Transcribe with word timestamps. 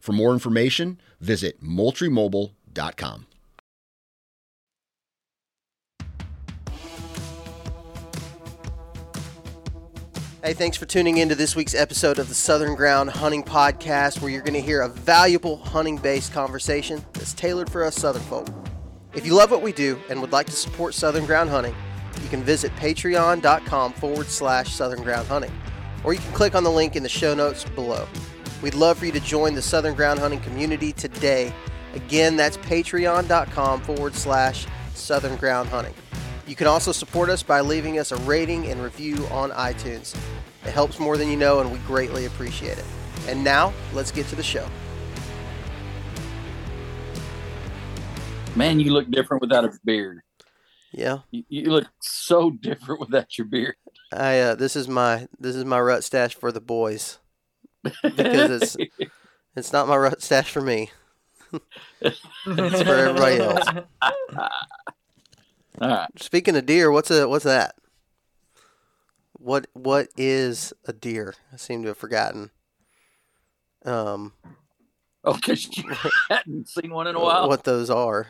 For 0.00 0.12
more 0.12 0.32
information, 0.32 0.98
visit 1.20 1.62
moultriemobile.com. 1.62 3.26
Hey, 10.42 10.54
thanks 10.54 10.78
for 10.78 10.86
tuning 10.86 11.18
in 11.18 11.28
to 11.28 11.34
this 11.34 11.54
week's 11.54 11.74
episode 11.74 12.18
of 12.18 12.28
the 12.28 12.34
Southern 12.34 12.74
Ground 12.74 13.10
Hunting 13.10 13.42
Podcast, 13.42 14.22
where 14.22 14.30
you're 14.30 14.40
going 14.40 14.54
to 14.54 14.60
hear 14.62 14.80
a 14.80 14.88
valuable 14.88 15.58
hunting 15.58 15.98
based 15.98 16.32
conversation 16.32 17.04
that's 17.12 17.34
tailored 17.34 17.70
for 17.70 17.84
us 17.84 17.94
Southern 17.94 18.22
folk. 18.22 18.48
If 19.12 19.26
you 19.26 19.34
love 19.34 19.50
what 19.50 19.60
we 19.60 19.70
do 19.70 20.00
and 20.08 20.18
would 20.22 20.32
like 20.32 20.46
to 20.46 20.52
support 20.52 20.94
Southern 20.94 21.26
Ground 21.26 21.50
Hunting, 21.50 21.74
you 22.22 22.28
can 22.30 22.42
visit 22.42 22.74
patreon.com 22.76 23.92
forward 23.92 24.28
slash 24.28 24.72
Southern 24.72 25.02
Ground 25.02 25.28
Hunting, 25.28 25.52
or 26.04 26.14
you 26.14 26.20
can 26.20 26.32
click 26.32 26.54
on 26.54 26.64
the 26.64 26.70
link 26.70 26.96
in 26.96 27.02
the 27.02 27.08
show 27.10 27.34
notes 27.34 27.64
below. 27.64 28.08
We'd 28.62 28.74
love 28.74 28.98
for 28.98 29.06
you 29.06 29.12
to 29.12 29.20
join 29.20 29.54
the 29.54 29.62
Southern 29.62 29.94
Ground 29.94 30.18
Hunting 30.18 30.40
community 30.40 30.92
today. 30.92 31.52
Again, 31.94 32.36
that's 32.36 32.58
patreon.com 32.58 33.80
forward 33.80 34.14
slash 34.14 34.66
Southern 34.94 35.36
Ground 35.36 35.70
Hunting. 35.70 35.94
You 36.46 36.54
can 36.54 36.66
also 36.66 36.92
support 36.92 37.30
us 37.30 37.42
by 37.42 37.60
leaving 37.62 37.98
us 37.98 38.12
a 38.12 38.16
rating 38.16 38.66
and 38.66 38.82
review 38.82 39.26
on 39.30 39.50
iTunes. 39.52 40.14
It 40.64 40.72
helps 40.72 40.98
more 40.98 41.16
than 41.16 41.28
you 41.28 41.36
know, 41.36 41.60
and 41.60 41.72
we 41.72 41.78
greatly 41.80 42.26
appreciate 42.26 42.76
it. 42.76 42.84
And 43.28 43.42
now, 43.42 43.72
let's 43.94 44.10
get 44.10 44.26
to 44.28 44.36
the 44.36 44.42
show. 44.42 44.68
Man, 48.56 48.78
you 48.78 48.92
look 48.92 49.10
different 49.10 49.40
without 49.40 49.64
a 49.64 49.72
beard. 49.84 50.20
Yeah, 50.92 51.18
You, 51.30 51.44
you 51.48 51.70
look 51.70 51.86
so 52.00 52.50
different 52.60 53.00
without 53.00 53.38
your 53.38 53.46
beard. 53.46 53.76
I 54.12 54.40
uh, 54.40 54.54
this 54.56 54.74
is 54.74 54.88
my 54.88 55.28
this 55.38 55.54
is 55.54 55.64
my 55.64 55.80
rut 55.80 56.02
stash 56.02 56.34
for 56.34 56.50
the 56.50 56.60
boys 56.60 57.18
because 57.82 58.50
it's 58.62 58.76
it's 59.56 59.72
not 59.72 59.88
my 59.88 59.96
rut 59.96 60.22
stash 60.22 60.50
for 60.50 60.60
me. 60.60 60.90
it's 62.00 62.20
for 62.82 62.94
everybody 62.94 63.38
else. 63.38 63.66
All 65.80 65.88
right. 65.88 66.08
Speaking 66.16 66.56
of 66.56 66.66
deer, 66.66 66.90
what's 66.90 67.10
a 67.10 67.28
what's 67.28 67.44
that? 67.44 67.74
What 69.34 69.66
what 69.72 70.08
is 70.16 70.72
a 70.86 70.92
deer? 70.92 71.34
I 71.52 71.56
seem 71.56 71.82
to 71.82 71.88
have 71.88 71.98
forgotten. 71.98 72.50
Um, 73.84 74.32
Oh, 75.22 75.34
because 75.34 75.76
you 75.76 75.84
hadn't 76.30 76.66
seen 76.68 76.90
one 76.92 77.06
in 77.06 77.14
a 77.14 77.20
while. 77.20 77.46
what 77.48 77.64
those 77.64 77.90
are? 77.90 78.28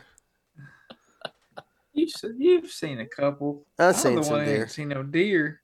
You've 1.93 2.11
you've 2.37 2.69
seen 2.71 2.99
a 2.99 3.05
couple. 3.07 3.65
I've 3.79 3.95
I'm 3.95 4.01
seen 4.01 4.15
the 4.15 4.23
some 4.23 4.37
one 4.37 4.45
deer. 4.45 4.61
ain't 4.63 4.71
seen 4.71 4.89
no 4.89 5.03
deer. 5.03 5.60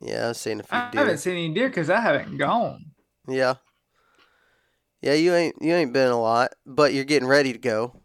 Yeah, 0.00 0.28
I've 0.28 0.36
seen 0.36 0.60
a 0.60 0.62
few 0.62 0.78
I 0.78 0.90
deer. 0.90 1.00
haven't 1.00 1.18
seen 1.18 1.32
any 1.32 1.54
deer 1.54 1.68
because 1.68 1.90
I 1.90 2.00
haven't 2.00 2.36
gone. 2.38 2.92
Yeah, 3.28 3.54
yeah, 5.02 5.14
you 5.14 5.34
ain't 5.34 5.56
you 5.60 5.74
ain't 5.74 5.92
been 5.92 6.10
a 6.10 6.20
lot, 6.20 6.52
but 6.66 6.92
you're 6.92 7.04
getting 7.04 7.28
ready 7.28 7.52
to 7.52 7.58
go 7.58 8.00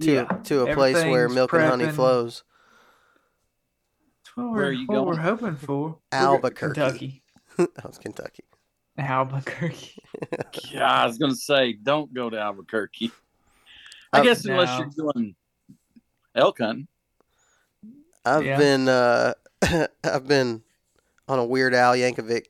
to 0.00 0.06
Yeah, 0.06 0.24
to 0.44 0.60
a 0.62 0.66
place 0.66 0.96
where 0.96 1.24
everything's 1.24 1.34
milk 1.34 1.52
and 1.52 1.62
honey 1.62 1.88
flows. 1.88 2.44
That's 4.24 4.36
what 4.36 4.50
Where 4.50 4.66
we're, 4.66 4.72
you 4.72 4.86
what 4.86 4.94
going? 4.96 5.16
we're 5.16 5.22
hoping 5.22 5.56
for. 5.56 5.98
We're 6.12 6.18
Albuquerque. 6.18 6.74
Kentucky. 6.74 7.22
that 7.56 7.86
was 7.86 7.98
Kentucky. 7.98 8.44
Albuquerque. 8.98 9.94
Yeah, 10.72 10.90
I 10.90 11.06
was 11.06 11.18
going 11.18 11.32
to 11.32 11.36
say, 11.38 11.74
don't 11.74 12.12
go 12.12 12.28
to 12.28 12.38
Albuquerque. 12.38 13.12
I 14.12 14.20
Uh, 14.20 14.24
guess 14.24 14.44
unless 14.44 14.78
no. 14.78 14.92
you're 14.96 15.12
doing 15.12 15.34
elk 16.34 16.58
hunting. 16.58 16.88
I've 18.24 18.44
Yeah. 18.44 18.58
been 18.58 18.88
uh 18.88 19.34
I've 20.04 20.26
been 20.26 20.62
on 21.28 21.38
a 21.38 21.44
Weird 21.44 21.74
Al 21.74 21.94
Yankovic 21.94 22.46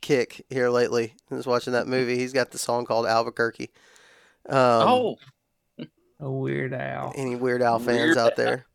kick 0.00 0.44
here 0.50 0.70
lately. 0.70 1.14
I 1.30 1.34
was 1.34 1.46
watching 1.46 1.72
that 1.72 1.86
movie. 1.86 2.16
He's 2.16 2.32
got 2.32 2.50
the 2.50 2.58
song 2.58 2.84
called 2.86 3.06
Albuquerque. 3.06 3.70
Um, 4.48 4.56
oh, 4.58 5.16
A 6.20 6.30
weird 6.30 6.72
Al. 6.72 7.12
any 7.16 7.36
Weird 7.36 7.62
Al 7.62 7.78
fans 7.78 8.16
Weird 8.16 8.18
out 8.18 8.36
there? 8.36 8.66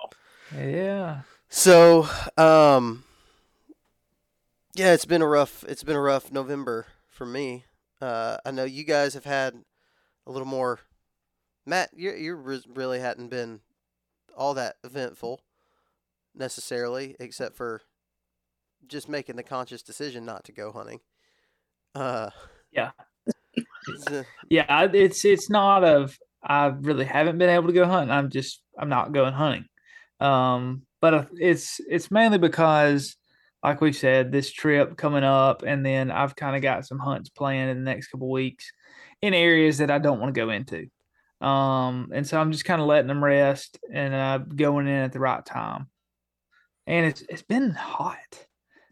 Yeah. 0.55 1.21
So, 1.49 2.07
um, 2.37 3.03
yeah, 4.75 4.93
it's 4.93 5.05
been 5.05 5.21
a 5.21 5.27
rough. 5.27 5.63
It's 5.67 5.83
been 5.83 5.95
a 5.95 6.01
rough 6.01 6.31
November 6.31 6.85
for 7.09 7.25
me. 7.25 7.65
Uh, 8.01 8.37
I 8.45 8.51
know 8.51 8.63
you 8.63 8.83
guys 8.83 9.13
have 9.13 9.25
had 9.25 9.55
a 10.27 10.31
little 10.31 10.47
more. 10.47 10.79
Matt, 11.65 11.89
you 11.95 12.11
you 12.13 12.35
re- 12.35 12.63
really 12.73 12.99
hadn't 12.99 13.29
been 13.29 13.61
all 14.37 14.53
that 14.53 14.75
eventful 14.83 15.41
necessarily, 16.35 17.15
except 17.19 17.55
for 17.55 17.81
just 18.87 19.09
making 19.09 19.35
the 19.35 19.43
conscious 19.43 19.81
decision 19.81 20.25
not 20.25 20.43
to 20.45 20.51
go 20.51 20.71
hunting. 20.71 20.99
Uh, 21.93 22.29
Yeah. 22.71 22.91
uh, 24.11 24.23
Yeah. 24.49 24.89
It's 24.93 25.25
it's 25.25 25.49
not 25.49 25.83
of 25.83 26.17
I 26.43 26.67
really 26.67 27.05
haven't 27.05 27.37
been 27.37 27.49
able 27.49 27.67
to 27.67 27.73
go 27.73 27.85
hunting. 27.85 28.11
I'm 28.11 28.29
just 28.29 28.61
I'm 28.77 28.89
not 28.89 29.11
going 29.11 29.33
hunting. 29.33 29.65
Um, 30.19 30.83
but 31.01 31.29
it's 31.33 31.79
it's 31.89 32.11
mainly 32.11 32.37
because, 32.37 33.15
like 33.63 33.81
we 33.81 33.91
said, 33.91 34.31
this 34.31 34.51
trip 34.51 34.97
coming 34.97 35.23
up, 35.23 35.63
and 35.65 35.85
then 35.85 36.11
I've 36.11 36.35
kind 36.35 36.55
of 36.55 36.61
got 36.61 36.85
some 36.85 36.99
hunts 36.99 37.29
planned 37.29 37.71
in 37.71 37.83
the 37.83 37.91
next 37.91 38.07
couple 38.07 38.29
weeks 38.29 38.71
in 39.21 39.33
areas 39.33 39.79
that 39.79 39.91
I 39.91 39.99
don't 39.99 40.19
want 40.19 40.33
to 40.33 40.39
go 40.39 40.49
into. 40.49 40.87
Um, 41.41 42.11
and 42.13 42.25
so 42.25 42.39
I'm 42.39 42.51
just 42.51 42.65
kind 42.65 42.81
of 42.81 42.87
letting 42.87 43.07
them 43.07 43.23
rest 43.23 43.77
and 43.91 44.13
uh, 44.13 44.37
going 44.39 44.87
in 44.87 44.93
at 44.93 45.11
the 45.11 45.19
right 45.19 45.45
time. 45.45 45.87
And 46.87 47.05
it's 47.05 47.21
it's 47.29 47.41
been 47.41 47.71
hot. 47.71 48.45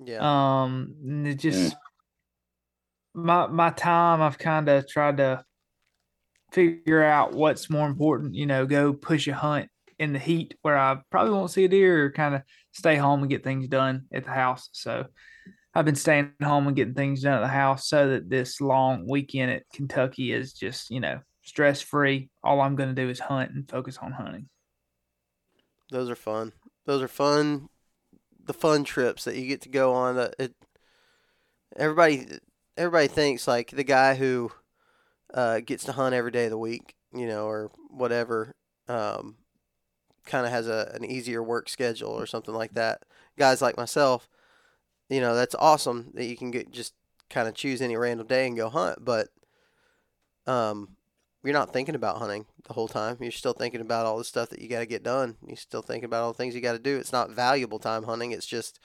yeah, 0.04 0.64
Um, 0.64 0.96
and 1.04 1.28
it 1.28 1.36
just 1.36 1.76
my 3.14 3.48
my 3.48 3.70
time. 3.70 4.22
I've 4.22 4.38
kind 4.38 4.68
of 4.70 4.88
tried 4.88 5.18
to 5.18 5.44
figure 6.52 7.04
out 7.04 7.34
what's 7.34 7.70
more 7.70 7.88
important. 7.88 8.36
You 8.36 8.46
know, 8.46 8.66
go 8.66 8.94
push 8.94 9.28
a 9.28 9.34
hunt 9.34 9.70
in 10.00 10.14
the 10.14 10.20
heat 10.20 10.56
where 10.62 10.78
I 10.78 11.00
probably 11.12 11.32
won't 11.32 11.52
see 11.52 11.66
a 11.66 11.68
deer, 11.68 12.06
or 12.06 12.12
kind 12.12 12.36
of 12.36 12.42
stay 12.72 12.96
home 12.96 13.22
and 13.22 13.30
get 13.30 13.44
things 13.44 13.68
done 13.68 14.06
at 14.12 14.26
the 14.26 14.32
house. 14.32 14.70
So 14.72 15.06
I've 15.76 15.86
been 15.86 15.96
staying 15.96 16.34
home 16.42 16.68
and 16.68 16.76
getting 16.76 16.94
things 16.94 17.22
done 17.22 17.36
at 17.36 17.42
the 17.42 17.48
house 17.48 17.88
so 17.88 18.10
that 18.10 18.30
this 18.30 18.62
long 18.62 19.08
weekend 19.08 19.52
at 19.52 19.64
Kentucky 19.74 20.32
is 20.32 20.54
just, 20.54 20.92
you 20.92 21.00
know, 21.00 21.20
stress 21.44 21.82
free. 21.82 22.30
All 22.44 22.62
I'm 22.62 22.76
going 22.76 22.94
to 22.94 23.02
do 23.02 23.10
is 23.10 23.20
hunt 23.20 23.52
and 23.52 23.70
focus 23.70 23.98
on 23.98 24.12
hunting. 24.12 24.50
Those 25.90 26.10
are 26.10 26.16
fun. 26.16 26.54
Those 26.86 27.02
are 27.02 27.08
fun. 27.08 27.70
The 28.46 28.54
fun 28.54 28.84
trips 28.84 29.24
that 29.24 29.36
you 29.36 29.48
get 29.48 29.62
to 29.62 29.70
go 29.70 29.94
on. 29.94 30.16
That 30.16 30.36
it. 30.40 30.54
Everybody, 31.76 32.28
everybody 32.78 33.08
thinks 33.08 33.48
like 33.48 33.72
the 33.72 33.84
guy 33.84 34.16
who 34.16 34.52
uh, 35.34 35.60
gets 35.62 35.86
to 35.86 35.94
hunt 35.94 36.14
every 36.14 36.32
day 36.32 36.46
of 36.46 36.52
the 36.52 36.58
week, 36.58 36.96
you 37.14 37.26
know, 37.26 37.46
or 37.46 37.72
whatever. 37.90 38.56
Um, 38.88 39.38
kind 40.26 40.46
of 40.46 40.52
has 40.52 40.68
a 40.68 40.92
an 40.94 41.04
easier 41.04 41.42
work 41.44 41.70
schedule 41.70 42.12
or 42.12 42.26
something 42.26 42.54
like 42.54 42.74
that. 42.74 43.04
Guys 43.38 43.62
like 43.62 43.78
myself, 43.78 44.30
you 45.10 45.22
know, 45.22 45.36
that's 45.36 45.56
awesome 45.56 46.12
that 46.14 46.26
you 46.26 46.38
can 46.38 46.52
get 46.52 46.72
just 46.72 46.94
kind 47.30 47.48
of 47.48 47.56
choose 47.56 47.82
any 47.82 47.98
random 47.98 48.28
day 48.28 48.48
and 48.48 48.56
go 48.56 48.70
hunt, 48.70 49.04
but 49.04 49.30
um, 50.46 50.96
you're 51.44 51.54
not 51.54 51.74
thinking 51.74 51.96
about 51.96 52.18
hunting 52.20 52.46
the 52.66 52.74
whole 52.74 52.88
time. 52.88 53.18
You're 53.20 53.32
still 53.32 53.54
thinking 53.54 53.82
about 53.82 54.06
all 54.06 54.18
the 54.18 54.24
stuff 54.24 54.50
that 54.50 54.62
you 54.62 54.70
got 54.70 54.80
to 54.80 54.86
get 54.86 55.04
done. 55.04 55.36
You're 55.46 55.58
still 55.58 55.82
thinking 55.82 56.06
about 56.06 56.24
all 56.24 56.32
the 56.32 56.38
things 56.38 56.56
you 56.56 56.62
got 56.62 56.74
to 56.74 56.80
do. 56.80 56.98
It's 56.98 57.12
not 57.12 57.32
valuable 57.32 57.80
time 57.80 58.04
hunting. 58.04 58.32
It's 58.32 58.46
just 58.46 58.80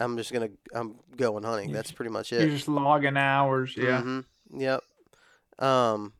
I'm 0.00 0.16
just 0.16 0.32
gonna 0.32 0.48
I'm 0.74 0.96
going 1.16 1.44
hunting. 1.44 1.72
That's 1.72 1.92
pretty 1.92 2.10
much 2.10 2.32
it. 2.32 2.40
You're 2.40 2.56
just 2.56 2.68
logging 2.68 3.16
hours. 3.16 3.74
Yeah. 3.76 4.00
Mm-hmm. 4.00 4.60
Yep. 4.60 4.82
Um, 5.58 6.14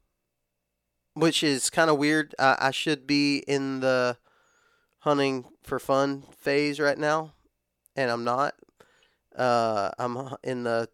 which 1.15 1.43
is 1.43 1.71
kind 1.71 1.91
of 1.91 1.99
weird. 1.99 2.35
I, 2.39 2.57
I 2.61 2.71
should 2.71 3.07
be 3.07 3.39
in 3.49 3.81
the 3.81 4.19
hunting 5.01 5.47
for 5.63 5.79
fun 5.79 6.25
phase 6.39 6.79
right 6.79 6.99
now, 6.99 7.33
and 7.97 8.11
I'm 8.11 8.25
not. 8.25 8.55
Uh, 9.35 9.91
I'm 9.99 10.35
in 10.43 10.65
the 10.65 10.89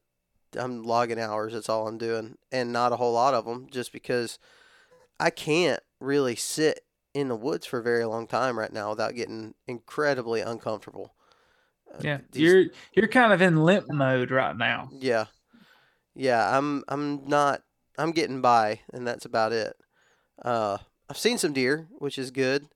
I'm 0.56 0.82
logging 0.82 1.18
hours. 1.18 1.52
That's 1.52 1.68
all 1.68 1.88
I'm 1.88 1.98
doing, 1.98 2.36
and 2.50 2.72
not 2.72 2.92
a 2.92 2.96
whole 2.96 3.12
lot 3.12 3.34
of 3.34 3.44
them, 3.44 3.68
just 3.70 3.92
because 3.92 4.38
I 5.18 5.30
can't 5.30 5.80
really 6.00 6.36
sit 6.36 6.80
in 7.14 7.28
the 7.28 7.36
woods 7.36 7.64
for 7.64 7.78
a 7.78 7.82
very 7.82 8.04
long 8.04 8.26
time 8.26 8.58
right 8.58 8.72
now 8.72 8.90
without 8.90 9.14
getting 9.14 9.54
incredibly 9.66 10.42
uncomfortable. 10.42 11.14
Uh, 11.92 11.98
yeah, 12.02 12.18
these, 12.32 12.42
you're 12.42 12.64
you're 12.92 13.08
kind 13.08 13.32
of 13.32 13.40
in 13.40 13.64
limp 13.64 13.90
mode 13.90 14.30
right 14.30 14.56
now. 14.56 14.90
Yeah, 14.92 15.26
yeah. 16.14 16.56
I'm 16.56 16.84
I'm 16.88 17.26
not. 17.26 17.62
I'm 17.98 18.12
getting 18.12 18.42
by, 18.42 18.80
and 18.92 19.06
that's 19.06 19.24
about 19.24 19.52
it. 19.52 19.74
Uh, 20.42 20.78
I've 21.08 21.16
seen 21.16 21.38
some 21.38 21.54
deer, 21.54 21.88
which 21.98 22.18
is 22.18 22.30
good. 22.30 22.68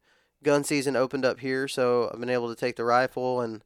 Gun 0.42 0.64
season 0.64 0.96
opened 0.96 1.26
up 1.26 1.40
here, 1.40 1.68
so 1.68 2.10
I've 2.10 2.20
been 2.20 2.30
able 2.30 2.48
to 2.48 2.58
take 2.58 2.76
the 2.76 2.84
rifle 2.84 3.42
and 3.42 3.62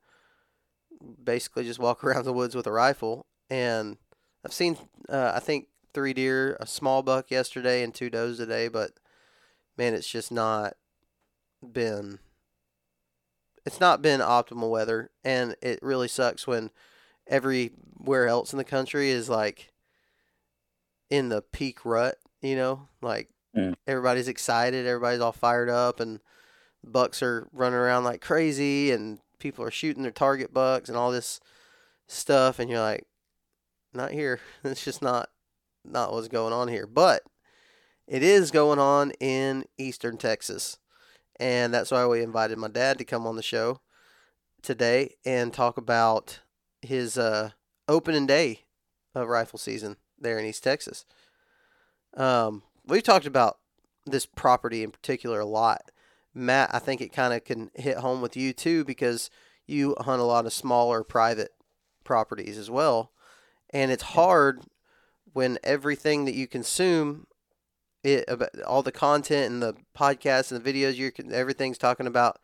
basically 1.22 1.64
just 1.64 1.78
walk 1.78 2.02
around 2.04 2.24
the 2.24 2.32
woods 2.32 2.54
with 2.54 2.66
a 2.66 2.72
rifle. 2.72 3.26
And 3.50 3.98
I've 4.44 4.52
seen, 4.52 4.76
uh, 5.08 5.32
I 5.34 5.40
think, 5.40 5.68
three 5.92 6.12
deer, 6.12 6.56
a 6.60 6.66
small 6.66 7.02
buck 7.02 7.30
yesterday, 7.30 7.82
and 7.82 7.94
two 7.94 8.10
does 8.10 8.36
today. 8.36 8.68
But 8.68 8.92
man, 9.78 9.94
it's 9.94 10.10
just 10.10 10.30
not 10.30 10.74
been. 11.72 12.18
It's 13.64 13.80
not 13.80 14.02
been 14.02 14.20
optimal 14.20 14.70
weather, 14.70 15.10
and 15.24 15.56
it 15.62 15.78
really 15.80 16.08
sucks 16.08 16.46
when 16.46 16.70
everywhere 17.26 18.28
else 18.28 18.52
in 18.52 18.58
the 18.58 18.64
country 18.64 19.08
is 19.08 19.30
like 19.30 19.72
in 21.08 21.30
the 21.30 21.40
peak 21.40 21.84
rut. 21.86 22.16
You 22.42 22.56
know, 22.56 22.88
like 23.00 23.30
mm. 23.56 23.74
everybody's 23.86 24.28
excited, 24.28 24.86
everybody's 24.86 25.20
all 25.20 25.32
fired 25.32 25.70
up, 25.70 26.00
and 26.00 26.20
bucks 26.82 27.22
are 27.22 27.48
running 27.52 27.78
around 27.78 28.04
like 28.04 28.20
crazy, 28.20 28.90
and 28.90 29.20
people 29.38 29.64
are 29.64 29.70
shooting 29.70 30.02
their 30.02 30.12
target 30.12 30.52
bucks 30.52 30.90
and 30.90 30.98
all 30.98 31.10
this 31.10 31.40
stuff, 32.06 32.58
and 32.58 32.68
you're 32.70 32.80
like, 32.80 33.06
not 33.94 34.12
here. 34.12 34.40
It's 34.64 34.84
just 34.84 35.02
not 35.02 35.30
not 35.84 36.12
what's 36.12 36.28
going 36.28 36.52
on 36.52 36.68
here. 36.68 36.86
But 36.86 37.22
it 38.06 38.22
is 38.22 38.50
going 38.50 38.78
on 38.78 39.12
in 39.20 39.64
eastern 39.78 40.16
Texas. 40.16 40.78
And 41.40 41.74
that's 41.74 41.90
why 41.90 42.06
we 42.06 42.22
invited 42.22 42.58
my 42.58 42.68
dad 42.68 42.98
to 42.98 43.04
come 43.04 43.26
on 43.26 43.36
the 43.36 43.42
show 43.42 43.80
today 44.62 45.14
and 45.24 45.52
talk 45.52 45.76
about 45.76 46.40
his 46.80 47.18
uh, 47.18 47.50
opening 47.88 48.26
day 48.26 48.60
of 49.14 49.28
rifle 49.28 49.58
season 49.58 49.96
there 50.18 50.38
in 50.38 50.46
East 50.46 50.62
Texas. 50.62 51.04
Um, 52.16 52.62
we've 52.86 53.02
talked 53.02 53.26
about 53.26 53.58
this 54.06 54.26
property 54.26 54.82
in 54.82 54.90
particular 54.90 55.40
a 55.40 55.46
lot. 55.46 55.90
Matt, 56.34 56.70
I 56.72 56.78
think 56.78 57.00
it 57.00 57.12
kind 57.12 57.32
of 57.32 57.44
can 57.44 57.70
hit 57.74 57.98
home 57.98 58.20
with 58.20 58.36
you 58.36 58.52
too 58.52 58.84
because 58.84 59.30
you 59.66 59.96
hunt 60.00 60.20
a 60.20 60.24
lot 60.24 60.46
of 60.46 60.52
smaller 60.52 61.02
private 61.02 61.52
properties 62.04 62.58
as 62.58 62.70
well. 62.70 63.12
And 63.74 63.90
it's 63.90 64.04
hard 64.04 64.62
when 65.32 65.58
everything 65.64 66.24
that 66.24 66.34
you 66.34 66.46
consume 66.46 67.26
it 68.04 68.24
about 68.28 68.50
all 68.66 68.82
the 68.82 68.92
content 68.92 69.52
and 69.52 69.62
the 69.62 69.74
podcasts 69.98 70.52
and 70.52 70.62
the 70.62 70.72
videos 70.72 70.94
you 70.94 71.10
everything's 71.32 71.78
talking 71.78 72.06
about 72.06 72.38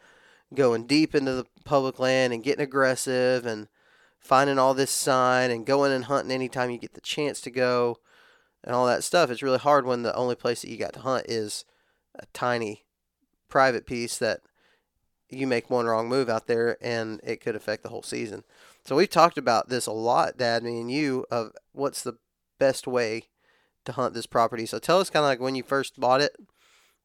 going 0.55 0.87
deep 0.87 1.15
into 1.15 1.32
the 1.32 1.47
public 1.65 1.99
land 1.99 2.32
and 2.32 2.43
getting 2.43 2.65
aggressive 2.65 3.47
and 3.47 3.69
finding 4.19 4.59
all 4.59 4.75
this 4.75 4.91
sign 4.91 5.50
and 5.50 5.67
going 5.67 5.93
and 5.93 6.06
hunting 6.06 6.32
anytime 6.32 6.71
you 6.71 6.79
get 6.79 6.94
the 6.94 7.00
chance 7.00 7.41
to 7.41 7.50
go 7.50 7.99
and 8.65 8.75
all 8.75 8.87
that 8.87 9.05
stuff. 9.05 9.31
It's 9.31 9.43
really 9.43 9.59
hard 9.59 9.87
when 9.87 10.03
the 10.03 10.17
only 10.17 10.35
place 10.35 10.62
that 10.62 10.71
you 10.71 10.76
got 10.76 10.94
to 10.94 11.00
hunt 11.00 11.26
is 11.29 11.65
a 12.17 12.26
tiny 12.33 12.85
private 13.49 13.87
piece 13.87 14.19
that 14.19 14.41
you 15.29 15.47
make 15.47 15.71
one 15.71 15.87
wrong 15.87 16.09
move 16.09 16.29
out 16.29 16.47
there 16.47 16.76
and 16.81 17.21
it 17.23 17.41
could 17.41 17.55
affect 17.55 17.83
the 17.83 17.88
whole 17.88 18.03
season. 18.03 18.43
So 18.85 18.97
we've 18.97 19.11
talked 19.11 19.38
about 19.38 19.69
this 19.69 19.87
a 19.87 19.93
lot, 19.93 20.37
Dad, 20.37 20.62
me 20.62 20.81
and 20.81 20.91
you, 20.91 21.27
of 21.31 21.53
what's 21.73 22.03
the 22.03 22.15
best 22.59 22.87
way 22.87 23.25
to 23.85 23.93
hunt 23.93 24.15
this 24.15 24.27
property. 24.27 24.67
So 24.67 24.79
tell 24.79 25.00
us 25.00 25.11
kind 25.11 25.25
of 25.25 25.29
like 25.29 25.41
when 25.41 25.55
you 25.55 25.62
first 25.62 25.99
bought 25.99 26.21
it, 26.21 26.37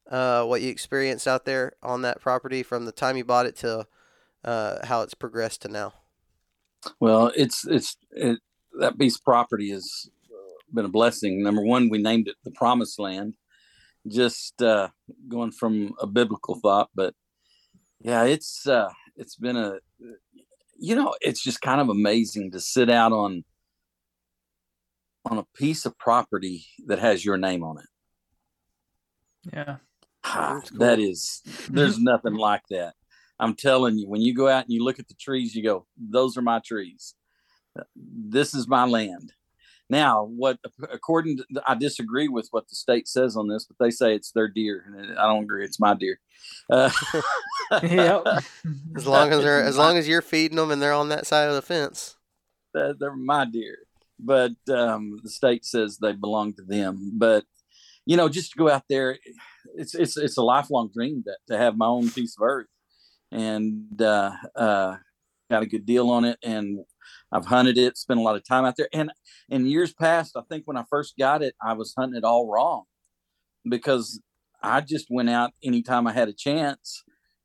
uh, 0.09 0.43
what 0.45 0.61
you 0.61 0.69
experienced 0.69 1.27
out 1.27 1.45
there 1.45 1.73
on 1.81 2.01
that 2.03 2.21
property 2.21 2.63
from 2.63 2.85
the 2.85 2.91
time 2.91 3.17
you 3.17 3.25
bought 3.25 3.45
it 3.45 3.55
to 3.57 3.87
uh, 4.43 4.85
how 4.85 5.01
it's 5.01 5.13
progressed 5.13 5.63
to 5.63 5.67
now. 5.67 5.93
Well, 6.99 7.31
it's 7.35 7.65
it's 7.65 7.97
it, 8.11 8.39
that 8.79 8.97
piece 8.99 9.15
of 9.15 9.23
property 9.23 9.71
has 9.71 10.09
been 10.71 10.85
a 10.85 10.89
blessing. 10.89 11.41
Number 11.41 11.63
one, 11.63 11.89
we 11.89 11.97
named 11.97 12.27
it 12.27 12.35
the 12.43 12.51
Promised 12.51 12.99
Land, 12.99 13.35
just 14.07 14.61
uh, 14.61 14.89
going 15.27 15.51
from 15.51 15.93
a 15.99 16.05
biblical 16.05 16.55
thought. 16.55 16.89
But 16.93 17.15
yeah, 17.99 18.23
it's 18.23 18.67
uh, 18.67 18.89
it's 19.15 19.35
been 19.35 19.57
a 19.57 19.79
you 20.77 20.95
know 20.95 21.13
it's 21.21 21.41
just 21.41 21.61
kind 21.61 21.81
of 21.81 21.89
amazing 21.89 22.51
to 22.51 22.59
sit 22.59 22.89
out 22.89 23.11
on 23.11 23.43
on 25.25 25.37
a 25.39 25.45
piece 25.55 25.85
of 25.85 25.97
property 25.97 26.65
that 26.85 26.99
has 26.99 27.25
your 27.25 27.37
name 27.37 27.63
on 27.63 27.79
it. 27.79 27.85
Yeah. 29.53 29.77
Ah, 30.23 30.61
cool. 30.67 30.79
That 30.79 30.99
is, 30.99 31.41
there's 31.69 31.99
nothing 31.99 32.35
like 32.35 32.63
that. 32.69 32.93
I'm 33.39 33.55
telling 33.55 33.97
you, 33.97 34.07
when 34.07 34.21
you 34.21 34.33
go 34.33 34.47
out 34.47 34.65
and 34.65 34.73
you 34.73 34.83
look 34.83 34.99
at 34.99 35.07
the 35.07 35.15
trees, 35.15 35.55
you 35.55 35.63
go, 35.63 35.85
those 35.97 36.37
are 36.37 36.41
my 36.41 36.59
trees. 36.59 37.15
This 37.95 38.53
is 38.53 38.67
my 38.67 38.85
land. 38.85 39.33
Now, 39.89 40.25
what 40.25 40.57
according 40.91 41.37
to, 41.37 41.45
I 41.67 41.75
disagree 41.75 42.27
with 42.27 42.47
what 42.51 42.67
the 42.67 42.75
state 42.75 43.07
says 43.07 43.37
on 43.37 43.47
this, 43.47 43.65
but 43.65 43.77
they 43.83 43.91
say 43.91 44.15
it's 44.15 44.31
their 44.31 44.47
deer, 44.47 44.83
and 44.87 45.17
I 45.17 45.27
don't 45.27 45.43
agree. 45.43 45.63
It's 45.63 45.79
my 45.79 45.93
deer. 45.93 46.19
Uh, 46.71 46.89
yep. 47.83 48.23
As 48.95 49.05
long 49.05 49.31
as 49.31 49.43
they're 49.43 49.63
as 49.63 49.77
long 49.77 49.97
as 49.97 50.07
you're 50.07 50.21
feeding 50.21 50.57
them 50.57 50.71
and 50.71 50.81
they're 50.81 50.93
on 50.93 51.09
that 51.09 51.27
side 51.27 51.49
of 51.49 51.55
the 51.55 51.61
fence, 51.61 52.17
they're, 52.73 52.93
they're 52.93 53.15
my 53.15 53.45
deer 53.45 53.77
but 54.19 54.53
um, 54.69 55.19
the 55.23 55.29
state 55.29 55.65
says 55.65 55.97
they 55.97 56.13
belong 56.13 56.53
to 56.53 56.63
them. 56.63 57.11
But 57.13 57.43
you 58.05 58.17
know, 58.17 58.29
just 58.29 58.51
to 58.51 58.57
go 58.57 58.69
out 58.69 58.83
there, 58.89 59.17
it's 59.75 59.95
it's 59.95 60.17
it's 60.17 60.37
a 60.37 60.43
lifelong 60.43 60.91
dream 60.93 61.23
that 61.25 61.37
to 61.47 61.57
have 61.57 61.77
my 61.77 61.87
own 61.87 62.09
piece 62.09 62.35
of 62.37 62.43
earth, 62.43 62.67
and 63.31 64.01
uh, 64.01 64.31
uh, 64.55 64.97
got 65.49 65.63
a 65.63 65.67
good 65.67 65.85
deal 65.85 66.09
on 66.09 66.25
it, 66.25 66.37
and 66.43 66.79
I've 67.31 67.45
hunted 67.45 67.77
it, 67.77 67.97
spent 67.97 68.19
a 68.19 68.23
lot 68.23 68.35
of 68.35 68.45
time 68.45 68.65
out 68.65 68.75
there, 68.77 68.89
and 68.93 69.11
in 69.49 69.65
years 69.65 69.93
past, 69.93 70.35
I 70.35 70.41
think 70.49 70.63
when 70.65 70.77
I 70.77 70.83
first 70.89 71.15
got 71.17 71.41
it, 71.41 71.55
I 71.61 71.73
was 71.73 71.93
hunting 71.97 72.17
it 72.17 72.23
all 72.23 72.51
wrong 72.51 72.83
because 73.67 74.21
I 74.61 74.81
just 74.81 75.07
went 75.09 75.29
out 75.29 75.51
anytime 75.63 76.07
I 76.07 76.13
had 76.13 76.29
a 76.29 76.33
chance 76.33 77.03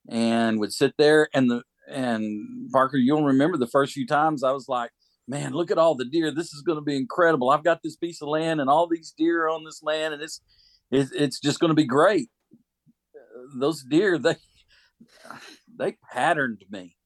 and 0.09 0.59
would 0.59 0.73
sit 0.73 0.95
there 0.99 1.29
and 1.35 1.51
the 1.51 1.63
and 1.89 2.71
Parker, 2.71 2.97
you'll 2.97 3.25
remember 3.25 3.57
the 3.57 3.67
first 3.67 3.95
few 3.95 4.07
times 4.07 4.45
I 4.45 4.53
was 4.53 4.69
like, 4.69 4.91
man, 5.27 5.53
look 5.53 5.71
at 5.71 5.79
all 5.79 5.95
the 5.95 6.05
deer. 6.05 6.31
This 6.31 6.53
is 6.53 6.63
going 6.63 6.79
to 6.79 6.83
be 6.83 6.97
incredible. 6.97 7.51
I've 7.51 7.65
got 7.65 7.83
this 7.83 7.97
piece 7.97 8.23
of 8.23 8.29
land 8.29 8.61
and 8.61 8.71
all 8.71 8.87
these 8.87 9.13
deer 9.17 9.49
on 9.49 9.65
this 9.65 9.83
land, 9.83 10.15
and 10.15 10.23
it's 10.23 10.41
it's, 10.91 11.13
it's 11.13 11.41
just 11.41 11.61
going 11.61 11.71
to 11.71 11.75
be 11.75 11.85
great. 11.85 12.29
Those 13.57 13.83
deer, 13.83 14.19
they 14.19 14.37
they 15.77 15.97
patterned 16.13 16.65
me. 16.71 16.97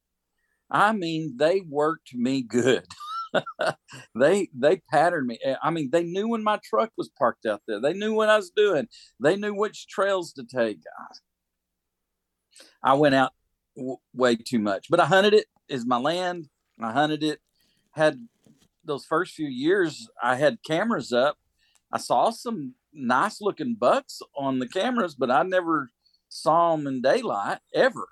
I 0.71 0.93
mean, 0.93 1.37
they 1.37 1.61
worked 1.61 2.15
me 2.15 2.43
good. 2.43 2.87
they 4.15 4.49
they 4.55 4.81
patterned 4.91 5.27
me. 5.27 5.39
Eh, 5.45 5.57
I 5.63 5.71
mean, 5.71 5.91
they 5.91 6.05
knew 6.05 6.29
when 6.29 6.43
my 6.43 6.59
truck 6.65 6.91
was 6.97 7.11
parked 7.19 7.47
out 7.47 7.63
there. 7.67 7.81
They 7.81 7.93
knew 7.93 8.15
what 8.15 8.29
I 8.29 8.37
was 8.37 8.51
doing. 8.51 8.89
They 9.21 9.37
knew 9.37 9.55
which 9.55 9.87
trails 9.89 10.33
to 10.35 10.45
take. 10.45 10.79
I 12.83 12.95
went 12.95 13.15
out 13.15 13.33
w- 13.77 13.97
way 14.15 14.37
too 14.37 14.59
much, 14.59 14.87
but 14.89 15.01
I 15.01 15.07
hunted 15.07 15.35
it. 15.35 15.47
Is 15.69 15.87
my 15.87 15.99
land. 15.99 16.49
I 16.81 16.93
hunted 16.93 17.23
it 17.23 17.41
had 17.95 18.27
those 18.85 19.05
first 19.05 19.35
few 19.35 19.49
years, 19.49 20.09
I 20.23 20.37
had 20.37 20.59
cameras 20.67 21.13
up. 21.13 21.39
I 21.93 21.99
saw 21.99 22.31
some 22.31 22.75
nice 22.93 23.41
looking 23.41 23.77
bucks 23.79 24.21
on 24.37 24.59
the 24.59 24.69
cameras, 24.69 25.15
but 25.15 25.31
I 25.31 25.43
never 25.43 25.89
saw 26.29 26.75
them 26.77 26.87
in 26.87 27.01
daylight 27.01 27.59
ever. 27.75 28.09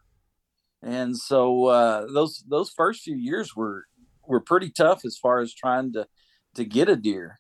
And 0.83 1.17
so 1.17 1.67
uh, 1.67 2.07
those 2.13 2.45
those 2.49 2.71
first 2.71 3.03
few 3.03 3.17
years 3.17 3.55
were 3.55 3.87
were 4.27 4.41
pretty 4.41 4.71
tough 4.71 5.05
as 5.05 5.17
far 5.17 5.41
as 5.41 5.55
trying 5.55 5.93
to 5.93 6.07
to 6.57 6.65
get 6.65 6.89
a 6.89 6.97
deer. 6.97 7.39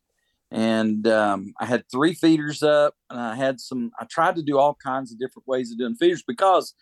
And 0.50 1.06
um, 1.06 1.54
I 1.58 1.64
had 1.64 1.84
three 1.90 2.14
feeders 2.14 2.62
up, 2.62 2.94
and 3.10 3.18
I 3.18 3.34
had 3.34 3.58
some. 3.58 3.90
I 3.98 4.04
tried 4.04 4.36
to 4.36 4.42
do 4.42 4.58
all 4.58 4.74
kinds 4.74 5.12
of 5.12 5.18
different 5.18 5.48
ways 5.48 5.72
of 5.72 5.78
doing 5.78 5.94
feeders 5.94 6.22
because 6.22 6.74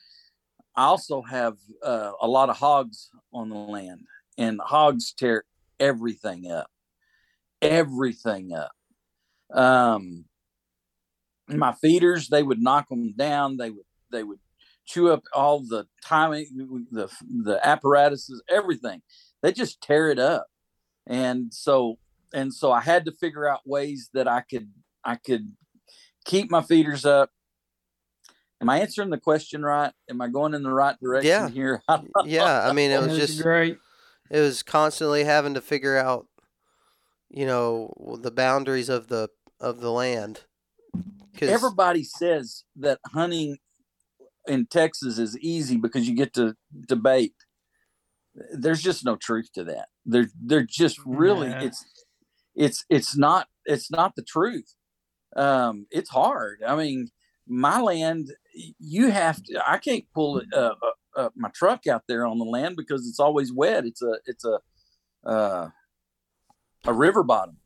I 0.77 0.85
also 0.85 1.23
have 1.23 1.57
uh, 1.83 2.13
a 2.21 2.27
lot 2.27 2.51
of 2.51 2.57
hogs 2.57 3.11
on 3.33 3.49
the 3.49 3.57
land, 3.57 4.01
and 4.37 4.61
hogs 4.61 5.13
tear 5.13 5.45
everything 5.79 6.51
up, 6.51 6.69
everything 7.63 8.53
up. 8.53 8.73
Um, 9.55 10.25
my 11.49 11.73
feeders, 11.75 12.29
they 12.29 12.43
would 12.43 12.61
knock 12.61 12.89
them 12.89 13.13
down. 13.17 13.57
They 13.57 13.71
would 13.71 13.87
they 14.11 14.25
would 14.25 14.41
chew 14.87 15.11
up 15.11 15.23
all 15.35 15.61
the 15.61 15.87
timing, 16.05 16.87
the 16.91 17.09
the 17.45 17.61
apparatuses, 17.67 18.43
everything. 18.49 19.03
They 19.43 19.53
just 19.53 19.81
tear 19.81 20.09
it 20.11 20.19
up, 20.19 20.47
and 21.07 21.53
so 21.53 21.99
and 22.33 22.53
so 22.53 22.71
I 22.73 22.81
had 22.81 23.05
to 23.07 23.13
figure 23.13 23.49
out 23.49 23.61
ways 23.67 24.11
that 24.15 24.29
I 24.29 24.43
could 24.43 24.71
I 25.05 25.17
could 25.17 25.53
keep 26.25 26.51
my 26.51 26.63
feeders 26.63 27.05
up. 27.05 27.31
Am 28.61 28.69
I 28.69 28.81
answering 28.81 29.09
the 29.09 29.19
question 29.19 29.63
right? 29.63 29.93
Am 30.11 30.21
I 30.21 30.29
going 30.29 30.53
in 30.55 30.63
the 30.63 30.73
right 30.73 30.97
direction 31.01 31.31
Yeah. 31.31 31.49
here? 31.49 31.83
Yeah, 32.27 32.63
I 32.69 32.73
mean, 32.73 32.91
it 32.91 33.01
was 33.01 33.17
just 33.17 33.43
great. 33.43 33.79
it 34.31 34.39
was 34.41 34.63
constantly 34.63 35.25
having 35.25 35.55
to 35.55 35.63
figure 35.63 35.97
out, 35.97 36.27
you 37.31 37.47
know, 37.47 38.19
the 38.21 38.31
boundaries 38.31 38.91
of 38.91 39.09
the 39.09 39.31
of 39.59 39.81
the 39.81 39.91
land. 39.91 40.41
everybody 41.41 42.05
says 42.05 42.65
that 42.77 42.99
hunting 43.07 43.57
in 44.47 44.67
Texas 44.67 45.19
is 45.19 45.39
easy 45.39 45.77
because 45.77 46.09
you 46.09 46.15
get 46.15 46.35
to 46.35 46.57
debate. 46.89 47.35
There's 48.53 48.83
just 48.83 49.05
no 49.05 49.17
truth 49.17 49.51
to 49.55 49.65
that. 49.65 49.89
They're 50.07 50.31
they're 50.41 50.67
just 50.69 50.99
really 51.05 51.49
Yeah. 51.49 51.63
it's 51.63 51.85
it's 52.55 52.85
it's 52.89 53.17
not 53.17 53.49
it's 53.65 53.91
not 53.91 54.17
the 54.17 54.23
truth. 54.23 54.75
Um, 55.37 55.87
it's 55.91 56.11
hard. 56.11 56.63
I 56.67 56.77
mean, 56.77 57.09
my 57.47 57.81
land, 57.81 58.33
you 58.79 59.11
have 59.11 59.43
to. 59.45 59.63
I 59.67 59.79
can't 59.79 60.05
pull 60.15 60.43
uh, 60.53 60.57
uh, 60.57 60.75
uh, 61.17 61.31
my 61.37 61.51
truck 61.51 61.87
out 61.87 62.05
there 62.09 62.27
on 62.27 62.39
the 62.39 62.45
land 62.45 62.77
because 62.77 63.07
it's 63.07 63.21
always 63.21 63.53
wet. 63.53 63.85
It's 63.85 64.03
a 64.03 64.19
it's 64.27 64.45
a 64.45 64.59
uh, 65.29 65.69
a 66.87 66.93
river 66.93 67.23
bottom, 67.23 67.59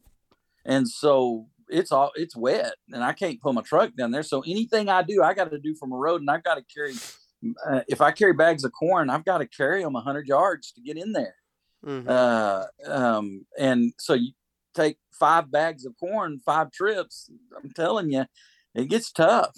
and 0.65 0.89
so 0.89 1.49
it's 1.69 1.93
all 1.93 2.13
it's 2.15 2.37
wet, 2.37 2.75
and 2.93 3.03
I 3.03 3.13
can't 3.13 3.41
pull 3.41 3.53
my 3.53 3.63
truck 3.63 3.95
down 3.97 4.11
there. 4.11 4.23
So 4.23 4.41
anything 4.41 4.89
I 4.89 5.03
do, 5.03 5.23
I 5.23 5.35
got 5.35 5.51
to 5.51 5.59
do 5.59 5.75
from 5.75 5.93
a 5.93 5.97
road, 5.97 6.21
and 6.21 6.31
I've 6.31 6.45
got 6.45 6.57
to 6.57 6.63
carry. 6.63 6.95
Uh, 7.67 7.81
if 7.89 8.01
I 8.01 8.11
carry 8.11 8.33
bags 8.33 8.65
of 8.65 8.73
corn, 8.73 9.11
I've 9.11 9.25
got 9.25 9.39
to 9.39 9.47
carry 9.47 9.83
them 9.83 9.95
hundred 9.95 10.27
yards 10.27 10.73
to 10.73 10.81
get 10.81 10.97
in 10.97 11.13
there. 11.13 11.37
Mhm. 11.85 12.09
Uh, 12.09 12.67
um, 12.87 13.47
and 13.59 13.93
so 13.99 14.15
you 14.15 14.33
take 14.75 14.97
five 15.13 15.51
bags 15.51 15.85
of 15.85 15.95
corn, 15.99 16.41
five 16.45 16.71
trips. 16.71 17.31
I'm 17.63 17.71
telling 17.71 18.11
you, 18.11 18.25
it 18.75 18.89
gets 18.89 19.13
tough. 19.13 19.55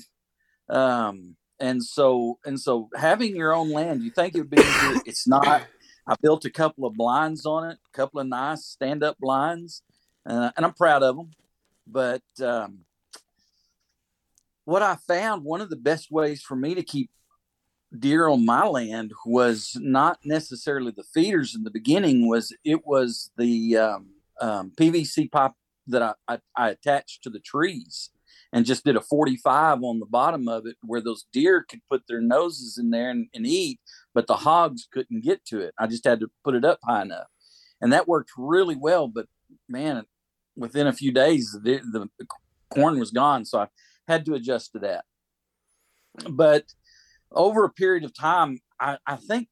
Um, 0.69 1.37
and 1.61 1.83
so 1.83 2.39
and 2.45 2.61
so 2.61 2.89
having 2.95 3.37
your 3.37 3.55
own 3.55 3.71
land, 3.71 4.03
you 4.03 4.11
think 4.11 4.35
it 4.35 4.39
would 4.39 4.51
be 4.51 4.61
easier. 4.61 5.01
It's 5.07 5.27
not. 5.27 5.63
I 6.09 6.15
built 6.21 6.45
a 6.45 6.51
couple 6.51 6.87
of 6.87 6.95
blinds 6.95 7.47
on 7.47 7.69
it, 7.69 7.79
a 7.93 7.97
couple 7.97 8.21
of 8.21 8.29
nice 8.29 8.65
stand-up 8.65 9.17
blinds, 9.19 9.83
uh, 10.25 10.51
and 10.57 10.65
I'm 10.65 10.73
proud 10.73 11.03
of 11.03 11.17
them. 11.17 11.31
But 11.87 12.23
um, 12.43 12.81
what 14.65 14.83
I 14.83 14.97
found, 15.07 15.45
one 15.45 15.61
of 15.61 15.71
the 15.71 15.77
best 15.77 16.11
ways 16.11 16.43
for 16.43 16.57
me 16.57 16.75
to 16.75 16.83
keep 16.83 17.11
deer 17.97 18.29
on 18.29 18.45
my 18.45 18.67
land 18.67 19.13
was 19.25 19.77
not 19.81 20.19
necessarily 20.25 20.93
the 20.95 21.05
feeders 21.15 21.55
in 21.55 21.63
the 21.63 21.71
beginning 21.71 22.29
was 22.29 22.55
it 22.65 22.87
was 22.87 23.31
the 23.39 23.77
um, 23.77 24.09
um, 24.41 24.73
pvc 24.79 25.31
pipe 25.31 25.53
that 25.87 26.03
I, 26.03 26.15
I, 26.29 26.39
I 26.57 26.71
attached 26.71 27.23
to 27.23 27.31
the 27.31 27.39
trees 27.39 28.11
and 28.53 28.67
just 28.67 28.85
did 28.85 28.97
a 28.97 29.01
45 29.01 29.83
on 29.83 30.01
the 30.01 30.07
bottom 30.07 30.49
of 30.49 30.67
it 30.67 30.77
where 30.83 31.01
those 31.01 31.27
deer 31.33 31.65
could 31.69 31.81
put 31.89 32.03
their 32.09 32.21
noses 32.21 32.77
in 32.77 32.91
there 32.91 33.11
and, 33.11 33.29
and 33.33 33.47
eat 33.47 33.81
but 34.15 34.27
the 34.27 34.37
hogs 34.37 34.89
couldn't 34.91 35.23
get 35.25 35.45
to 35.47 35.61
it. 35.61 35.75
I 35.79 35.87
just 35.87 36.05
had 36.05 36.21
to 36.21 36.29
put 36.43 36.55
it 36.55 36.65
up 36.65 36.81
high 36.83 37.03
enough. 37.03 37.27
And 37.81 37.93
that 37.93 38.09
worked 38.09 38.31
really 38.37 38.77
well 38.77 39.09
but 39.09 39.27
man 39.69 40.05
within 40.57 40.87
a 40.87 40.93
few 40.93 41.13
days 41.13 41.57
the, 41.63 41.81
the, 41.93 42.09
the 42.19 42.27
corn 42.71 42.99
was 42.99 43.11
gone 43.11 43.45
so 43.45 43.61
i 43.61 43.67
had 44.09 44.25
to 44.25 44.35
adjust 44.35 44.73
to 44.73 44.79
that 44.79 45.05
but 46.31 46.65
over 47.33 47.65
a 47.65 47.71
period 47.71 48.05
of 48.05 48.15
time, 48.15 48.59
I, 48.81 48.99
I 49.07 49.17
think 49.17 49.49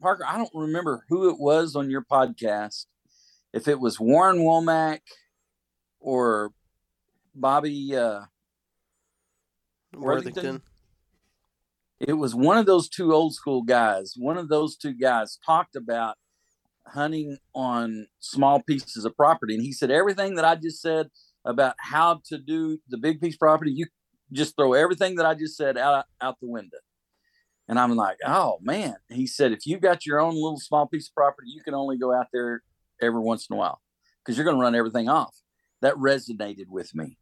Parker, 0.00 0.24
I 0.26 0.36
don't 0.36 0.50
remember 0.54 1.04
who 1.08 1.28
it 1.30 1.38
was 1.38 1.74
on 1.74 1.90
your 1.90 2.04
podcast, 2.04 2.86
if 3.52 3.66
it 3.68 3.80
was 3.80 3.98
Warren 3.98 4.38
Womack 4.38 5.00
or 6.00 6.52
Bobby 7.34 7.96
uh, 7.96 8.22
Worthington. 9.94 10.02
Worthington. 10.02 10.62
It 12.00 12.12
was 12.12 12.32
one 12.32 12.58
of 12.58 12.66
those 12.66 12.88
two 12.88 13.12
old 13.12 13.34
school 13.34 13.62
guys. 13.62 14.14
One 14.16 14.38
of 14.38 14.48
those 14.48 14.76
two 14.76 14.92
guys 14.92 15.38
talked 15.44 15.74
about 15.74 16.16
hunting 16.88 17.38
on 17.54 18.06
small 18.20 18.62
pieces 18.62 19.04
of 19.04 19.16
property, 19.16 19.54
and 19.54 19.62
he 19.62 19.72
said 19.72 19.90
everything 19.90 20.34
that 20.36 20.44
I 20.44 20.54
just 20.56 20.80
said 20.80 21.08
about 21.44 21.74
how 21.78 22.20
to 22.26 22.38
do 22.38 22.78
the 22.88 22.98
big 22.98 23.20
piece 23.20 23.36
property, 23.36 23.72
you 23.72 23.86
just 24.32 24.56
throw 24.56 24.74
everything 24.74 25.16
that 25.16 25.26
I 25.26 25.34
just 25.34 25.56
said 25.56 25.78
out 25.78 26.04
out 26.20 26.36
the 26.40 26.48
window. 26.48 26.78
And 27.68 27.78
I'm 27.78 27.96
like, 27.96 28.18
oh 28.26 28.58
man. 28.62 28.96
He 29.08 29.26
said, 29.26 29.52
if 29.52 29.66
you've 29.66 29.80
got 29.80 30.06
your 30.06 30.20
own 30.20 30.34
little 30.34 30.58
small 30.58 30.86
piece 30.86 31.08
of 31.08 31.14
property, 31.14 31.48
you 31.50 31.62
can 31.62 31.74
only 31.74 31.98
go 31.98 32.14
out 32.14 32.26
there 32.32 32.62
every 33.00 33.20
once 33.20 33.46
in 33.48 33.54
a 33.54 33.58
while 33.58 33.80
because 34.24 34.36
you're 34.36 34.44
going 34.44 34.56
to 34.56 34.62
run 34.62 34.74
everything 34.74 35.08
off. 35.08 35.34
That 35.80 35.94
resonated 35.94 36.68
with 36.68 36.94
me. 36.94 37.18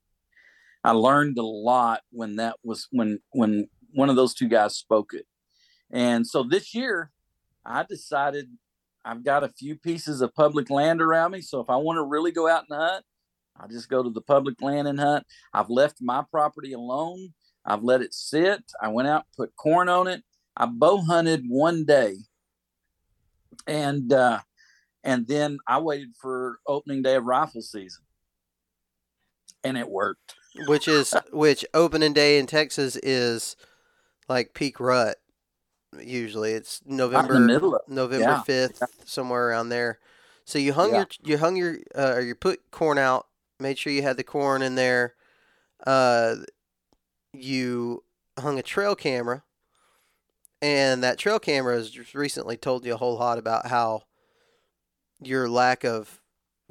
I 0.83 0.93
learned 0.93 1.37
a 1.39 1.43
lot 1.43 2.03
when 2.11 2.37
that 2.37 2.57
was 2.63 2.89
when 2.91 3.21
when 3.33 3.69
one 3.93 4.09
of 4.09 4.17
those 4.17 4.35
two 4.35 4.49
guys 4.49 4.77
spoke 4.77 5.13
it. 5.13 5.27
And 5.91 6.27
so 6.27 6.43
this 6.43 6.75
year, 6.75 7.11
I 7.65 7.83
decided 7.83 8.47
I've 9.07 9.23
got 9.23 9.45
a 9.45 9.49
few 9.49 9.77
pieces 9.77 10.21
of 10.21 10.35
public 10.35 10.69
land 10.69 11.01
around 11.01 11.31
me. 11.31 11.41
So 11.41 11.61
if 11.61 11.71
I 11.71 11.77
want 11.77 11.97
to 11.97 12.03
really 12.03 12.33
go 12.33 12.49
out 12.49 12.65
and 12.69 12.79
hunt, 12.79 13.05
I 13.59 13.69
just 13.69 13.89
go 13.89 14.03
to 14.03 14.11
the 14.11 14.21
public 14.21 14.61
land 14.61 14.89
and 14.89 14.99
hunt. 14.99 15.25
I've 15.55 15.71
left 15.71 15.99
my 16.01 16.25
property 16.31 16.73
alone. 16.73 17.33
I've 17.65 17.85
let 17.85 18.03
it 18.03 18.13
sit. 18.13 18.65
I 18.83 18.89
went 18.89 19.09
out, 19.09 19.25
put 19.37 19.55
corn 19.57 19.89
on 19.89 20.09
it. 20.09 20.23
I 20.57 20.67
bow 20.67 21.03
hunted 21.03 21.45
one 21.49 21.85
day, 21.85 22.17
and 23.67 24.13
uh, 24.13 24.41
and 25.05 25.27
then 25.27 25.59
I 25.67 25.81
waited 25.81 26.15
for 26.21 26.59
opening 26.67 27.03
day 27.03 27.17
of 27.17 27.25
rifle 27.25 27.63
season, 27.63 28.05
and 29.65 29.77
it 29.77 29.89
worked. 29.89 30.35
which 30.67 30.89
is 30.89 31.15
which 31.33 31.65
opening 31.75 32.13
day 32.13 32.39
in 32.39 32.47
Texas 32.47 32.97
is 33.03 33.57
like 34.29 34.55
peak 34.55 34.81
rut. 34.81 35.17
Usually 36.03 36.53
it's 36.53 36.81
November 36.87 37.35
of- 37.35 37.88
November 37.88 38.25
yeah, 38.25 38.43
fifth, 38.43 38.83
somewhere 39.05 39.49
around 39.49 39.69
there. 39.71 39.99
So 40.45 40.59
you 40.59 40.73
hung 40.73 40.91
Yeah. 40.91 40.97
your 40.99 41.07
you 41.25 41.38
hung 41.38 41.57
your 41.57 41.79
uh, 41.95 42.15
or 42.17 42.21
you 42.21 42.35
put 42.35 42.71
corn 42.71 42.99
out. 42.99 43.26
Made 43.59 43.79
sure 43.79 43.93
you 43.93 44.03
had 44.03 44.17
the 44.17 44.25
corn 44.25 44.62
in 44.62 44.75
there. 44.75 45.15
Uh, 45.87 46.37
you 47.33 48.03
hung 48.38 48.59
a 48.59 48.62
trail 48.62 48.95
camera, 48.95 49.43
and 50.62 51.03
that 51.03 51.19
trail 51.19 51.38
camera 51.38 51.76
has 51.76 51.91
just 51.91 52.15
recently 52.15 52.57
told 52.57 52.85
you 52.85 52.95
a 52.95 52.97
whole 52.99 53.17
lot 53.17 53.38
about 53.38 53.67
how 53.67 54.03
your 55.23 55.49
lack 55.49 55.85
of 55.85 56.21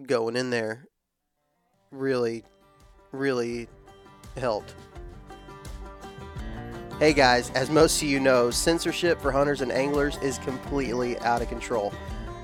going 0.05 0.35
in 0.35 0.49
there 0.51 0.87
really, 1.91 2.43
really 3.11 3.67
helped. 4.37 4.73
Hey 6.97 7.11
guys, 7.11 7.49
as 7.49 7.69
most 7.69 8.01
of 8.01 8.07
you 8.07 8.21
know, 8.21 8.49
censorship 8.49 9.19
for 9.19 9.29
hunters 9.29 9.59
and 9.59 9.69
anglers 9.69 10.15
is 10.19 10.37
completely 10.37 11.19
out 11.19 11.41
of 11.41 11.49
control. 11.49 11.93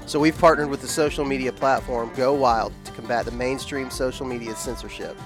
So 0.06 0.20
we've 0.20 0.38
partnered 0.38 0.70
with 0.70 0.82
the 0.82 0.90
social 0.90 1.24
media 1.24 1.54
platform 1.54 2.12
Go 2.18 2.34
Wild 2.34 2.74
to 2.84 2.92
combat 2.92 3.24
the 3.24 3.32
mainstream 3.32 3.90
social 3.90 4.26
media 4.26 4.54
censorship. 4.58 5.18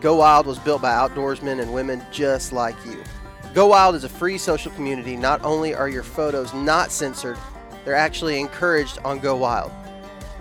Go 0.00 0.16
Wild 0.16 0.46
was 0.46 0.58
built 0.58 0.80
by 0.80 0.92
outdoorsmen 0.92 1.60
and 1.60 1.74
women 1.74 2.02
just 2.10 2.54
like 2.54 2.74
you. 2.86 3.04
Go 3.52 3.66
Wild 3.66 3.96
is 3.96 4.04
a 4.04 4.08
free 4.08 4.38
social 4.38 4.72
community. 4.72 5.14
Not 5.14 5.44
only 5.44 5.74
are 5.74 5.90
your 5.90 6.02
photos 6.02 6.54
not 6.54 6.90
censored, 6.90 7.36
they're 7.84 7.94
actually 7.94 8.40
encouraged 8.40 8.98
on 9.04 9.18
Go 9.18 9.36
Wild. 9.36 9.72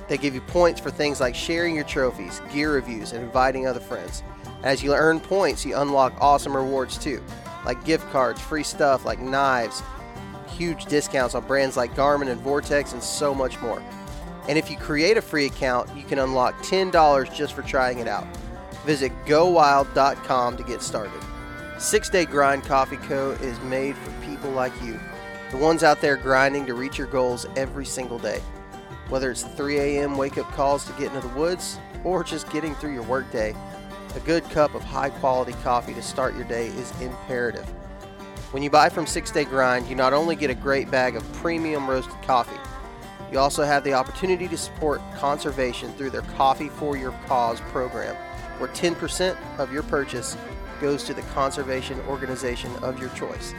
They 0.08 0.18
give 0.18 0.34
you 0.34 0.40
points 0.40 0.80
for 0.80 0.92
things 0.92 1.20
like 1.20 1.36
sharing 1.36 1.76
your 1.76 1.84
trophies, 1.84 2.42
gear 2.54 2.74
reviews, 2.74 3.12
and 3.12 3.22
inviting 3.22 3.68
other 3.68 3.82
friends. 3.82 4.24
As 4.64 4.82
you 4.82 4.94
earn 4.94 5.20
points, 5.20 5.66
you 5.66 5.76
unlock 5.76 6.14
awesome 6.22 6.56
rewards 6.56 6.98
too, 6.98 7.22
like 7.66 7.84
gift 7.86 8.10
cards, 8.12 8.40
free 8.42 8.64
stuff 8.64 9.06
like 9.06 9.20
knives, 9.20 9.82
huge 10.48 10.86
discounts 10.86 11.36
on 11.36 11.46
brands 11.46 11.78
like 11.78 11.96
Garmin 11.96 12.30
and 12.30 12.40
Vortex, 12.42 12.94
and 12.94 13.02
so 13.04 13.34
much 13.34 13.60
more. 13.62 13.82
And 14.48 14.58
if 14.58 14.70
you 14.70 14.78
create 14.78 15.18
a 15.18 15.22
free 15.22 15.46
account, 15.46 15.96
you 15.96 16.04
can 16.04 16.20
unlock 16.20 16.56
$10 16.64 17.34
just 17.34 17.54
for 17.54 17.62
trying 17.62 18.00
it 18.00 18.08
out. 18.08 18.28
Visit 18.86 19.12
gowild.com 19.26 20.58
to 20.58 20.64
get 20.64 20.82
started. 20.82 21.22
Six 21.78 22.10
Day 22.10 22.26
Grind 22.26 22.64
Coffee 22.64 22.98
Co. 22.98 23.32
is 23.32 23.60
made 23.62 23.96
for 23.96 24.12
people 24.26 24.52
like 24.52 24.74
you, 24.82 25.00
the 25.52 25.58
ones 25.58 25.84
out 25.84 26.02
there 26.02 26.18
grinding 26.18 26.66
to 26.66 26.74
reach 26.74 26.98
your 26.98 27.08
goals 27.08 27.46
every 27.56 27.86
single 27.86 28.20
day. 28.20 28.42
Whether 29.10 29.32
it's 29.32 29.44
the 29.44 29.50
3 29.50 29.78
a.m. 29.80 30.18
wake 30.18 30.38
up 30.38 30.50
calls 30.52 30.86
to 30.86 30.94
get 30.94 31.14
into 31.14 31.28
the 31.28 31.34
woods 31.36 31.80
or 32.04 32.24
just 32.24 32.50
getting 32.52 32.76
through 32.76 32.94
your 32.94 33.04
workday, 33.04 33.56
a 34.16 34.20
good 34.22 34.44
cup 34.46 34.74
of 34.76 34.84
high 34.84 35.10
quality 35.10 35.54
coffee 35.64 35.94
to 35.94 36.02
start 36.02 36.36
your 36.36 36.46
day 36.46 36.68
is 36.68 36.92
imperative. 37.02 37.66
When 38.52 38.62
you 38.62 38.70
buy 38.70 38.90
from 38.90 39.08
Six 39.08 39.32
Day 39.32 39.46
Grind, 39.46 39.88
you 39.88 39.96
not 39.96 40.12
only 40.14 40.36
get 40.36 40.50
a 40.50 40.56
great 40.56 40.92
bag 40.92 41.16
of 41.16 41.24
premium 41.34 41.90
roasted 41.90 42.22
coffee, 42.22 42.60
you 43.32 43.40
also 43.40 43.64
have 43.64 43.84
the 43.84 43.94
opportunity 43.94 44.48
to 44.48 44.58
support 44.58 45.02
conservation 45.16 45.92
through 45.94 46.12
their 46.12 46.22
Coffee 46.22 46.70
for 46.70 46.96
Your 46.96 47.14
Cause 47.26 47.60
program, 47.72 48.16
where 48.60 48.70
10% 48.70 49.36
of 49.58 49.74
your 49.74 49.82
purchase 49.84 50.38
goes 50.80 51.04
to 51.06 51.16
the 51.16 51.24
conservation 51.34 52.00
organization 52.02 52.72
of 52.84 53.00
your 53.00 53.10
choice. 53.10 53.56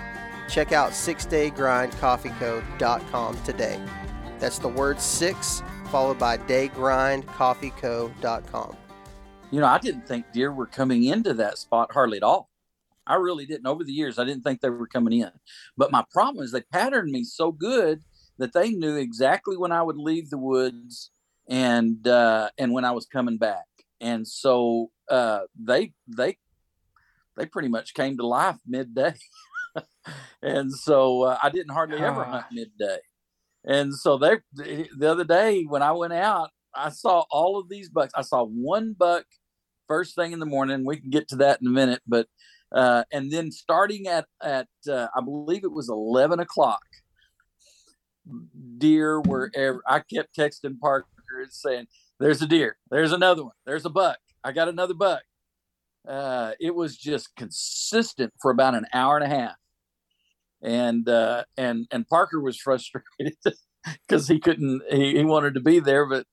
Check 0.48 0.70
out 0.70 0.92
6daygrindcoffeeco.com 0.92 3.42
today. 3.42 3.80
That's 4.38 4.58
the 4.58 4.68
word 4.68 5.00
6 5.00 5.62
followed 5.90 6.18
by 6.18 6.38
daygrindcoffeeco.com. 6.38 8.76
You 9.54 9.60
know, 9.60 9.68
I 9.68 9.78
didn't 9.78 10.08
think 10.08 10.32
deer 10.32 10.52
were 10.52 10.66
coming 10.66 11.04
into 11.04 11.32
that 11.34 11.58
spot 11.58 11.92
hardly 11.92 12.16
at 12.16 12.24
all. 12.24 12.50
I 13.06 13.14
really 13.14 13.46
didn't. 13.46 13.68
Over 13.68 13.84
the 13.84 13.92
years, 13.92 14.18
I 14.18 14.24
didn't 14.24 14.42
think 14.42 14.60
they 14.60 14.68
were 14.68 14.88
coming 14.88 15.20
in. 15.20 15.30
But 15.76 15.92
my 15.92 16.04
problem 16.10 16.44
is 16.44 16.50
they 16.50 16.62
patterned 16.62 17.12
me 17.12 17.22
so 17.22 17.52
good 17.52 18.02
that 18.38 18.52
they 18.52 18.70
knew 18.70 18.96
exactly 18.96 19.56
when 19.56 19.70
I 19.70 19.80
would 19.80 19.96
leave 19.96 20.28
the 20.28 20.38
woods 20.38 21.12
and 21.48 22.04
uh, 22.08 22.50
and 22.58 22.72
when 22.72 22.84
I 22.84 22.90
was 22.90 23.06
coming 23.06 23.38
back. 23.38 23.66
And 24.00 24.26
so 24.26 24.90
uh, 25.08 25.42
they 25.56 25.92
they 26.08 26.36
they 27.36 27.46
pretty 27.46 27.68
much 27.68 27.94
came 27.94 28.16
to 28.16 28.26
life 28.26 28.58
midday. 28.66 29.14
and 30.42 30.72
so 30.72 31.22
uh, 31.22 31.38
I 31.40 31.50
didn't 31.50 31.74
hardly 31.74 31.98
ever 31.98 32.24
hunt 32.24 32.46
midday. 32.50 32.98
And 33.64 33.94
so 33.94 34.18
they 34.18 34.38
the 34.58 35.08
other 35.08 35.22
day 35.22 35.62
when 35.62 35.82
I 35.82 35.92
went 35.92 36.12
out, 36.12 36.50
I 36.74 36.88
saw 36.88 37.22
all 37.30 37.56
of 37.56 37.68
these 37.68 37.88
bucks. 37.88 38.12
I 38.16 38.22
saw 38.22 38.42
one 38.42 38.94
buck 38.98 39.26
first 39.88 40.14
thing 40.14 40.32
in 40.32 40.38
the 40.38 40.46
morning. 40.46 40.84
We 40.84 40.98
can 40.98 41.10
get 41.10 41.28
to 41.28 41.36
that 41.36 41.60
in 41.60 41.66
a 41.66 41.70
minute, 41.70 42.02
but 42.06 42.26
uh, 42.72 43.04
and 43.12 43.30
then 43.30 43.52
starting 43.52 44.06
at 44.06 44.26
at 44.42 44.68
uh, 44.88 45.08
I 45.16 45.20
believe 45.20 45.64
it 45.64 45.72
was 45.72 45.88
eleven 45.88 46.40
o'clock, 46.40 46.82
deer 48.78 49.20
wherever. 49.20 49.82
I 49.86 50.00
kept 50.00 50.36
texting 50.36 50.78
Parker 50.80 51.06
and 51.40 51.52
saying, 51.52 51.86
"There's 52.18 52.42
a 52.42 52.46
deer. 52.46 52.76
There's 52.90 53.12
another 53.12 53.44
one. 53.44 53.54
There's 53.64 53.84
a 53.84 53.90
buck. 53.90 54.18
I 54.42 54.52
got 54.52 54.68
another 54.68 54.94
buck." 54.94 55.22
Uh, 56.06 56.52
it 56.60 56.74
was 56.74 56.96
just 56.96 57.34
consistent 57.36 58.32
for 58.42 58.50
about 58.50 58.74
an 58.74 58.86
hour 58.92 59.16
and 59.16 59.24
a 59.24 59.34
half, 59.34 59.56
and 60.62 61.08
uh, 61.08 61.44
and 61.56 61.86
and 61.90 62.08
Parker 62.08 62.40
was 62.40 62.58
frustrated 62.58 63.36
because 64.06 64.28
he 64.28 64.40
couldn't. 64.40 64.82
He, 64.90 65.16
he 65.16 65.24
wanted 65.24 65.54
to 65.54 65.60
be 65.60 65.80
there, 65.80 66.06
but 66.06 66.26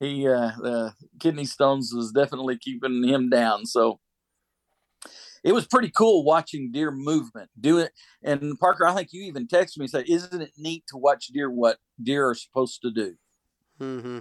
he 0.00 0.26
uh, 0.26 0.50
the 0.60 0.94
kidney 1.20 1.44
stones 1.44 1.92
was 1.94 2.10
definitely 2.12 2.58
keeping 2.58 3.04
him 3.04 3.28
down. 3.30 3.66
So 3.66 4.00
it 5.44 5.52
was 5.52 5.66
pretty 5.66 5.90
cool 5.90 6.24
watching 6.24 6.70
deer 6.72 6.90
movement 6.90 7.48
do 7.58 7.78
it 7.78 7.92
and 8.22 8.58
parker 8.58 8.86
i 8.86 8.94
think 8.94 9.08
you 9.10 9.22
even 9.22 9.46
texted 9.46 9.78
me 9.78 9.84
and 9.84 9.90
said 9.90 10.04
isn't 10.06 10.42
it 10.42 10.52
neat 10.58 10.84
to 10.86 10.98
watch 10.98 11.28
deer 11.28 11.50
what 11.50 11.78
deer 12.02 12.28
are 12.28 12.34
supposed 12.34 12.82
to 12.82 12.90
do 12.90 13.14
Mm-hmm. 13.80 14.18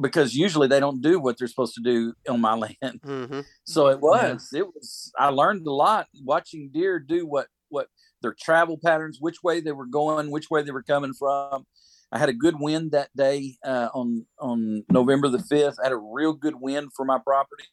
because 0.00 0.34
usually 0.34 0.66
they 0.66 0.80
don't 0.80 1.00
do 1.00 1.20
what 1.20 1.38
they're 1.38 1.46
supposed 1.46 1.76
to 1.76 1.80
do 1.82 2.12
on 2.28 2.40
my 2.40 2.54
land 2.82 3.00
Mm-hmm. 3.06 3.40
so 3.62 3.86
it 3.86 4.00
was 4.00 4.48
it 4.52 4.66
was 4.66 5.12
i 5.16 5.28
learned 5.28 5.64
a 5.68 5.72
lot 5.72 6.08
watching 6.24 6.70
deer 6.72 6.98
do 6.98 7.24
what 7.24 7.46
what 7.68 7.86
their 8.20 8.34
travel 8.36 8.76
patterns 8.84 9.18
which 9.20 9.44
way 9.44 9.60
they 9.60 9.70
were 9.70 9.86
going 9.86 10.32
which 10.32 10.50
way 10.50 10.62
they 10.62 10.72
were 10.72 10.82
coming 10.82 11.12
from 11.12 11.64
i 12.12 12.18
had 12.18 12.28
a 12.28 12.32
good 12.32 12.58
wind 12.58 12.92
that 12.92 13.10
day 13.16 13.56
uh, 13.64 13.88
on 13.94 14.26
on 14.38 14.84
november 14.90 15.28
the 15.28 15.38
5th 15.38 15.76
I 15.80 15.84
had 15.84 15.92
a 15.92 15.96
real 15.96 16.32
good 16.32 16.54
wind 16.56 16.90
for 16.96 17.04
my 17.04 17.18
property 17.18 17.64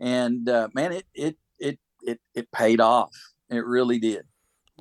and 0.00 0.48
uh, 0.48 0.68
man 0.74 0.92
it 0.92 1.06
it 1.14 1.36
it 1.58 1.78
it 2.02 2.20
it 2.34 2.50
paid 2.52 2.80
off 2.80 3.10
it 3.50 3.64
really 3.64 3.98
did 3.98 4.24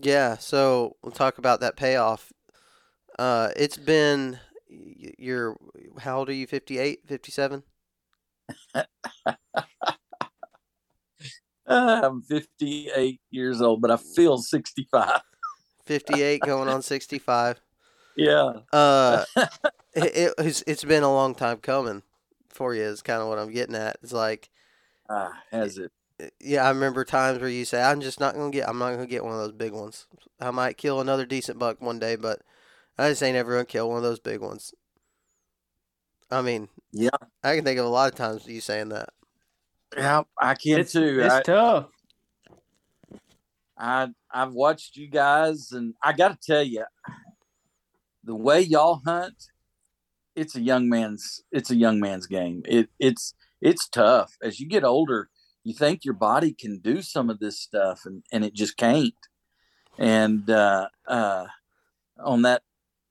Yeah, 0.02 0.38
so 0.38 0.96
we'll 1.04 1.12
talk 1.12 1.38
about 1.38 1.60
that 1.60 1.76
payoff. 1.78 2.32
Uh, 3.20 3.50
it's 3.56 3.78
been 3.78 4.40
you're 4.70 5.56
how 6.00 6.20
old 6.20 6.30
are 6.30 6.34
you? 6.34 6.48
58, 6.48 7.02
57? 7.06 7.64
Uh, 8.74 8.84
i'm 11.68 12.22
58 12.24 13.22
years 13.32 13.62
old 13.62 13.82
but 13.82 13.90
i 13.90 13.98
feel 14.16 14.38
65 14.38 15.22
58 15.86 16.42
going 16.42 16.68
on 16.68 16.82
65. 16.94 17.62
Yeah 18.16 18.54
Uh, 18.72 19.26
it, 19.94 20.16
it, 20.16 20.34
it's, 20.38 20.64
it's 20.68 20.84
been 20.84 21.04
a 21.04 21.14
long 21.14 21.36
time 21.36 21.58
coming 21.58 22.04
for 22.50 22.74
you 22.76 22.84
is 22.84 23.02
kind 23.02 23.22
of 23.22 23.28
what 23.28 23.40
I'm 23.40 23.52
getting 23.52 23.76
at. 23.76 23.98
It's 24.04 24.14
like, 24.14 24.50
ah, 25.10 25.32
has 25.52 25.78
it 25.78 25.92
yeah, 26.40 26.66
I 26.66 26.70
remember 26.70 27.04
times 27.04 27.40
where 27.40 27.50
you 27.50 27.66
say, 27.66 27.82
I'm 27.82 28.02
just 28.02 28.20
not 28.20 28.36
going 28.36 28.52
to 28.52 28.58
get, 28.58 28.70
I'm 28.70 28.78
not 28.78 28.90
going 28.94 29.06
to 29.06 29.10
get 29.10 29.24
one 29.24 29.34
of 29.34 29.40
those 29.40 29.52
big 29.52 29.74
ones. 29.74 30.08
I 30.40 30.52
might 30.52 30.78
kill 30.78 31.02
another 31.02 31.26
decent 31.26 31.60
buck 31.60 31.82
one 31.82 32.00
day, 32.00 32.16
but 32.16 32.42
I 32.98 33.10
just 33.10 33.24
ain't 33.24 33.38
ever 33.38 33.54
going 33.54 33.66
to 33.66 33.72
kill 33.72 33.90
one 33.90 33.98
of 33.98 34.04
those 34.04 34.20
big 34.20 34.42
ones. 34.42 34.74
I 36.30 36.42
mean, 36.42 36.70
Yeah. 36.92 37.10
I 37.44 37.56
can 37.56 37.66
think 37.66 37.80
of 37.80 37.86
a 37.86 37.90
lot 37.90 38.12
of 38.12 38.18
times 38.18 38.48
you 38.48 38.62
saying 38.62 38.90
that. 38.90 39.10
yeah 39.98 40.24
i 40.40 40.56
can 40.56 40.80
It's, 40.80 40.94
too 40.94 41.20
it's 41.22 41.34
I, 41.34 41.42
tough. 41.42 41.88
I 43.78 44.10
I've 44.32 44.54
watched 44.54 44.96
you 44.96 45.08
guys, 45.08 45.72
and 45.72 45.94
I 46.02 46.14
got 46.14 46.30
to 46.30 46.38
tell 46.46 46.64
you, 46.64 46.86
the 48.24 48.36
way 48.36 48.62
y'all 48.62 49.02
hunt, 49.06 49.50
it's 50.36 50.56
a 50.56 50.62
young 50.62 50.90
man's 50.90 51.44
it's 51.52 51.70
a 51.70 51.76
young 51.76 52.00
man's 52.00 52.28
game. 52.28 52.64
It 52.66 52.90
it's 53.00 53.34
it's 53.62 53.88
tough. 53.88 54.36
As 54.42 54.60
you 54.60 54.68
get 54.68 54.84
older, 54.84 55.30
you 55.64 55.74
think 55.74 56.04
your 56.04 56.14
body 56.14 56.54
can 56.54 56.80
do 56.80 57.02
some 57.02 57.30
of 57.30 57.40
this 57.40 57.60
stuff, 57.60 58.02
and 58.06 58.24
and 58.32 58.44
it 58.44 58.54
just 58.54 58.78
can't. 58.78 59.14
And 59.98 60.50
uh, 60.50 60.88
uh, 61.08 61.46
on 62.20 62.42
that 62.44 62.64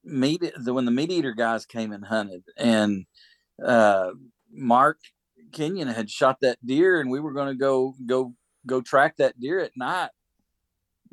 meat, 0.04 0.42
the 0.56 0.74
when 0.74 0.84
the 0.84 0.90
meat 0.90 1.10
eater 1.10 1.32
guys 1.32 1.64
came 1.64 1.92
and 1.92 2.04
hunted, 2.04 2.42
and 2.56 3.06
uh, 3.64 4.10
Mark 4.50 4.98
Kenyon 5.52 5.88
had 5.88 6.10
shot 6.10 6.38
that 6.40 6.58
deer, 6.64 7.00
and 7.00 7.10
we 7.10 7.20
were 7.20 7.32
to 7.34 7.54
go 7.54 7.94
go 8.06 8.34
go 8.66 8.80
track 8.80 9.16
that 9.18 9.38
deer 9.38 9.60
at 9.60 9.76
night 9.76 10.10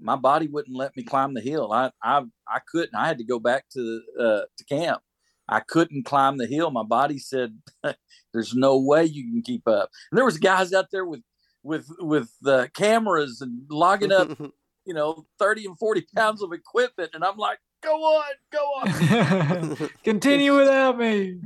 my 0.01 0.15
body 0.15 0.47
wouldn't 0.47 0.75
let 0.75 0.95
me 0.95 1.03
climb 1.03 1.33
the 1.33 1.41
hill. 1.41 1.71
I 1.71 1.91
I 2.03 2.23
I 2.47 2.59
couldn't. 2.67 2.95
I 2.95 3.07
had 3.07 3.17
to 3.19 3.23
go 3.23 3.39
back 3.39 3.65
to 3.73 4.01
uh, 4.19 4.41
to 4.57 4.63
camp. 4.65 5.01
I 5.47 5.61
couldn't 5.61 6.03
climb 6.05 6.37
the 6.37 6.45
hill. 6.45 6.71
My 6.71 6.83
body 6.83 7.17
said, 7.17 7.57
"There's 8.33 8.53
no 8.53 8.77
way 8.77 9.05
you 9.05 9.23
can 9.31 9.41
keep 9.41 9.67
up." 9.67 9.89
And 10.11 10.17
there 10.17 10.25
was 10.25 10.37
guys 10.37 10.73
out 10.73 10.91
there 10.91 11.05
with 11.05 11.21
with 11.63 11.87
with 11.99 12.31
uh, 12.45 12.67
cameras 12.73 13.41
and 13.41 13.63
logging 13.69 14.11
up, 14.11 14.37
you 14.85 14.93
know, 14.93 15.25
thirty 15.37 15.65
and 15.65 15.77
forty 15.77 16.05
pounds 16.15 16.41
of 16.41 16.53
equipment, 16.53 17.11
and 17.13 17.23
I'm 17.23 17.37
like, 17.37 17.59
"Go 17.81 17.95
on, 17.95 18.31
go 18.51 18.59
on." 18.59 19.89
Continue 20.03 20.55
without 20.55 20.97
me. 20.97 21.39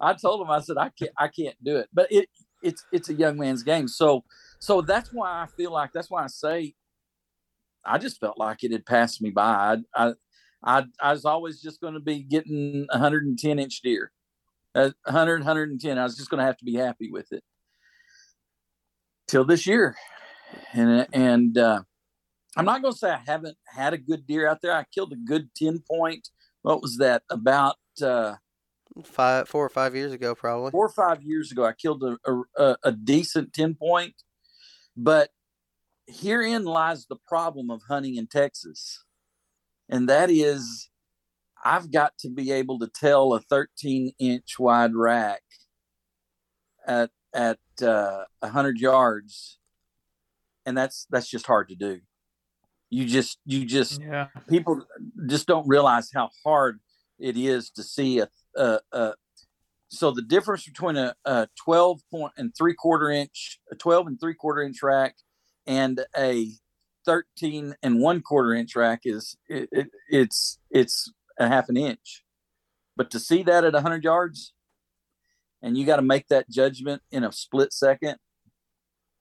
I 0.00 0.14
told 0.14 0.40
him, 0.40 0.50
I 0.50 0.60
said, 0.60 0.78
I 0.78 0.90
can't, 0.98 1.12
I 1.16 1.28
can't 1.28 1.56
do 1.62 1.76
it. 1.76 1.88
But 1.92 2.10
it, 2.10 2.28
it's, 2.62 2.84
it's 2.92 3.08
a 3.08 3.14
young 3.14 3.38
man's 3.38 3.62
game. 3.62 3.86
So, 3.86 4.24
so 4.58 4.80
that's 4.80 5.12
why 5.12 5.42
I 5.42 5.46
feel 5.46 5.72
like 5.72 5.92
that's 5.92 6.10
why 6.10 6.24
I 6.24 6.28
say, 6.28 6.74
I 7.84 7.98
just 7.98 8.20
felt 8.20 8.38
like 8.38 8.62
it 8.62 8.72
had 8.72 8.86
passed 8.86 9.22
me 9.22 9.30
by. 9.30 9.78
I, 9.94 10.06
I, 10.06 10.12
I, 10.62 10.84
I 11.00 11.12
was 11.12 11.24
always 11.24 11.60
just 11.60 11.80
going 11.80 11.94
to 11.94 12.00
be 12.00 12.22
getting 12.22 12.86
110 12.90 13.58
inch 13.58 13.80
deer, 13.82 14.12
uh, 14.74 14.90
100, 15.04 15.40
110. 15.40 15.98
I 15.98 16.02
was 16.02 16.16
just 16.16 16.30
going 16.30 16.38
to 16.38 16.44
have 16.44 16.58
to 16.58 16.64
be 16.64 16.74
happy 16.74 17.10
with 17.10 17.32
it 17.32 17.42
till 19.28 19.44
this 19.44 19.66
year. 19.66 19.96
And, 20.72 21.06
and, 21.12 21.56
uh, 21.56 21.82
I'm 22.56 22.64
not 22.64 22.82
going 22.82 22.92
to 22.92 22.98
say 22.98 23.10
I 23.10 23.22
haven't 23.24 23.56
had 23.64 23.94
a 23.94 23.98
good 23.98 24.26
deer 24.26 24.48
out 24.48 24.60
there. 24.60 24.74
I 24.74 24.84
killed 24.92 25.12
a 25.12 25.16
good 25.16 25.54
10 25.54 25.84
point. 25.88 26.28
What 26.62 26.82
was 26.82 26.96
that 26.98 27.22
about? 27.30 27.76
Uh, 28.02 28.34
five, 29.04 29.48
four 29.48 29.64
or 29.64 29.68
five 29.68 29.94
years 29.94 30.12
ago, 30.12 30.34
probably. 30.34 30.72
four 30.72 30.86
or 30.86 30.92
five 30.92 31.22
years 31.22 31.52
ago, 31.52 31.64
I 31.64 31.72
killed 31.72 32.02
a, 32.02 32.42
a, 32.56 32.76
a 32.84 32.92
decent 32.92 33.52
10 33.52 33.74
point. 33.74 34.14
But 34.96 35.30
herein 36.10 36.64
lies 36.64 37.06
the 37.06 37.16
problem 37.28 37.70
of 37.70 37.82
hunting 37.88 38.16
in 38.16 38.26
Texas. 38.26 39.04
And 39.88 40.08
that 40.08 40.30
is, 40.30 40.90
I've 41.64 41.90
got 41.90 42.16
to 42.18 42.30
be 42.30 42.52
able 42.52 42.78
to 42.80 42.88
tell 42.88 43.34
a 43.34 43.40
13 43.40 44.12
inch 44.18 44.58
wide 44.58 44.94
rack 44.94 45.42
at, 46.86 47.10
at 47.34 47.58
uh, 47.82 48.24
100 48.40 48.78
yards. 48.78 49.58
And 50.66 50.76
that's, 50.76 51.06
that's 51.10 51.28
just 51.28 51.46
hard 51.46 51.68
to 51.68 51.74
do. 51.74 52.00
You 52.90 53.06
just, 53.06 53.38
you 53.44 53.64
just, 53.64 54.00
Yeah. 54.00 54.28
people 54.48 54.82
just 55.28 55.46
don't 55.46 55.66
realize 55.68 56.10
how 56.14 56.30
hard 56.44 56.80
it 57.18 57.36
is 57.36 57.70
to 57.70 57.82
see 57.82 58.18
a, 58.20 58.28
a, 58.56 58.80
a 58.92 59.14
so 59.92 60.12
the 60.12 60.22
difference 60.22 60.64
between 60.66 60.96
a, 60.96 61.14
a 61.24 61.48
12 61.64 62.00
point 62.10 62.32
and 62.36 62.52
three 62.56 62.74
quarter 62.74 63.10
inch, 63.10 63.58
a 63.72 63.74
12 63.74 64.06
and 64.06 64.20
three 64.20 64.34
quarter 64.34 64.62
inch 64.62 64.82
rack 64.82 65.16
and 65.70 66.04
a 66.18 66.48
13 67.06 67.74
and 67.82 68.00
one 68.00 68.20
quarter 68.20 68.52
inch 68.54 68.74
rack 68.76 69.00
is 69.04 69.36
it, 69.48 69.68
it, 69.72 69.86
it's 70.10 70.58
it's 70.70 71.12
a 71.38 71.46
half 71.48 71.68
an 71.68 71.76
inch. 71.76 72.24
But 72.96 73.10
to 73.12 73.20
see 73.20 73.42
that 73.44 73.64
at 73.64 73.72
100 73.72 74.02
yards 74.04 74.52
and 75.62 75.78
you 75.78 75.86
got 75.86 75.96
to 75.96 76.02
make 76.02 76.26
that 76.28 76.50
judgment 76.50 77.02
in 77.10 77.22
a 77.24 77.32
split 77.32 77.72
second, 77.72 78.16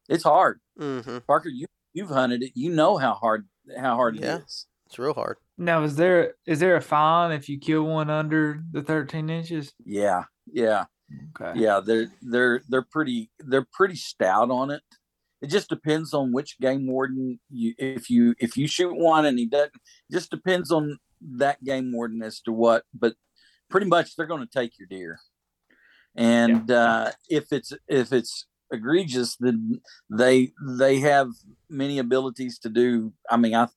it's 0.09 0.23
hard. 0.23 0.59
Mm-hmm. 0.79 1.19
Parker, 1.27 1.49
you 1.49 1.67
you've 1.93 2.09
hunted 2.09 2.43
it. 2.43 2.51
You 2.55 2.71
know 2.71 2.97
how 2.97 3.13
hard 3.13 3.47
how 3.77 3.95
hard 3.95 4.15
Yeah. 4.17 4.37
it 4.37 4.43
is. 4.45 4.65
It's 4.87 4.97
real 4.97 5.13
hard. 5.13 5.37
Now, 5.57 5.83
is 5.83 5.95
there 5.97 6.33
is 6.47 6.59
there 6.59 6.75
a 6.75 6.81
fine 6.81 7.31
if 7.31 7.47
you 7.47 7.59
kill 7.59 7.83
one 7.83 8.09
under 8.09 8.63
the 8.71 8.81
13 8.81 9.29
inches? 9.29 9.71
Yeah, 9.85 10.23
yeah, 10.51 10.85
Okay. 11.39 11.59
yeah. 11.59 11.79
They're 11.79 12.07
they're 12.23 12.61
they're 12.67 12.87
pretty 12.91 13.29
they're 13.39 13.67
pretty 13.71 13.95
stout 13.95 14.49
on 14.49 14.71
it. 14.71 14.81
It 15.41 15.47
just 15.47 15.69
depends 15.69 16.13
on 16.13 16.31
which 16.33 16.59
game 16.59 16.85
warden 16.87 17.39
you 17.49 17.73
if 17.77 18.09
you 18.09 18.35
if 18.39 18.57
you 18.57 18.67
shoot 18.67 18.93
one 18.95 19.25
and 19.25 19.39
he 19.39 19.45
doesn't. 19.45 19.73
It 19.75 20.13
just 20.13 20.29
depends 20.31 20.71
on 20.71 20.99
that 21.37 21.63
game 21.63 21.91
warden 21.93 22.21
as 22.21 22.41
to 22.41 22.51
what. 22.51 22.83
But 22.93 23.15
pretty 23.69 23.87
much 23.87 24.15
they're 24.15 24.25
going 24.25 24.45
to 24.45 24.59
take 24.59 24.77
your 24.77 24.87
deer, 24.87 25.19
and 26.15 26.69
uh, 26.71 27.11
if 27.29 27.51
it's 27.51 27.71
if 27.87 28.11
it's 28.11 28.45
egregious, 28.71 29.35
then 29.39 29.81
they 30.09 30.51
they 30.77 30.99
have 30.99 31.29
many 31.69 31.99
abilities 31.99 32.59
to 32.59 32.69
do. 32.69 33.13
I 33.29 33.37
mean, 33.37 33.55
I 33.55 33.67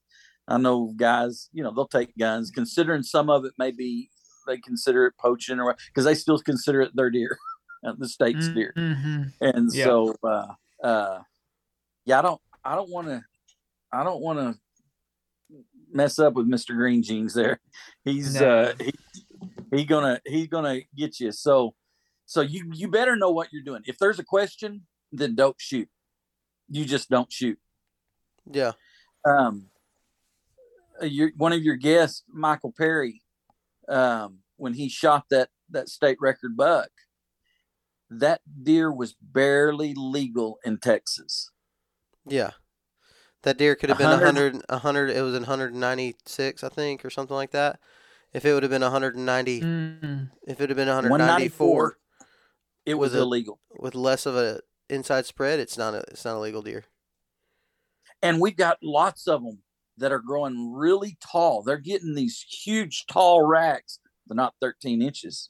I 0.47 0.57
know 0.57 0.93
guys, 0.95 1.49
you 1.53 1.63
know, 1.63 1.71
they'll 1.73 1.87
take 1.87 2.17
guns, 2.17 2.51
considering 2.51 3.03
some 3.03 3.29
of 3.29 3.45
it 3.45 3.53
may 3.57 3.71
be 3.71 4.09
they 4.45 4.57
consider 4.57 5.05
it 5.05 5.13
poaching 5.17 5.59
or 5.61 5.77
because 5.87 6.03
they 6.03 6.15
still 6.15 6.37
consider 6.39 6.81
it 6.81 6.91
their 6.95 7.09
deer, 7.09 7.37
the 7.97 8.09
state's 8.09 8.49
deer, 8.49 8.73
Mhm. 8.75 9.31
and 9.39 9.73
Yeah. 9.73 9.85
so 9.85 10.15
uh, 10.23 10.53
uh, 10.83 11.19
yeah, 12.05 12.19
I 12.19 12.21
don't 12.21 12.41
I 12.63 12.75
don't 12.75 12.89
want 12.89 13.07
to 13.07 13.23
I 13.91 14.03
don't 14.03 14.21
want 14.21 14.39
to 14.39 14.59
mess 15.91 16.19
up 16.19 16.33
with 16.33 16.47
Mister 16.47 16.73
Green 16.73 17.03
Jeans 17.03 17.33
there. 17.33 17.59
He's 18.03 18.39
No. 18.39 18.61
uh, 18.61 18.73
he 18.79 18.93
he 19.75 19.85
gonna 19.85 20.19
he's 20.25 20.47
gonna 20.47 20.81
get 20.95 21.19
you. 21.19 21.31
So 21.31 21.75
so 22.25 22.41
you 22.41 22.71
you 22.73 22.87
better 22.89 23.15
know 23.15 23.31
what 23.31 23.49
you're 23.51 23.63
doing. 23.63 23.83
If 23.85 23.97
there's 23.97 24.19
a 24.19 24.23
question, 24.23 24.85
then 25.11 25.35
don't 25.35 25.59
shoot. 25.59 25.89
You 26.69 26.85
just 26.85 27.09
don't 27.09 27.31
shoot. 27.31 27.59
Yeah. 28.51 28.71
Um, 29.25 29.69
your 31.01 31.31
one 31.37 31.53
of 31.53 31.61
your 31.61 31.75
guests, 31.75 32.23
Michael 32.27 32.73
Perry, 32.75 33.21
um, 33.87 34.39
when 34.57 34.73
he 34.73 34.89
shot 34.89 35.25
that 35.29 35.49
that 35.69 35.89
state 35.89 36.17
record 36.19 36.55
buck, 36.57 36.89
that 38.09 38.41
deer 38.63 38.91
was 38.91 39.15
barely 39.21 39.93
legal 39.95 40.59
in 40.63 40.77
Texas. 40.77 41.51
Yeah. 42.25 42.51
That 43.43 43.57
deer 43.57 43.75
could 43.75 43.89
have 43.89 43.97
been 43.97 44.09
100 44.09 44.53
100, 44.53 44.63
100, 44.69 45.09
it 45.09 45.21
was 45.21 45.33
in 45.35 45.41
196, 45.43 46.63
I 46.63 46.69
think, 46.69 47.03
or 47.03 47.09
something 47.09 47.35
like 47.35 47.51
that. 47.51 47.79
If 48.31 48.45
it 48.45 48.53
would 48.53 48.63
have 48.63 48.69
been 48.71 48.81
190, 48.81 49.61
Mm. 49.61 50.31
if 50.47 50.59
it 50.61 50.69
had 50.69 50.77
been 50.77 50.87
194, 50.87 51.09
194 51.09 51.97
it 52.85 52.93
was 52.95 53.13
illegal. 53.13 53.59
with 53.79 53.95
less 53.95 54.25
of 54.25 54.35
a 54.35 54.61
inside 54.89 55.25
spread, 55.25 55.59
it's 55.59 55.77
not 55.77 55.93
a 55.93 55.99
it's 56.09 56.25
not 56.25 56.35
a 56.35 56.39
legal 56.39 56.61
deer. 56.61 56.85
and 58.21 58.39
we've 58.39 58.55
got 58.57 58.77
lots 58.81 59.27
of 59.27 59.43
them 59.43 59.61
that 59.97 60.11
are 60.11 60.19
growing 60.19 60.71
really 60.73 61.17
tall. 61.19 61.61
They're 61.61 61.77
getting 61.77 62.15
these 62.15 62.43
huge 62.63 63.05
tall 63.05 63.45
racks. 63.45 63.99
They're 64.27 64.35
not 64.35 64.55
13 64.61 65.01
inches. 65.01 65.49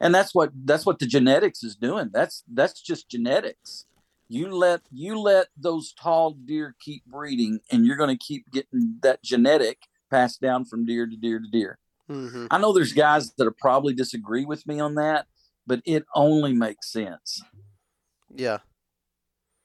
And 0.00 0.14
that's 0.14 0.34
what 0.34 0.50
that's 0.64 0.84
what 0.86 0.98
the 0.98 1.06
genetics 1.06 1.64
is 1.64 1.74
doing. 1.74 2.10
That's 2.12 2.44
that's 2.52 2.80
just 2.82 3.08
genetics. 3.08 3.86
You 4.32 4.54
let 4.56 4.82
you 4.92 5.18
let 5.18 5.48
those 5.56 5.92
tall 5.92 6.30
deer 6.44 6.76
keep 6.80 7.04
breeding 7.04 7.58
and 7.72 7.84
you're 7.84 7.96
going 7.96 8.16
to 8.16 8.24
keep 8.24 8.48
getting 8.52 8.98
that 9.02 9.24
genetic 9.24 9.88
passed 10.08 10.40
down 10.40 10.64
from 10.66 10.86
deer 10.86 11.04
to 11.08 11.16
deer 11.16 11.40
to 11.40 11.48
deer. 11.50 11.78
hmm 12.08 12.46
I 12.48 12.58
know 12.58 12.72
there's 12.72 12.92
guys 12.92 13.32
that 13.34 13.46
are 13.48 13.54
probably 13.60 13.92
disagree 13.92 14.44
with 14.44 14.64
me 14.68 14.78
on 14.78 14.94
that, 14.94 15.26
but 15.66 15.82
it 15.84 16.04
only 16.14 16.52
makes 16.52 16.92
sense. 16.92 17.42
Yeah. 18.32 18.58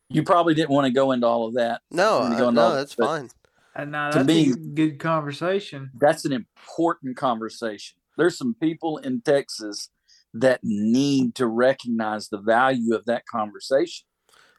You 0.10 0.24
probably 0.24 0.56
didn't 0.56 0.72
want 0.72 0.86
to 0.88 0.92
go 0.94 1.12
into 1.12 1.28
all 1.28 1.46
of 1.46 1.54
that. 1.56 1.82
No, 1.92 2.22
When 2.22 2.34
I- 2.34 2.50
no, 2.50 2.62
all- 2.62 2.74
that's 2.74 2.94
fine. 2.94 3.30
And 3.76 3.92
now 3.92 4.10
To 4.10 4.18
that's 4.24 4.28
me- 4.28 4.52
a 4.52 4.56
good 4.56 4.98
conversation. 5.00 5.92
that's 6.00 6.26
an 6.26 6.32
important 6.34 7.18
conversation. 7.18 8.00
There's 8.18 8.36
some 8.38 8.56
people 8.60 8.98
in 8.98 9.22
Texas 9.22 9.90
that 10.34 10.62
need 10.64 11.36
to 11.36 11.46
recognize 11.46 12.30
the 12.30 12.40
value 12.40 12.96
of 12.96 13.06
that 13.06 13.28
conversation. 13.28 14.08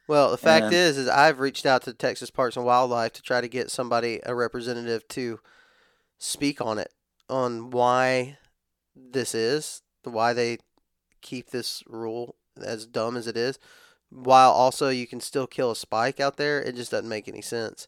Well, 0.07 0.31
the 0.31 0.37
fact 0.37 0.65
And- 0.65 0.73
is, 0.73 0.97
is 0.97 1.07
I've 1.09 1.39
reached 1.39 1.65
out 1.65 1.83
to 1.83 1.93
Texas 1.93 2.29
Parks 2.29 2.55
and 2.55 2.65
Wildlife 2.65 3.13
to 3.13 3.21
try 3.21 3.41
to 3.41 3.47
get 3.47 3.69
somebody, 3.71 4.19
a 4.25 4.33
representative, 4.33 5.07
to 5.09 5.39
speak 6.17 6.61
on 6.61 6.79
it, 6.79 6.93
on 7.29 7.69
why 7.71 8.37
this 8.95 9.35
is, 9.35 9.81
the 10.03 10.09
why 10.09 10.33
they 10.33 10.59
keep 11.21 11.49
this 11.49 11.83
rule 11.87 12.35
as 12.63 12.85
dumb 12.85 13.17
as 13.17 13.27
it 13.27 13.35
is, 13.37 13.59
while 14.09 14.51
also 14.51 14.89
you 14.89 15.05
can 15.05 15.19
still 15.19 15.45
kill 15.47 15.71
a 15.71 15.75
spike 15.75 16.19
out 16.19 16.37
there. 16.37 16.61
It 16.61 16.75
just 16.75 16.91
doesn't 16.91 17.09
make 17.09 17.27
any 17.27 17.41
sense. 17.41 17.87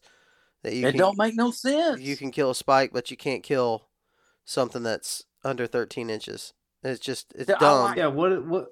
That 0.62 0.74
you 0.74 0.86
it 0.86 0.90
can, 0.92 0.98
don't 0.98 1.16
make 1.16 1.34
no 1.34 1.50
sense. 1.50 2.02
you 2.02 2.18
can 2.18 2.30
kill 2.30 2.50
a 2.50 2.54
spike, 2.54 2.90
but 2.92 3.10
you 3.10 3.16
can't 3.16 3.42
kill 3.42 3.88
something 4.44 4.82
that's 4.82 5.24
under 5.42 5.66
13 5.66 6.10
inches. 6.10 6.52
It's 6.82 7.00
just 7.00 7.32
it's 7.34 7.48
Yeah, 7.48 7.56
dumb. 7.58 7.84
like- 7.84 7.96
Yeah. 7.96 8.08
What 8.08 8.44
what 8.44 8.68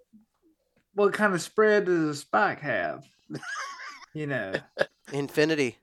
what 0.95 1.13
kind 1.15 1.33
of 1.33 1.41
spread 1.41 1.87
does 1.87 1.99
a 2.11 2.15
spike 2.15 2.61
have? 2.61 3.07
you 4.15 4.27
know, 4.27 4.55
Infinity, 5.13 5.79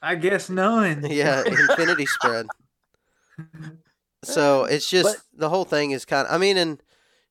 I 0.00 0.14
guess 0.16 0.48
none. 0.50 1.04
yeah, 1.10 1.42
infinity 1.46 2.06
spread. 2.06 2.46
So 4.24 4.64
it's 4.64 4.88
just 4.88 5.16
But- 5.16 5.40
the 5.40 5.48
whole 5.48 5.64
thing 5.64 5.90
is 5.90 6.04
kind 6.04 6.28
of. 6.28 6.32
I 6.32 6.38
mean, 6.38 6.56
and 6.56 6.80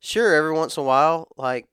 sure, 0.02 0.36
every 0.36 0.52
once 0.52 0.76
in 0.76 0.84
a 0.84 0.86
while, 0.86 1.30
like 1.38 1.68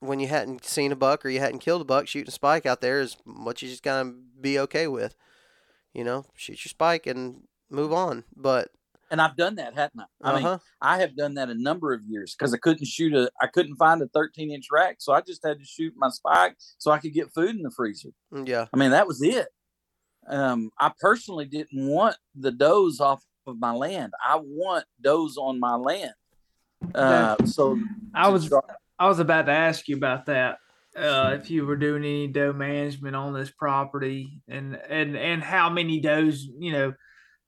when 0.00 0.20
you 0.20 0.28
hadn't 0.28 0.64
seen 0.64 0.90
a 0.90 0.96
buck 0.96 1.24
or 1.24 1.28
you 1.28 1.40
hadn't 1.40 1.58
killed 1.58 1.82
a 1.82 1.84
buck, 1.84 2.06
shooting 2.08 2.28
a 2.28 2.32
spike 2.32 2.64
out 2.64 2.80
there 2.80 3.00
is 3.00 3.16
what 3.24 3.60
you 3.60 3.68
just 3.68 3.82
gotta 3.82 4.14
be 4.40 4.58
okay 4.60 4.86
with. 4.86 5.14
You 5.92 6.02
know, 6.04 6.24
shoot 6.34 6.64
your 6.64 6.70
spike 6.70 7.06
and 7.06 7.42
move 7.70 7.92
on. 7.92 8.24
But 8.34 8.70
and 9.10 9.20
I've 9.20 9.36
done 9.36 9.56
that, 9.56 9.74
hadn't 9.74 10.00
I? 10.00 10.04
I 10.22 10.32
uh 10.32 10.40
mean, 10.40 10.58
I 10.80 10.98
have 10.98 11.16
done 11.16 11.34
that 11.34 11.48
a 11.48 11.54
number 11.54 11.92
of 11.92 12.02
years 12.06 12.34
because 12.36 12.52
I 12.52 12.58
couldn't 12.58 12.86
shoot 12.86 13.14
a, 13.14 13.30
I 13.40 13.46
couldn't 13.46 13.76
find 13.76 14.02
a 14.02 14.08
13 14.08 14.50
inch 14.50 14.66
rack, 14.70 14.96
so 14.98 15.12
I 15.12 15.20
just 15.20 15.44
had 15.44 15.58
to 15.58 15.64
shoot 15.64 15.94
my 15.96 16.08
spike 16.08 16.56
so 16.78 16.90
I 16.90 16.98
could 16.98 17.12
get 17.12 17.32
food 17.34 17.56
in 17.56 17.62
the 17.62 17.70
freezer. 17.70 18.10
mm, 18.32 18.46
yeah, 18.46 18.66
I 18.72 18.76
mean, 18.76 18.90
that 18.90 19.06
was 19.06 19.22
it. 19.22 19.48
Um, 20.28 20.70
I 20.78 20.92
personally 21.00 21.44
didn't 21.44 21.86
want 21.86 22.16
the 22.34 22.50
does 22.50 23.00
off 23.00 23.22
of 23.46 23.58
my 23.58 23.72
land. 23.72 24.12
I 24.24 24.40
want 24.42 24.84
does 25.00 25.36
on 25.36 25.60
my 25.60 25.76
land. 25.76 26.14
Uh, 26.94 27.36
so 27.44 27.78
I 28.14 28.28
was 28.28 28.52
I 28.98 29.08
was 29.08 29.18
about 29.18 29.46
to 29.46 29.52
ask 29.52 29.88
you 29.88 29.96
about 29.96 30.26
that. 30.26 30.58
Uh, 30.96 31.36
if 31.38 31.50
you 31.50 31.66
were 31.66 31.76
doing 31.76 32.02
any 32.02 32.26
doe 32.26 32.54
management 32.54 33.14
on 33.14 33.34
this 33.34 33.50
property, 33.50 34.40
and 34.48 34.76
and 34.88 35.16
and 35.16 35.42
how 35.42 35.68
many 35.68 36.00
does 36.00 36.48
you 36.58 36.72
know 36.72 36.94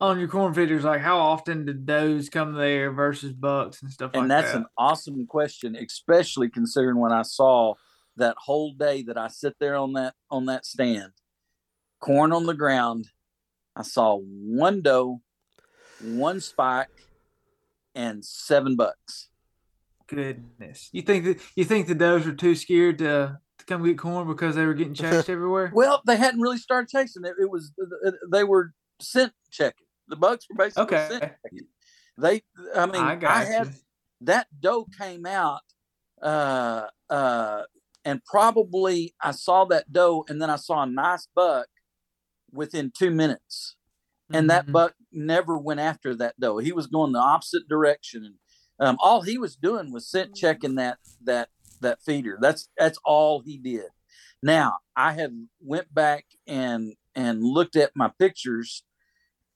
on 0.01 0.19
your 0.19 0.29
corn 0.29 0.55
feeders? 0.55 0.85
Like 0.85 1.01
how 1.01 1.19
often 1.19 1.65
do 1.65 1.73
does 1.73 2.29
come 2.29 2.55
there 2.55 2.93
versus 2.93 3.33
bucks 3.33 3.83
and 3.83 3.91
stuff 3.91 4.09
like 4.09 4.13
that? 4.15 4.19
and 4.21 4.29
like 4.29 4.43
that's 4.43 4.53
that? 4.53 4.59
an 4.59 4.67
awesome 4.77 5.27
question, 5.27 5.77
especially 5.77 6.49
considering 6.49 6.99
when 6.99 7.13
I 7.13 7.23
saw 7.23 7.75
that 8.17 8.37
whole 8.39 8.73
day 8.73 9.03
that 9.03 9.17
I 9.17 9.29
sit 9.29 9.57
there 9.59 9.77
on 9.77 9.93
that 9.95 10.15
on 10.31 10.47
that 10.47 10.67
stand, 10.67 11.13
corn 12.01 12.33
on 12.33 12.47
the 12.47 12.55
ground. 12.55 13.09
I 13.77 13.83
saw 13.83 14.19
one 14.19 14.83
doe, 14.83 15.21
one 16.03 16.41
spike, 16.41 16.89
and 17.95 18.25
seven 18.25 18.77
bucks. 18.77 19.29
Goodness, 20.09 20.89
you 20.93 21.03
think 21.03 21.25
that 21.25 21.41
you 21.55 21.65
think 21.65 21.87
the 21.87 21.95
does 21.95 22.25
were 22.25 22.33
too 22.33 22.55
scared 22.55 22.99
to, 22.99 23.39
to 23.59 23.65
come 23.67 23.85
get 23.85 23.99
corn 23.99 24.27
because 24.27 24.57
they 24.57 24.65
were 24.65 24.75
getting 24.75 24.95
chased 24.95 25.29
everywhere? 25.29 25.71
Well, 25.75 26.03
they 26.07 26.17
hadn't 26.17 26.41
really 26.41 26.59
started 26.59 26.89
chasing 26.89 27.25
it. 27.25 27.35
It 27.41 27.51
was 27.51 27.73
they 28.31 28.45
were 28.45 28.73
scent 29.01 29.33
checking. 29.51 29.88
The 30.09 30.16
bucks 30.16 30.47
were 30.49 30.57
basically 30.57 30.97
Okay. 30.97 31.21
They, 32.21 32.42
I 32.75 32.87
mean, 32.87 33.03
I 33.03 33.16
I, 33.25 33.44
had 33.44 33.75
that 34.23 34.49
doe 34.61 34.87
came 34.99 35.25
out, 35.25 35.61
uh, 36.21 36.87
uh, 37.09 37.62
and 38.05 38.25
probably 38.25 39.14
I 39.23 39.31
saw 39.31 39.64
that 39.66 39.92
doe, 39.92 40.25
and 40.29 40.42
then 40.42 40.51
I 40.51 40.57
saw 40.57 40.83
a 40.83 40.87
nice 40.87 41.29
buck 41.35 41.68
within 42.53 42.90
two 42.90 43.11
minutes, 43.12 43.77
and 44.33 44.51
that 44.51 44.66
Mhm. 44.66 44.73
buck 44.73 44.94
never 45.12 45.57
went 45.57 45.81
after 45.81 46.14
that 46.16 46.38
doe. 46.40 46.59
He 46.59 46.73
was 46.73 46.87
going 46.88 47.12
the 47.12 47.21
opposite 47.21 47.68
direction, 47.68 48.25
and 48.25 48.35
um, 48.81 48.97
all 49.01 49.23
he 49.23 49.38
was 49.38 49.55
doing 49.57 49.92
was 49.92 50.09
scent 50.11 50.35
checking 50.35 50.75
that 50.77 50.99
that 51.23 51.51
that 51.81 52.03
feeder. 52.03 52.37
That's 52.40 52.68
that's 52.77 52.99
all 53.05 53.40
he 53.40 53.59
did. 53.59 53.90
Now 54.42 54.79
I 54.97 55.12
have 55.12 55.33
went 55.61 55.92
back 55.94 56.27
and 56.47 56.94
and 57.14 57.44
looked 57.44 57.77
at 57.77 57.94
my 57.94 58.09
pictures, 58.18 58.85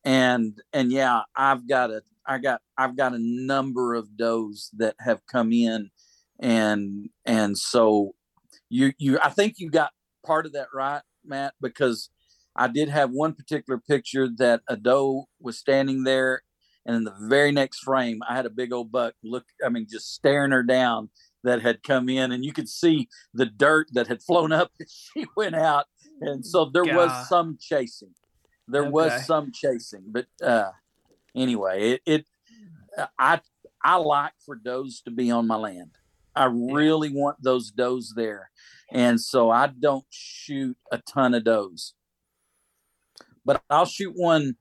and 0.05 0.61
and 0.73 0.93
yeah, 0.93 1.23
I've 1.37 1.69
got 1.69 1.91
a 1.91 2.03
I 2.27 2.39
got 2.39 2.61
I've 2.77 2.97
got 2.97 3.15
a 3.15 3.19
number 3.19 3.95
of 3.95 4.17
does 4.17 4.71
that 4.77 4.97
have 5.01 5.27
come 5.27 5.53
in, 5.53 5.91
and 6.41 7.09
and 7.25 7.57
so 7.57 8.15
you 8.69 8.93
you 8.99 9.19
I 9.23 9.31
think 9.31 9.55
you 9.59 9.71
got 9.71 9.93
part 10.25 10.47
of 10.47 10.53
that 10.53 10.69
right, 10.75 11.03
Matt, 11.25 11.55
because 11.61 12.11
I 12.57 12.69
did 12.69 12.89
have 12.89 13.11
one 13.11 13.35
particular 13.35 13.79
picture 13.79 14.29
that 14.39 14.63
a 14.69 14.77
doe 14.77 15.29
was 15.41 15.59
standing 15.59 16.05
there, 16.05 16.43
and 16.85 16.97
in 16.97 17.05
the 17.05 17.15
very 17.29 17.53
next 17.53 17.81
frame, 17.81 18.21
I 18.29 18.35
had 18.35 18.47
a 18.47 18.51
big 18.51 18.73
old 18.73 18.91
buck 18.91 19.15
look. 19.23 19.45
I 19.65 19.69
mean, 19.69 19.87
just 19.91 20.15
staring 20.15 20.53
her 20.53 20.63
down 20.63 21.11
that 21.45 21.63
had 21.63 21.83
come 21.83 22.09
in, 22.09 22.33
and 22.33 22.45
you 22.45 22.53
could 22.53 22.69
see 22.69 23.09
the 23.35 23.47
dirt 23.47 23.89
that 23.93 24.09
had 24.09 24.23
flown 24.23 24.53
up 24.53 24.71
as 24.81 24.93
she 24.93 25.27
went 25.37 25.55
out, 25.55 25.87
and 26.21 26.45
so 26.45 26.71
there 26.73 26.85
God. 26.85 26.97
was 26.97 27.29
some 27.29 27.57
chasing. 27.61 28.15
There 28.73 28.85
Okay. 28.85 28.93
was 28.93 29.27
some 29.27 29.53
chasing, 29.53 30.07
but 30.09 30.27
uh, 30.43 30.73
anyway, 31.37 31.93
it, 31.93 32.03
it 32.07 32.27
I 33.19 33.41
I 33.85 33.97
like 33.97 34.35
for 34.45 34.57
does 34.57 35.03
to 35.05 35.11
be 35.11 35.31
on 35.31 35.47
my 35.47 35.57
land. 35.57 35.93
I 36.35 36.47
really 36.47 37.11
want 37.11 37.43
those 37.43 37.71
does 37.71 38.15
there, 38.17 38.51
and 38.93 39.21
so 39.21 39.51
I 39.51 39.69
don't 39.69 40.07
shoot 40.11 40.77
a 40.93 40.99
ton 40.99 41.35
of 41.35 41.45
does, 41.45 41.95
but 43.45 43.63
I'll 43.71 43.87
shoot 43.87 44.15
one, 44.17 44.57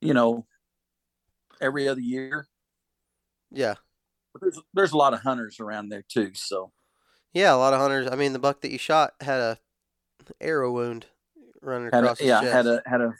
you 0.00 0.14
know, 0.14 0.46
every 1.60 1.88
other 1.88 2.00
year. 2.00 2.48
Yeah. 3.50 3.76
But 4.32 4.40
there's 4.42 4.60
there's 4.74 4.92
a 4.92 4.96
lot 4.96 5.12
of 5.14 5.20
hunters 5.20 5.60
around 5.60 5.88
there 5.90 6.02
too, 6.02 6.32
so 6.34 6.72
Yeah, 7.32 7.54
a 7.54 7.56
lot 7.56 7.72
of 7.74 7.80
hunters. 7.80 8.06
I 8.10 8.16
mean, 8.16 8.32
the 8.34 8.38
buck 8.38 8.60
that 8.60 8.70
you 8.70 8.78
shot 8.78 9.14
had 9.20 9.40
a 9.40 9.58
arrow 10.40 10.72
wound 10.72 11.06
running 11.62 11.88
had 11.92 12.04
a, 12.04 12.06
across 12.06 12.20
his 12.20 12.26
yeah 12.26 12.40
chest. 12.40 12.52
had 12.52 12.66
a 12.66 12.82
had 12.86 13.00
a, 13.00 13.12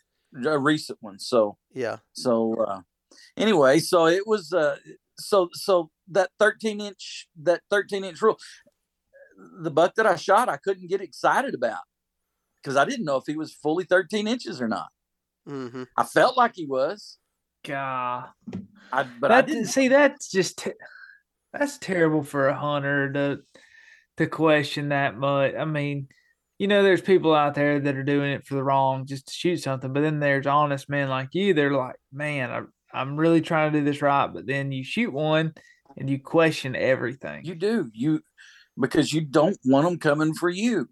a 0.45 0.59
recent 0.59 0.99
one. 1.01 1.19
So 1.19 1.57
yeah. 1.73 1.99
so 2.13 2.55
uh, 2.63 2.81
anyway, 3.37 3.79
so 3.79 4.07
it 4.07 4.27
was 4.27 4.53
uh, 4.53 4.77
so 5.19 5.49
so 5.53 5.91
that 6.09 6.31
13 6.39 6.81
inch 6.81 7.29
that 7.43 7.63
13 7.71 8.05
inch 8.05 8.21
rule, 8.21 8.39
the 9.61 9.71
buck 9.71 9.95
that 9.97 10.07
I 10.07 10.17
shot, 10.17 10.49
I 10.49 10.57
couldn't 10.57 10.89
get 10.89 11.01
excited 11.01 11.55
about 11.55 11.83
because 12.63 12.77
I 12.77 12.85
didn't 12.85 13.05
know 13.05 13.17
if 13.17 13.25
he 13.27 13.37
was 13.37 13.53
fully 13.53 13.85
13 13.85 14.27
inches 14.27 14.61
or 14.61 14.69
not. 14.69 14.89
Mm-hmm. 15.49 15.85
I 15.97 16.05
felt 16.05 16.37
like 16.37 16.53
he 16.55 16.67
was, 16.67 17.19
God, 17.65 18.29
I 18.93 19.07
but 19.21 19.33
I 19.33 19.41
didn't. 19.41 19.67
see 19.67 19.89
that's 19.89 20.31
just 20.31 20.59
te- 20.59 20.73
that's 21.53 21.79
terrible 21.79 22.23
for 22.23 22.49
a 22.49 22.55
hunter 22.55 23.13
to 23.13 23.39
to 24.19 24.27
question 24.27 24.91
that 24.91 25.17
much. 25.17 25.55
I 25.55 25.65
mean, 25.65 26.09
you 26.59 26.67
know, 26.69 26.83
there's 26.83 27.01
people 27.01 27.35
out 27.35 27.55
there 27.55 27.81
that 27.81 27.97
are 27.97 28.03
doing 28.05 28.33
it 28.33 28.47
for 28.47 28.55
the 28.55 28.65
wrong, 28.65 29.07
just 29.07 29.29
to 29.29 29.35
shoot 29.35 29.59
something. 29.59 29.93
But 29.93 30.01
then 30.03 30.21
there's 30.21 30.47
honest 30.47 30.89
men 30.89 31.09
like 31.09 31.35
you. 31.35 31.55
They're 31.55 31.73
like, 31.73 31.97
man, 32.13 32.51
I, 32.51 32.63
I'm 32.93 33.17
really 33.17 33.41
trying 33.41 33.73
to 33.73 33.79
do 33.79 33.85
this 33.85 34.03
right. 34.03 34.27
But 34.33 34.47
then 34.47 34.73
you 34.73 34.85
shoot 34.85 35.13
one 35.13 35.55
and 35.97 36.11
you 36.11 36.21
question 36.21 36.75
everything. 36.77 37.45
You 37.45 37.55
do 37.55 37.91
you 37.95 38.21
because 38.81 39.13
you 39.13 39.23
don't 39.23 39.59
want 39.65 39.87
them 39.87 39.99
coming 39.99 40.35
for 40.35 40.49
you. 40.49 40.89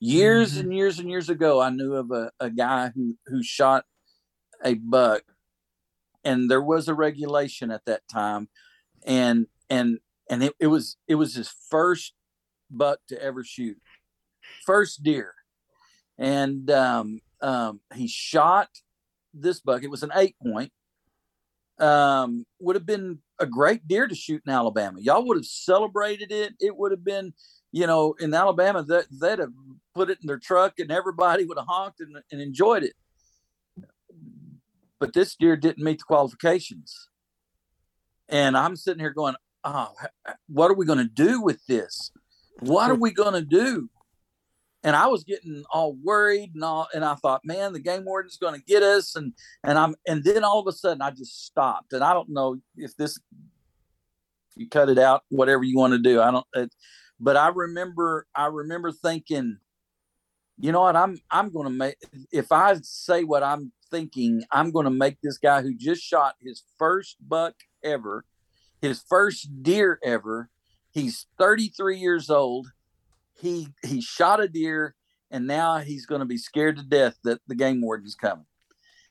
Years 0.00 0.56
Mhm. 0.56 0.60
and 0.60 0.74
years 0.74 0.98
and 0.98 1.10
years 1.10 1.28
ago, 1.30 1.60
I 1.60 1.70
knew 1.70 1.94
of 1.94 2.10
a, 2.10 2.30
a 2.40 2.50
guy 2.50 2.90
who 2.94 3.16
who 3.26 3.42
shot 3.42 3.84
a 4.64 4.74
buck, 4.74 5.22
and 6.24 6.50
there 6.50 6.62
was 6.62 6.88
a 6.88 6.94
regulation 6.94 7.70
at 7.70 7.84
that 7.86 8.02
time, 8.08 8.48
and 9.06 9.46
and 9.70 9.98
and 10.30 10.44
it, 10.44 10.54
it 10.60 10.68
was 10.68 10.96
it 11.08 11.16
was 11.16 11.34
his 11.34 11.50
first 11.70 12.14
buck 12.70 13.00
to 13.08 13.22
ever 13.22 13.44
shoot, 13.44 13.78
first 14.64 15.02
deer, 15.02 15.34
and 16.18 16.70
um, 16.70 17.20
um, 17.40 17.80
he 17.94 18.08
shot 18.08 18.68
this 19.34 19.60
buck. 19.60 19.82
It 19.82 19.90
was 19.90 20.02
an 20.02 20.12
eight 20.14 20.36
point. 20.42 20.72
Um, 21.78 22.46
would 22.58 22.76
have 22.76 22.86
been 22.86 23.18
a 23.38 23.46
great 23.46 23.86
deer 23.86 24.08
to 24.08 24.14
shoot 24.14 24.42
in 24.46 24.52
Alabama. 24.52 24.98
Y'all 25.00 25.26
would 25.26 25.36
have 25.36 25.44
celebrated 25.44 26.32
it. 26.32 26.54
It 26.58 26.74
would 26.76 26.90
have 26.90 27.04
been, 27.04 27.34
you 27.70 27.86
know, 27.86 28.14
in 28.18 28.32
Alabama 28.32 28.82
that 28.84 29.06
they'd 29.10 29.38
have 29.38 29.52
put 29.94 30.08
it 30.08 30.18
in 30.22 30.26
their 30.26 30.38
truck 30.38 30.78
and 30.78 30.90
everybody 30.90 31.44
would 31.44 31.58
have 31.58 31.66
honked 31.68 32.00
and, 32.00 32.16
and 32.32 32.40
enjoyed 32.40 32.82
it. 32.82 32.94
But 34.98 35.12
this 35.12 35.36
deer 35.36 35.56
didn't 35.56 35.84
meet 35.84 35.98
the 35.98 36.04
qualifications. 36.04 37.10
And 38.28 38.56
I'm 38.56 38.76
sitting 38.76 39.00
here 39.00 39.10
going, 39.10 39.34
oh, 39.64 39.92
what 40.48 40.70
are 40.70 40.74
we 40.74 40.86
going 40.86 40.98
to 40.98 41.04
do 41.04 41.42
with 41.42 41.64
this? 41.66 42.10
What 42.60 42.90
are 42.90 42.96
we 42.96 43.12
going 43.12 43.34
to 43.34 43.42
do? 43.42 43.90
And 44.86 44.94
I 44.94 45.08
was 45.08 45.24
getting 45.24 45.64
all 45.68 45.94
worried 45.94 46.52
and 46.54 46.62
all, 46.62 46.86
and 46.94 47.04
I 47.04 47.16
thought, 47.16 47.44
man, 47.44 47.72
the 47.72 47.80
game 47.80 48.04
warden's 48.04 48.36
going 48.36 48.54
to 48.54 48.64
get 48.64 48.84
us. 48.84 49.16
And 49.16 49.32
and 49.64 49.76
I'm 49.76 49.96
and 50.06 50.22
then 50.22 50.44
all 50.44 50.60
of 50.60 50.68
a 50.68 50.72
sudden 50.72 51.02
I 51.02 51.10
just 51.10 51.44
stopped. 51.44 51.92
And 51.92 52.04
I 52.04 52.14
don't 52.14 52.28
know 52.28 52.60
if 52.76 52.96
this 52.96 53.18
you 54.54 54.68
cut 54.68 54.88
it 54.88 54.96
out, 54.96 55.24
whatever 55.28 55.64
you 55.64 55.76
want 55.76 55.92
to 55.92 55.98
do. 55.98 56.22
I 56.22 56.30
don't. 56.30 56.46
It, 56.54 56.72
but 57.18 57.36
I 57.36 57.48
remember 57.48 58.28
I 58.32 58.46
remember 58.46 58.92
thinking, 58.92 59.58
you 60.56 60.70
know 60.70 60.82
what? 60.82 60.94
I'm 60.94 61.18
I'm 61.32 61.50
going 61.50 61.66
to 61.66 61.72
make 61.72 61.96
if 62.30 62.52
I 62.52 62.76
say 62.82 63.24
what 63.24 63.42
I'm 63.42 63.72
thinking, 63.90 64.44
I'm 64.52 64.70
going 64.70 64.84
to 64.84 64.90
make 64.90 65.18
this 65.20 65.38
guy 65.38 65.62
who 65.62 65.74
just 65.74 66.00
shot 66.00 66.36
his 66.40 66.62
first 66.78 67.16
buck 67.26 67.54
ever, 67.82 68.24
his 68.80 69.02
first 69.08 69.64
deer 69.64 69.98
ever. 70.04 70.48
He's 70.92 71.26
33 71.38 71.98
years 71.98 72.30
old. 72.30 72.68
He 73.40 73.68
he 73.84 74.00
shot 74.00 74.40
a 74.40 74.48
deer, 74.48 74.94
and 75.30 75.46
now 75.46 75.78
he's 75.78 76.06
going 76.06 76.20
to 76.20 76.26
be 76.26 76.38
scared 76.38 76.76
to 76.76 76.82
death 76.82 77.16
that 77.24 77.40
the 77.46 77.54
game 77.54 77.80
warden's 77.80 78.14
coming. 78.14 78.46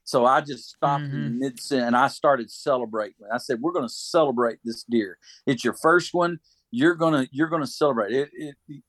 So 0.04 0.26
I 0.26 0.42
just 0.42 0.70
stopped 0.70 1.06
in 1.06 1.40
mid 1.40 1.60
and 1.72 1.96
I 1.96 2.10
started 2.10 2.52
celebrating. 2.52 3.26
I 3.34 3.38
said, 3.38 3.60
"We're 3.62 3.72
going 3.72 3.88
to 3.88 3.94
celebrate 3.94 4.60
this 4.64 4.84
deer. 4.84 5.18
It's 5.48 5.64
your 5.64 5.74
first 5.74 6.14
one. 6.14 6.40
You're 6.72 6.96
gonna 6.96 7.28
you're 7.32 7.50
gonna 7.50 7.66
celebrate 7.66 8.14
it. 8.14 8.30
It, 8.34 8.56
it, 8.68 8.84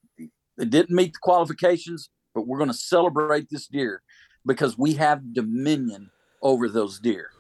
it 0.59 0.71
didn't 0.71 0.95
meet 0.95 1.15
the 1.15 1.19
qualifications, 1.21 2.11
but 2.35 2.47
we're 2.47 2.59
going 2.59 2.71
to 2.71 2.77
celebrate 2.77 3.49
this 3.51 3.67
deer 3.67 4.03
because 4.45 4.79
we 4.79 4.95
have 4.95 5.35
dominion 5.35 6.11
over 6.43 6.69
those 6.69 6.99
deer. 6.99 7.31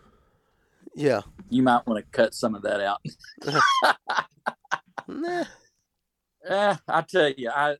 Yeah. 0.94 1.22
You 1.50 1.62
might 1.62 1.86
want 1.86 2.04
to 2.04 2.10
cut 2.10 2.34
some 2.34 2.54
of 2.54 2.62
that 2.62 2.80
out. 2.80 3.00
Nah. 5.08 5.44
Eh, 6.48 6.76
I 6.88 7.02
tell 7.02 7.30
you, 7.36 7.48
I, 7.48 7.76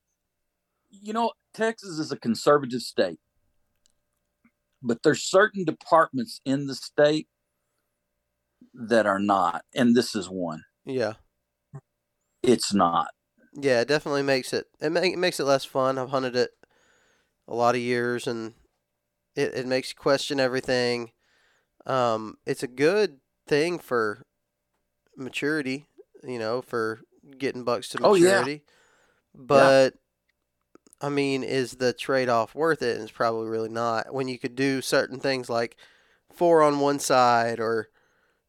you 0.91 1.13
know, 1.13 1.33
Texas 1.55 1.99
is 1.99 2.13
a 2.13 2.19
conservative 2.19 2.83
state, 2.83 3.19
but 4.83 5.03
there's 5.03 5.23
certain 5.23 5.65
departments 5.65 6.41
in 6.45 6.67
the 6.67 6.75
state 6.75 7.29
that 8.75 9.07
are 9.07 9.19
not, 9.19 9.65
and 9.75 9.97
this 9.97 10.15
is 10.15 10.29
one. 10.29 10.63
Yeah. 10.85 11.15
It's 12.43 12.73
not. 12.73 13.09
Yeah, 13.55 13.81
it 13.81 13.89
definitely 13.89 14.23
makes 14.23 14.53
it 14.53 14.67
it, 14.81 14.91
make, 14.91 15.15
it 15.15 15.19
makes 15.19 15.41
it 15.41 15.45
less 15.45 15.65
fun. 15.65 15.99
I've 15.99 16.11
hunted 16.11 16.37
it 16.37 16.51
a 17.49 17.55
lot 17.55 17.75
of 17.75 17.81
years 17.81 18.27
and 18.27 18.55
it, 19.35 19.55
it 19.55 19.67
makes 19.67 19.91
you 19.91 19.97
question 19.97 20.39
everything. 20.39 21.13
Um, 21.87 22.37
it's 22.47 22.63
a 22.63 22.69
good 22.69 23.19
thing 23.47 23.79
for 23.79 24.23
maturity, 25.17 25.87
you 26.23 26.39
know, 26.39 26.61
for 26.61 27.01
getting 27.39 27.65
bucks 27.65 27.89
to 27.91 27.99
Oh, 28.03 28.15
yeah. 28.15 28.41
maturity. 28.41 28.63
But 29.35 29.95
I 31.01 31.09
mean, 31.11 31.43
is 31.45 31.73
the 31.73 31.93
trade 31.93 32.29
off 32.29 32.55
worth 32.55 32.83
it? 32.83 32.95
And 32.95 33.03
it's 33.03 33.13
probably 33.13 33.49
really 33.49 33.69
not. 33.69 34.15
When 34.15 34.29
you 34.29 34.39
could 34.39 34.55
do 34.57 34.81
certain 34.81 35.21
things 35.21 35.49
like 35.51 35.77
four 36.33 36.63
on 36.63 36.81
one 36.81 36.99
side 36.99 37.61
or 37.61 37.89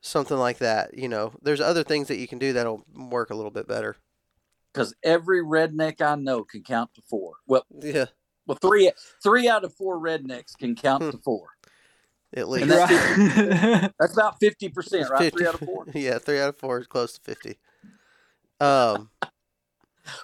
something 0.01 0.37
like 0.37 0.59
that, 0.59 0.97
you 0.97 1.09
know, 1.09 1.33
there's 1.41 1.59
other 1.61 1.83
things 1.83 2.07
that 2.07 2.17
you 2.17 2.27
can 2.27 2.39
do 2.39 2.53
that'll 2.53 2.85
work 2.95 3.29
a 3.29 3.35
little 3.35 3.51
bit 3.51 3.67
better. 3.67 3.97
Because 4.73 4.93
every 5.03 5.43
redneck 5.43 6.01
I 6.01 6.15
know 6.15 6.43
can 6.43 6.61
count 6.63 6.93
to 6.95 7.01
four. 7.01 7.33
Well, 7.47 7.65
Yeah. 7.81 8.05
well, 8.45 8.57
three 8.61 8.91
three 9.23 9.49
out 9.49 9.63
of 9.65 9.73
four 9.73 9.99
rednecks 9.99 10.55
can 10.57 10.75
count 10.75 11.11
to 11.11 11.17
four. 11.17 11.47
At 12.35 12.47
least. 12.49 12.67
that's 12.67 13.17
Right. 13.17 13.91
That's 13.99 14.13
about 14.13 14.39
fifty 14.39 14.69
percent, 14.69 15.09
right? 15.09 15.23
50 15.33 15.37
Three 15.37 15.47
out 15.47 15.53
of 15.55 15.59
four. 15.61 15.85
yeah, 15.93 16.19
three 16.19 16.39
out 16.39 16.49
of 16.49 16.57
four 16.57 16.79
is 16.79 16.85
close 16.87 17.13
to 17.13 17.21
fifty. 17.21 17.57
Um, 18.59 19.09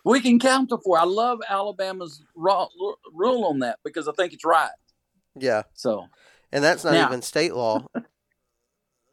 We 0.06 0.20
can 0.22 0.40
count 0.40 0.70
to 0.70 0.78
four. 0.84 0.98
I 0.98 1.04
love 1.04 1.40
Alabama's 1.50 2.24
ru- 2.36 2.68
rule 3.14 3.46
on 3.46 3.60
that 3.60 3.80
because 3.84 4.08
I 4.08 4.12
think 4.14 4.34
it's 4.34 4.46
right. 4.46 4.70
yeah, 5.40 5.64
So 5.74 6.08
and 6.52 6.64
that's 6.64 6.84
not 6.84 6.94
Now- 6.94 7.08
even 7.08 7.22
state 7.22 7.54
law. 7.54 7.86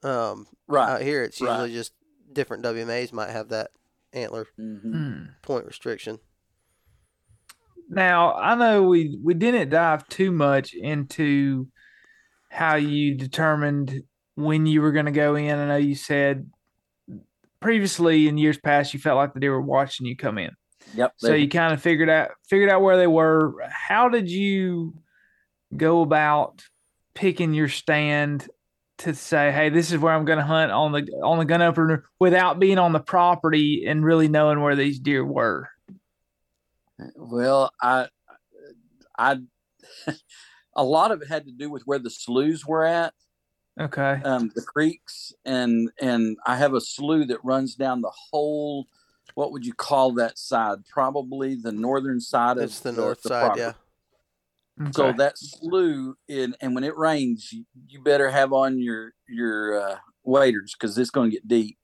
Um, 0.02 0.46
right. 0.66 0.88
out 0.94 1.02
here, 1.02 1.22
it's 1.24 1.40
right. 1.42 1.50
usually 1.50 1.72
just 1.74 1.92
different 2.32 2.64
WMAs 2.64 3.12
might 3.12 3.28
have 3.28 3.50
that 3.50 3.70
antler 4.14 4.46
Mhm. 4.58 4.80
Hmm. 4.82 5.22
point 5.42 5.66
restriction. 5.66 6.18
Now 7.88 8.32
I 8.34 8.54
know 8.54 8.84
we 8.84 9.18
we 9.22 9.34
didn't 9.34 9.68
dive 9.70 10.08
too 10.08 10.30
much 10.32 10.72
into 10.74 11.66
how 12.50 12.76
you 12.76 13.14
determined 13.14 14.02
when 14.36 14.64
you 14.66 14.80
were 14.80 14.92
going 14.92 15.04
to 15.06 15.12
go 15.12 15.34
in. 15.34 15.58
I 15.58 15.66
know 15.66 15.76
you 15.76 15.94
said 15.94 16.50
previously 17.60 18.26
in 18.26 18.38
years 18.38 18.58
past 18.58 18.94
you 18.94 19.00
felt 19.00 19.16
like 19.16 19.34
the 19.34 19.40
deer 19.40 19.52
were 19.52 19.60
watching 19.60 20.06
you 20.06 20.16
come 20.16 20.38
in, 20.38 20.50
Yep. 20.94 21.14
so 21.18 21.34
you 21.34 21.48
kind 21.48 21.72
of 21.72 21.80
figured 21.80 22.10
out 22.10 22.30
figured 22.48 22.70
out 22.70 22.82
where 22.82 22.96
they 22.96 23.06
were. 23.06 23.54
How 23.70 24.08
did 24.08 24.30
you 24.30 24.94
go 25.76 26.02
about 26.02 26.64
picking 27.14 27.54
your 27.54 27.68
stand 27.68 28.48
to 28.98 29.14
say, 29.14 29.50
hey, 29.50 29.70
this 29.70 29.92
is 29.92 29.98
where 29.98 30.12
I'm 30.12 30.24
going 30.24 30.38
to 30.38 30.44
hunt 30.44 30.72
on 30.72 30.92
the 30.92 31.02
on 31.22 31.38
the 31.38 31.44
gun 31.44 31.62
opener 31.62 32.04
without 32.18 32.58
being 32.58 32.78
on 32.78 32.92
the 32.92 33.00
property 33.00 33.84
and 33.86 34.04
really 34.04 34.28
knowing 34.28 34.60
where 34.60 34.76
these 34.76 34.98
deer 34.98 35.24
were? 35.24 35.68
Well, 37.16 37.72
I, 37.80 38.08
I, 39.18 39.38
a 40.74 40.84
lot 40.84 41.12
of 41.12 41.22
it 41.22 41.28
had 41.28 41.46
to 41.46 41.52
do 41.52 41.70
with 41.70 41.82
where 41.84 41.98
the 41.98 42.10
sloughs 42.10 42.66
were 42.66 42.84
at. 42.84 43.14
Okay. 43.80 44.20
Um, 44.24 44.50
the 44.54 44.62
creeks 44.62 45.32
and 45.44 45.90
and 46.00 46.36
I 46.46 46.56
have 46.56 46.74
a 46.74 46.80
slough 46.80 47.28
that 47.28 47.44
runs 47.44 47.74
down 47.74 48.02
the 48.02 48.12
whole. 48.30 48.86
What 49.34 49.52
would 49.52 49.64
you 49.64 49.74
call 49.74 50.12
that 50.14 50.38
side? 50.38 50.78
Probably 50.88 51.54
the 51.54 51.72
northern 51.72 52.20
side 52.20 52.58
It's 52.58 52.78
of 52.78 52.82
the 52.84 52.92
north 52.92 53.20
side, 53.20 53.40
property. 53.40 53.60
yeah. 53.60 53.72
So 54.92 55.12
that 55.12 55.36
slough 55.36 56.14
in, 56.26 56.56
and 56.60 56.74
when 56.74 56.84
it 56.84 56.96
rains, 56.96 57.52
you, 57.52 57.64
you 57.88 58.02
better 58.02 58.30
have 58.30 58.52
on 58.52 58.78
your 58.78 59.12
your 59.28 59.80
uh, 59.80 59.96
waders 60.24 60.74
because 60.78 60.96
it's 60.96 61.10
going 61.10 61.30
to 61.30 61.36
get 61.36 61.46
deep. 61.46 61.76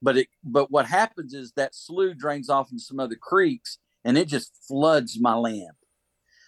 But 0.00 0.16
it 0.16 0.28
but 0.44 0.70
what 0.70 0.86
happens 0.86 1.34
is 1.34 1.52
that 1.56 1.74
slough 1.74 2.16
drains 2.16 2.48
off 2.48 2.70
into 2.70 2.82
some 2.82 3.00
other 3.00 3.16
creeks, 3.16 3.78
and 4.04 4.16
it 4.16 4.28
just 4.28 4.56
floods 4.68 5.18
my 5.20 5.34
land. 5.34 5.72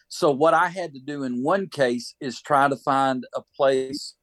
So 0.08 0.30
what 0.30 0.54
I 0.54 0.68
had 0.68 0.94
to 0.94 1.00
do 1.00 1.24
in 1.24 1.42
one 1.42 1.68
case 1.68 2.14
is 2.20 2.40
try 2.40 2.68
to 2.68 2.76
find 2.76 3.26
a 3.34 3.42
place 3.56 4.14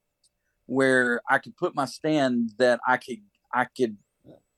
where 0.65 1.19
I 1.29 1.39
could 1.39 1.57
put 1.57 1.75
my 1.75 1.85
stand 1.85 2.51
that 2.57 2.79
I 2.87 2.97
could 2.97 3.21
I 3.53 3.65
could 3.65 3.97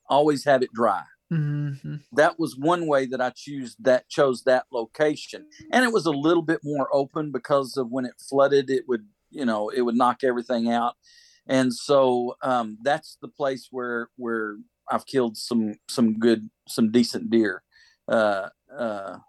always 0.07 0.43
have 0.45 0.61
it 0.61 0.73
dry 0.73 1.01
Mhm. 1.31 2.03
that 2.11 2.37
was 2.37 2.57
one 2.57 2.87
way 2.87 3.05
that 3.05 3.21
I 3.21 3.31
choose 3.33 3.75
that 3.79 4.09
chose 4.09 4.43
that 4.43 4.65
location. 4.71 5.47
And 5.71 5.85
it 5.85 5.93
was 5.93 6.05
a 6.05 6.11
little 6.11 6.43
bit 6.43 6.59
more 6.63 6.89
open 6.93 7.31
because 7.31 7.77
of 7.77 7.89
when 7.89 8.05
it 8.05 8.15
flooded, 8.19 8.69
it 8.69 8.87
would, 8.87 9.07
you 9.29 9.45
know, 9.45 9.69
it 9.69 9.81
would 9.81 9.95
knock 9.95 10.23
everything 10.23 10.69
out. 10.69 10.95
And 11.47 11.73
so 11.73 12.35
um, 12.41 12.77
that's 12.83 13.17
the 13.21 13.29
place 13.29 13.69
where 13.71 14.09
where 14.17 14.57
I've 14.91 15.05
killed 15.05 15.37
some 15.37 15.75
some 15.89 16.19
good 16.19 16.49
some 16.67 16.91
decent 16.91 17.29
deer. 17.29 17.63
Uh, 18.07 18.49
uh, 18.77 19.19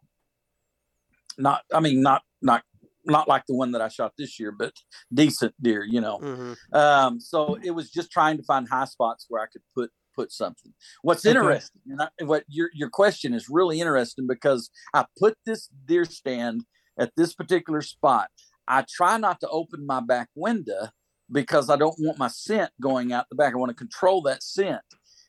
not 1.39 1.63
I 1.73 1.81
mean 1.81 2.03
not 2.03 2.23
not 2.41 2.63
not 3.05 3.29
like 3.29 3.45
the 3.47 3.55
one 3.55 3.73
that 3.73 3.83
I 3.83 3.89
shot 3.89 4.13
this 4.17 4.39
year, 4.39 4.53
but 4.53 4.73
decent 5.13 5.55
deer, 5.61 5.85
you 5.85 6.01
know. 6.01 6.19
hmm 6.19 6.53
Um, 6.73 7.21
so 7.21 7.59
it 7.63 7.73
was 7.73 7.91
just 7.91 8.11
trying 8.11 8.37
to 8.37 8.43
find 8.43 8.69
high 8.69 8.85
spots 8.85 9.27
where 9.29 9.43
I 9.43 9.47
could 9.47 9.63
put 9.75 9.91
put 10.15 10.33
something. 10.33 10.73
What's 11.03 11.25
Okay. 11.25 11.31
interesting, 11.37 11.81
and 11.89 12.03
I, 12.03 12.25
what 12.25 12.45
your 12.49 12.71
your 12.75 12.91
question 12.91 13.35
is 13.35 13.49
really 13.49 13.81
interesting 13.81 14.27
because 14.27 14.71
I 14.95 15.05
put 15.19 15.37
this 15.47 15.69
deer 15.87 16.05
stand 16.05 16.65
at 16.99 17.13
this 17.17 17.35
particular 17.35 17.83
spot. 17.83 18.29
I 18.69 18.85
try 18.89 19.17
not 19.19 19.41
to 19.41 19.49
open 19.49 19.87
my 19.87 20.01
back 20.01 20.29
window 20.35 20.89
because 21.31 21.71
I 21.71 21.77
don't 21.77 21.97
want 21.99 22.19
my 22.19 22.29
scent 22.29 22.71
going 22.81 23.13
out 23.13 23.27
the 23.29 23.37
back. 23.37 23.55
I 23.55 23.57
want 23.57 23.71
to 23.71 23.75
control 23.77 24.23
that 24.23 24.43
scent, 24.43 24.83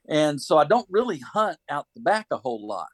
and 0.07 0.41
so 0.41 0.57
I 0.57 0.65
don't 0.65 0.87
really 0.89 1.19
hunt 1.19 1.57
out 1.69 1.87
the 1.95 2.01
back 2.01 2.27
a 2.31 2.37
whole 2.37 2.65
lot. 2.67 2.87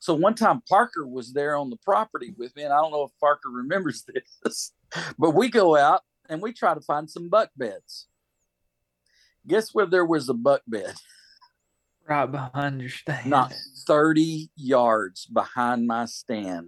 So 0.00 0.14
one 0.14 0.34
time 0.34 0.62
Parker 0.68 1.06
was 1.06 1.32
there 1.32 1.56
on 1.56 1.70
the 1.70 1.76
property 1.84 2.34
with 2.36 2.54
me, 2.56 2.62
and 2.62 2.72
I 2.72 2.76
don't 2.76 2.92
know 2.92 3.04
if 3.04 3.10
Parker 3.20 3.50
remembers 3.52 4.04
this, 4.44 4.72
but 5.18 5.30
we 5.34 5.48
go 5.48 5.76
out 5.76 6.02
and 6.28 6.40
we 6.40 6.52
try 6.52 6.74
to 6.74 6.80
find 6.80 7.10
some 7.10 7.28
buck 7.28 7.50
beds. 7.56 8.06
Guess 9.46 9.74
where 9.74 9.86
there 9.86 10.04
was 10.04 10.28
a 10.28 10.34
buck 10.34 10.62
bed? 10.66 10.94
Right 12.08 12.26
behind 12.26 12.80
your 12.80 12.90
stand. 12.90 13.26
Not 13.26 13.54
30 13.86 14.50
yards 14.56 15.24
behind 15.26 15.86
my 15.86 16.06
stand. 16.06 16.66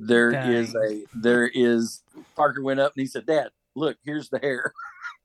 There 0.00 0.30
is 0.30 0.72
Dang. 0.72 0.82
a 0.82 1.04
there 1.14 1.46
is 1.46 2.02
Parker 2.34 2.62
went 2.62 2.80
up 2.80 2.92
and 2.96 3.02
he 3.02 3.06
said, 3.06 3.26
Dad, 3.26 3.50
look, 3.76 3.98
here's 4.04 4.30
the 4.30 4.38
hair. 4.38 4.72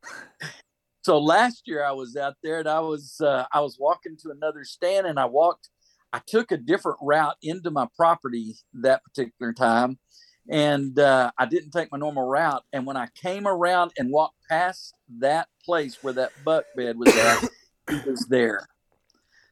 so 1.03 1.19
last 1.19 1.63
year 1.67 1.85
I 1.85 1.93
was 1.93 2.17
out 2.17 2.35
there 2.43 2.59
and 2.59 2.67
I 2.67 2.81
was 2.81 3.21
uh, 3.21 3.45
I 3.53 3.61
was 3.61 3.77
walking 3.79 4.17
to 4.23 4.31
another 4.31 4.65
stand 4.65 5.07
and 5.07 5.17
I 5.17 5.25
walked 5.25 5.69
I 6.11 6.21
took 6.27 6.51
a 6.51 6.57
different 6.57 6.97
route 7.01 7.37
into 7.41 7.71
my 7.71 7.87
property 7.95 8.55
that 8.73 9.03
particular 9.03 9.53
time 9.53 9.99
and 10.49 10.97
uh, 10.97 11.31
I 11.37 11.45
didn't 11.45 11.71
take 11.71 11.91
my 11.91 11.97
normal 11.97 12.27
route 12.27 12.63
and 12.73 12.85
when 12.85 12.97
I 12.97 13.07
came 13.15 13.47
around 13.47 13.91
and 13.97 14.11
walked 14.11 14.37
past 14.49 14.93
that 15.19 15.47
place 15.63 15.97
where 16.01 16.13
that 16.13 16.31
buck 16.43 16.65
bed 16.75 16.97
was 16.97 17.15
at 17.15 17.43
he 17.89 18.09
was 18.09 18.25
there 18.29 18.67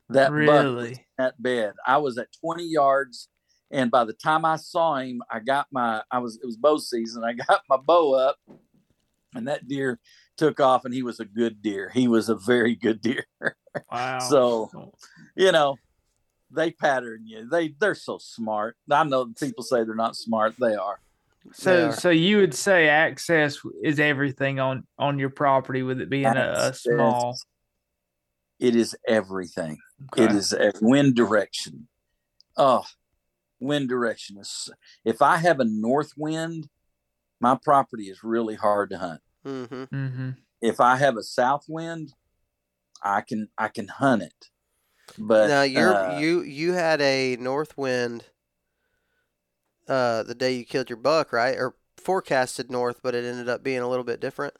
that 0.10 0.31
really. 0.31 1.05
that 1.17 1.41
bed. 1.41 1.73
I 1.86 1.97
was 1.97 2.17
at 2.17 2.27
20 2.41 2.63
yards, 2.63 3.27
and 3.71 3.91
by 3.91 4.05
the 4.05 4.13
time 4.13 4.45
I 4.45 4.55
saw 4.55 4.95
him, 4.95 5.21
I 5.29 5.39
got 5.39 5.67
my 5.71 6.01
I 6.12 6.19
was 6.19 6.39
it 6.41 6.45
was 6.45 6.57
bow 6.57 6.77
season. 6.77 7.23
I 7.23 7.33
got 7.47 7.62
my 7.69 7.77
bow 7.77 8.13
up, 8.13 8.38
and 9.33 9.47
that 9.47 9.67
deer 9.67 9.99
took 10.38 10.60
off, 10.60 10.86
and 10.86 10.93
he 10.93 11.03
was 11.03 11.19
a 11.19 11.25
good 11.25 11.62
deer. 11.62 11.91
He 11.93 12.07
was 12.07 12.29
a 12.29 12.36
very 12.36 12.75
good 12.75 13.01
deer. 13.01 13.25
Wow. 13.91 14.17
So 14.17 14.91
you 15.36 15.51
know, 15.51 15.75
they 16.51 16.71
pattern 16.71 17.25
you. 17.25 17.47
They 17.49 17.69
they're 17.79 17.95
so 17.95 18.17
smart. 18.17 18.77
I 18.89 19.03
know 19.03 19.25
people 19.39 19.63
say 19.63 19.83
they're 19.83 19.95
not 19.95 20.15
smart. 20.15 20.55
They 20.60 20.75
are. 20.75 20.99
They 21.45 21.51
So, 21.53 21.88
are. 21.88 21.91
so 21.93 22.10
you 22.10 22.38
would 22.38 22.53
say 22.53 22.88
access 22.89 23.57
is 23.83 23.99
everything 23.99 24.60
on 24.60 24.86
on 24.97 25.19
your 25.19 25.29
property, 25.29 25.83
with 25.83 26.01
it 26.01 26.10
being 26.10 26.25
a, 26.25 26.53
a 26.69 26.73
small. 26.73 27.38
It 28.60 28.75
is 28.75 28.95
everything. 29.07 29.77
It 30.15 30.23
Okay. 30.23 30.36
is 30.36 30.51
a 30.53 30.71
wind 30.81 31.15
direction. 31.15 31.88
Oh, 32.55 32.83
wind 33.60 33.88
direction 33.89 34.38
is. 34.38 34.69
If 35.05 35.21
I 35.21 35.38
have 35.38 35.60
a 35.60 35.65
north 35.65 36.13
wind, 36.17 36.67
my 37.39 37.57
property 37.63 38.05
is 38.10 38.23
really 38.23 38.55
hard 38.55 38.89
to 38.91 38.97
hunt. 38.97 39.21
hmm 39.43 39.63
Mm-hmm. 39.65 40.29
If 40.62 40.79
I 40.79 40.95
have 40.97 41.17
a 41.17 41.23
south 41.23 41.65
wind, 41.67 42.13
I 43.03 43.21
can 43.21 43.49
I 43.57 43.67
can 43.67 43.88
hunt 43.88 44.23
it. 44.23 44.47
But 45.17 45.47
now 45.47 45.63
you're 45.63 45.95
uh, 45.95 46.19
you 46.19 46.41
you 46.41 46.73
had 46.73 47.01
a 47.01 47.36
north 47.38 47.77
wind 47.77 48.25
uh 49.88 50.23
the 50.23 50.36
day 50.36 50.53
you 50.53 50.65
killed 50.65 50.89
your 50.89 50.97
buck 50.97 51.34
right? 51.34 51.56
Or 51.58 51.75
forecasted 51.97 52.71
north 52.71 52.99
but 53.01 53.15
it 53.15 53.25
ended 53.25 53.49
up 53.49 53.63
being 53.63 53.80
a 53.80 53.89
little 53.89 54.03
bit 54.03 54.19
different? 54.19 54.53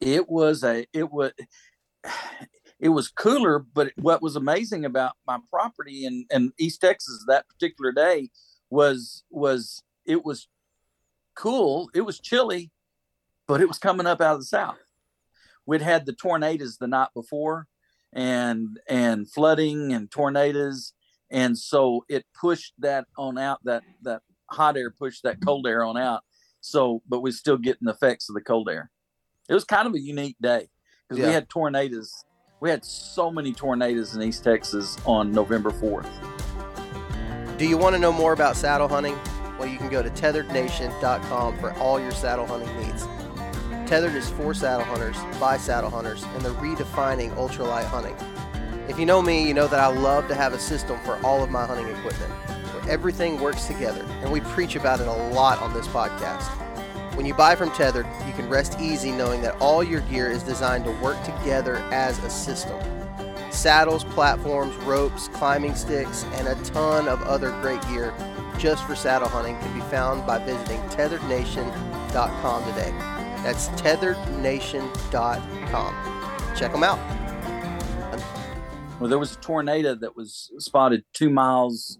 It 0.00 0.28
was 0.28 0.64
a 0.64 0.86
it 0.92 1.10
was 1.10 1.32
it 2.80 2.88
was 2.88 3.08
cooler 3.08 3.58
but 3.58 3.92
what 3.96 4.22
was 4.22 4.36
amazing 4.36 4.84
about 4.84 5.12
my 5.26 5.38
property 5.50 6.06
in, 6.06 6.24
in 6.30 6.52
east 6.58 6.80
texas 6.80 7.24
that 7.28 7.46
particular 7.48 7.92
day 7.92 8.30
was 8.70 9.22
was 9.30 9.82
it 10.06 10.24
was 10.24 10.48
cool 11.34 11.90
it 11.94 12.00
was 12.00 12.18
chilly 12.18 12.70
but 13.50 13.60
it 13.60 13.66
was 13.66 13.80
coming 13.80 14.06
up 14.06 14.20
out 14.20 14.34
of 14.34 14.38
the 14.38 14.46
south. 14.46 14.78
We'd 15.66 15.82
had 15.82 16.06
the 16.06 16.12
tornadoes 16.12 16.76
the 16.76 16.86
night 16.86 17.08
before 17.14 17.66
and 18.12 18.78
and 18.88 19.30
flooding 19.30 19.92
and 19.92 20.10
tornadoes. 20.10 20.92
And 21.30 21.56
so 21.56 22.04
it 22.08 22.24
pushed 22.38 22.74
that 22.78 23.06
on 23.16 23.38
out 23.38 23.58
that 23.64 23.82
that 24.02 24.22
hot 24.50 24.76
air 24.76 24.90
pushed 24.90 25.22
that 25.22 25.38
cold 25.44 25.66
air 25.66 25.84
on 25.84 25.96
out. 25.96 26.22
So 26.60 27.02
but 27.08 27.20
we're 27.22 27.32
still 27.32 27.56
getting 27.58 27.86
the 27.86 27.92
effects 27.92 28.28
of 28.28 28.34
the 28.34 28.40
cold 28.40 28.68
air. 28.68 28.90
It 29.48 29.54
was 29.54 29.64
kind 29.64 29.86
of 29.86 29.94
a 29.94 30.00
unique 30.00 30.36
day 30.40 30.68
because 31.08 31.20
Yeah. 31.20 31.28
we 31.28 31.32
had 31.34 31.48
tornadoes. 31.48 32.12
We 32.60 32.68
had 32.70 32.84
so 32.84 33.30
many 33.30 33.52
tornadoes 33.54 34.14
in 34.14 34.22
east 34.22 34.44
texas 34.44 34.98
on 35.06 35.32
november 35.32 35.70
4th 35.70 36.10
do 37.56 37.66
you 37.68 37.76
want 37.76 37.94
to 37.94 37.98
know 38.00 38.10
more 38.12 38.32
about 38.32 38.56
saddle 38.56 38.88
hunting? 38.88 39.18
Well 39.58 39.68
you 39.68 39.76
can 39.76 39.90
go 39.90 40.02
to 40.02 40.08
tetherednation.com 40.08 41.58
for 41.58 41.74
all 41.74 42.00
your 42.00 42.10
saddle 42.12 42.46
hunting 42.46 42.74
needs 42.80 43.06
tethered 43.90 44.14
is 44.14 44.30
for 44.30 44.54
saddle 44.54 44.86
hunters 44.86 45.16
by 45.40 45.56
saddle 45.56 45.90
hunters 45.90 46.22
and 46.22 46.42
they're 46.42 46.52
redefining 46.52 47.34
ultralight 47.34 47.84
hunting 47.86 48.14
if 48.88 49.00
you 49.00 49.04
know 49.04 49.20
me 49.20 49.44
you 49.44 49.52
know 49.52 49.66
that 49.66 49.80
i 49.80 49.88
love 49.88 50.28
to 50.28 50.34
have 50.36 50.52
a 50.52 50.58
system 50.60 50.96
for 51.00 51.18
all 51.26 51.42
of 51.42 51.50
my 51.50 51.66
hunting 51.66 51.88
equipment 51.88 52.30
where 52.72 52.88
everything 52.88 53.40
works 53.40 53.64
together 53.64 54.04
and 54.22 54.30
we 54.30 54.40
preach 54.42 54.76
about 54.76 55.00
it 55.00 55.08
a 55.08 55.12
lot 55.32 55.60
on 55.60 55.74
this 55.74 55.88
podcast 55.88 56.46
When 57.16 57.26
you 57.26 57.34
buy 57.34 57.56
from 57.56 57.70
Tethered, 57.72 58.06
you 58.26 58.32
can 58.32 58.48
rest 58.48 58.78
easy 58.80 59.10
knowing 59.10 59.42
that 59.42 59.60
all 59.60 59.82
your 59.82 60.00
gear 60.02 60.30
is 60.30 60.44
designed 60.44 60.84
to 60.84 60.92
work 61.02 61.22
together 61.24 61.76
as 61.90 62.18
a 62.20 62.30
system. 62.30 62.80
Saddles, 63.50 64.04
platforms, 64.04 64.74
ropes, 64.84 65.28
climbing 65.28 65.74
sticks, 65.74 66.24
and 66.34 66.46
a 66.46 66.54
ton 66.62 67.08
of 67.08 67.20
other 67.22 67.50
great 67.60 67.82
gear 67.88 68.14
just 68.58 68.86
for 68.86 68.94
saddle 68.94 69.28
hunting 69.28 69.58
can 69.58 69.74
be 69.74 69.84
found 69.86 70.24
by 70.26 70.38
visiting 70.38 70.80
tetherednation.com 70.90 72.64
today. 72.72 73.19
That's 73.42 73.68
tetherednation.com. 73.70 76.56
Check 76.56 76.72
them 76.72 76.82
out. 76.82 76.98
well 79.00 79.08
there 79.08 79.18
was 79.18 79.32
a 79.34 79.40
tornado 79.40 79.94
that 79.94 80.14
was 80.14 80.50
spotted 80.58 81.04
two 81.14 81.30
miles 81.30 81.98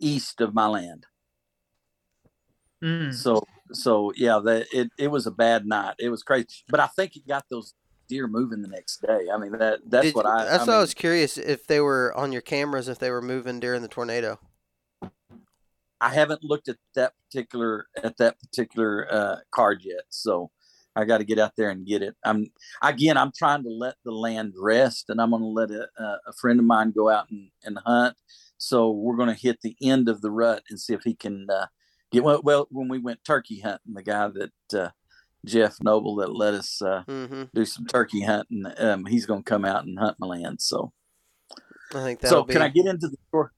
east 0.00 0.40
of 0.40 0.54
my 0.54 0.66
land 0.66 1.04
Mm. 2.82 3.12
So 3.12 3.42
so 3.72 4.12
yeah, 4.14 4.38
that 4.44 4.68
it 4.72 4.90
it 4.96 5.08
was 5.08 5.26
a 5.26 5.32
bad 5.32 5.66
night. 5.66 5.96
It 5.98 6.10
was 6.10 6.22
crazy, 6.22 6.46
but 6.68 6.78
I 6.78 6.86
think 6.86 7.16
it 7.16 7.26
got 7.26 7.44
those 7.50 7.74
deer 8.08 8.28
moving 8.28 8.62
the 8.62 8.68
next 8.68 9.02
day. 9.02 9.26
I 9.34 9.36
mean 9.36 9.50
that 9.58 9.80
that's 9.84 10.06
Did- 10.06 10.14
what 10.14 10.26
I. 10.26 10.44
That's 10.44 10.62
I 10.62 10.66
what 10.66 10.76
I 10.76 10.78
was 10.78 10.94
curious 10.94 11.36
if 11.36 11.66
they 11.66 11.80
were 11.80 12.16
on 12.16 12.30
your 12.30 12.40
cameras 12.40 12.86
if 12.88 13.00
they 13.00 13.10
were 13.10 13.20
moving 13.20 13.58
during 13.58 13.82
the 13.82 13.88
tornado. 13.88 14.38
I 16.00 16.14
haven't 16.14 16.44
looked 16.44 16.68
at 16.68 16.76
that 16.94 17.14
particular 17.24 17.88
at 18.00 18.16
that 18.18 18.38
particular 18.38 19.12
uh, 19.12 19.36
card 19.50 19.80
yet, 19.82 20.02
so 20.08 20.52
I 20.98 21.04
got 21.04 21.18
to 21.18 21.24
get 21.24 21.38
out 21.38 21.52
there 21.56 21.70
and 21.70 21.86
get 21.86 22.02
it. 22.02 22.16
I'm 22.24 22.46
again. 22.82 23.16
I'm 23.16 23.30
trying 23.36 23.62
to 23.62 23.70
let 23.70 23.94
the 24.04 24.10
land 24.10 24.54
rest, 24.58 25.08
and 25.08 25.20
I'm 25.20 25.30
going 25.30 25.42
to 25.42 25.48
let 25.48 25.70
a, 25.70 25.86
a 26.26 26.32
friend 26.40 26.58
of 26.58 26.66
mine 26.66 26.90
go 26.90 27.08
out 27.08 27.30
and, 27.30 27.50
and 27.62 27.78
hunt. 27.86 28.16
So 28.58 28.90
we're 28.90 29.16
going 29.16 29.28
to 29.28 29.40
hit 29.40 29.60
the 29.62 29.76
end 29.80 30.08
of 30.08 30.20
the 30.20 30.32
rut 30.32 30.64
and 30.68 30.80
see 30.80 30.94
if 30.94 31.02
he 31.04 31.14
can 31.14 31.46
uh, 31.48 31.66
get 32.10 32.24
well. 32.24 32.40
Well, 32.42 32.66
when 32.70 32.88
we 32.88 32.98
went 32.98 33.24
turkey 33.24 33.60
hunting, 33.60 33.94
the 33.94 34.02
guy 34.02 34.28
that 34.28 34.78
uh, 34.78 34.90
Jeff 35.46 35.76
Noble 35.80 36.16
that 36.16 36.34
let 36.34 36.54
us 36.54 36.82
uh, 36.82 37.04
mm-hmm. 37.06 37.44
do 37.54 37.64
some 37.64 37.86
turkey 37.86 38.22
hunting, 38.22 38.64
um, 38.78 39.06
he's 39.06 39.26
going 39.26 39.44
to 39.44 39.48
come 39.48 39.64
out 39.64 39.84
and 39.84 40.00
hunt 40.00 40.16
my 40.18 40.26
land. 40.26 40.60
So 40.60 40.92
I 41.94 42.02
think 42.02 42.20
that. 42.20 42.28
so. 42.28 42.42
Be... 42.42 42.54
Can 42.54 42.62
I 42.62 42.68
get 42.68 42.86
into 42.86 43.06
the 43.06 43.18
story? 43.28 43.50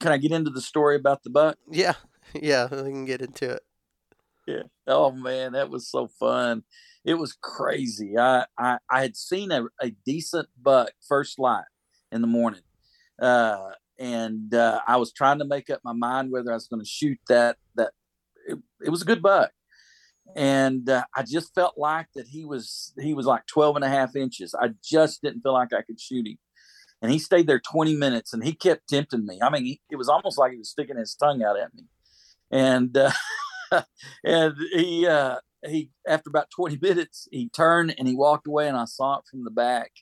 Can 0.00 0.10
I 0.10 0.18
get 0.18 0.32
into 0.32 0.50
the 0.50 0.60
story 0.60 0.96
about 0.96 1.22
the 1.22 1.30
buck? 1.30 1.56
Yeah, 1.70 1.94
yeah, 2.34 2.66
we 2.70 2.90
can 2.90 3.04
get 3.04 3.22
into 3.22 3.52
it. 3.52 3.62
Yeah. 4.48 4.62
Oh 4.86 5.10
man, 5.10 5.52
that 5.52 5.68
was 5.68 5.90
so 5.90 6.08
fun. 6.18 6.62
It 7.04 7.14
was 7.14 7.34
crazy. 7.34 8.16
I 8.16 8.46
I, 8.58 8.78
I 8.90 9.02
had 9.02 9.14
seen 9.14 9.50
a, 9.52 9.64
a 9.78 9.90
decent 10.06 10.48
buck 10.60 10.90
first 11.06 11.38
light 11.38 11.66
in 12.10 12.22
the 12.22 12.26
morning, 12.26 12.62
uh, 13.20 13.72
and 13.98 14.54
uh, 14.54 14.80
I 14.86 14.96
was 14.96 15.12
trying 15.12 15.40
to 15.40 15.44
make 15.44 15.68
up 15.68 15.80
my 15.84 15.92
mind 15.92 16.32
whether 16.32 16.50
I 16.50 16.54
was 16.54 16.66
going 16.66 16.82
to 16.82 16.88
shoot 16.88 17.18
that. 17.28 17.58
That 17.74 17.92
it, 18.46 18.58
it 18.86 18.88
was 18.88 19.02
a 19.02 19.04
good 19.04 19.20
buck, 19.20 19.50
and 20.34 20.88
uh, 20.88 21.04
I 21.14 21.24
just 21.24 21.54
felt 21.54 21.76
like 21.76 22.06
that 22.14 22.28
he 22.28 22.46
was 22.46 22.94
he 22.98 23.12
was 23.12 23.26
like 23.26 23.44
12 23.48 23.76
and 23.76 23.84
a 23.84 23.90
half 23.90 24.16
inches. 24.16 24.54
I 24.54 24.70
just 24.82 25.20
didn't 25.20 25.42
feel 25.42 25.52
like 25.52 25.74
I 25.74 25.82
could 25.82 26.00
shoot 26.00 26.26
him. 26.26 26.38
And 27.02 27.12
he 27.12 27.18
stayed 27.18 27.46
there 27.46 27.60
20 27.60 27.96
minutes 27.96 28.32
and 28.32 28.42
he 28.42 28.54
kept 28.54 28.88
tempting 28.88 29.26
me. 29.26 29.40
I 29.42 29.50
mean, 29.50 29.64
he, 29.64 29.80
it 29.90 29.96
was 29.96 30.08
almost 30.08 30.38
like 30.38 30.52
he 30.52 30.58
was 30.58 30.70
sticking 30.70 30.96
his 30.96 31.14
tongue 31.14 31.44
out 31.44 31.58
at 31.58 31.72
me. 31.74 31.84
And 32.50 32.96
uh, 32.96 33.12
and 34.24 34.54
he 34.72 35.06
uh, 35.06 35.36
he 35.66 35.90
after 36.06 36.30
about 36.30 36.50
20 36.50 36.78
minutes 36.82 37.28
he 37.30 37.48
turned 37.48 37.94
and 37.98 38.08
he 38.08 38.14
walked 38.14 38.46
away 38.46 38.68
and 38.68 38.76
I 38.76 38.84
saw 38.84 39.18
it 39.18 39.24
from 39.30 39.44
the 39.44 39.50
back. 39.50 39.92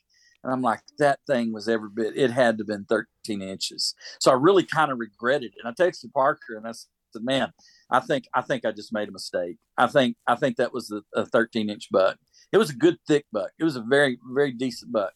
And 0.43 0.53
I'm 0.53 0.61
like 0.61 0.81
that 0.99 1.19
thing 1.27 1.51
was 1.51 1.67
every 1.67 1.89
bit 1.93 2.15
it 2.15 2.31
had 2.31 2.57
to 2.57 2.61
have 2.61 2.67
been 2.67 2.85
13 2.85 3.41
inches. 3.41 3.95
So 4.19 4.31
I 4.31 4.35
really 4.35 4.63
kind 4.63 4.91
of 4.91 4.99
regretted 4.99 5.53
it. 5.53 5.59
And 5.63 5.67
I 5.67 5.83
texted 5.83 6.13
Parker 6.13 6.55
and 6.55 6.67
I 6.67 6.71
said 6.71 7.23
man 7.23 7.51
I 7.89 7.99
think 7.99 8.25
I 8.33 8.41
think 8.41 8.65
I 8.65 8.71
just 8.71 8.93
made 8.93 9.09
a 9.09 9.11
mistake. 9.11 9.57
I 9.77 9.87
think 9.87 10.17
I 10.27 10.35
think 10.35 10.57
that 10.57 10.73
was 10.73 10.91
a, 10.91 11.01
a 11.19 11.25
13 11.25 11.69
inch 11.69 11.89
buck. 11.91 12.17
It 12.51 12.57
was 12.57 12.69
a 12.69 12.75
good 12.75 12.97
thick 13.07 13.25
buck. 13.31 13.51
It 13.59 13.63
was 13.63 13.75
a 13.75 13.81
very 13.81 14.19
very 14.33 14.51
decent 14.51 14.91
buck. 14.91 15.13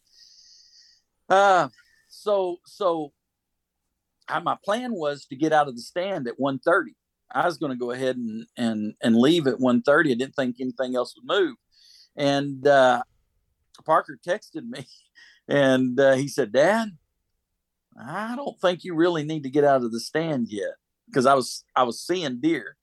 Uh 1.28 1.68
so 2.08 2.58
so 2.66 3.12
I, 4.28 4.38
my 4.40 4.56
plan 4.64 4.92
was 4.92 5.26
to 5.26 5.36
get 5.36 5.52
out 5.52 5.68
of 5.68 5.76
the 5.76 5.82
stand 5.82 6.26
at 6.28 6.38
1:30 6.38 6.94
I 7.34 7.46
was 7.46 7.58
going 7.58 7.72
to 7.72 7.78
go 7.78 7.90
ahead 7.90 8.16
and 8.16 8.46
and 8.56 8.94
and 9.02 9.16
leave 9.16 9.46
at 9.46 9.58
1.30. 9.58 10.10
I 10.10 10.14
didn't 10.14 10.34
think 10.34 10.56
anything 10.60 10.96
else 10.96 11.14
would 11.16 11.26
move. 11.26 11.56
And 12.16 12.66
uh, 12.66 13.02
Parker 13.84 14.18
texted 14.26 14.68
me, 14.68 14.86
and 15.48 15.98
uh, 15.98 16.12
he 16.14 16.28
said, 16.28 16.52
"Dad, 16.52 16.90
I 17.98 18.36
don't 18.36 18.60
think 18.60 18.84
you 18.84 18.94
really 18.94 19.24
need 19.24 19.42
to 19.44 19.50
get 19.50 19.64
out 19.64 19.82
of 19.82 19.92
the 19.92 20.00
stand 20.00 20.48
yet 20.50 20.74
because 21.06 21.26
I 21.26 21.34
was 21.34 21.64
I 21.74 21.84
was 21.84 22.00
seeing 22.00 22.40
deer." 22.40 22.76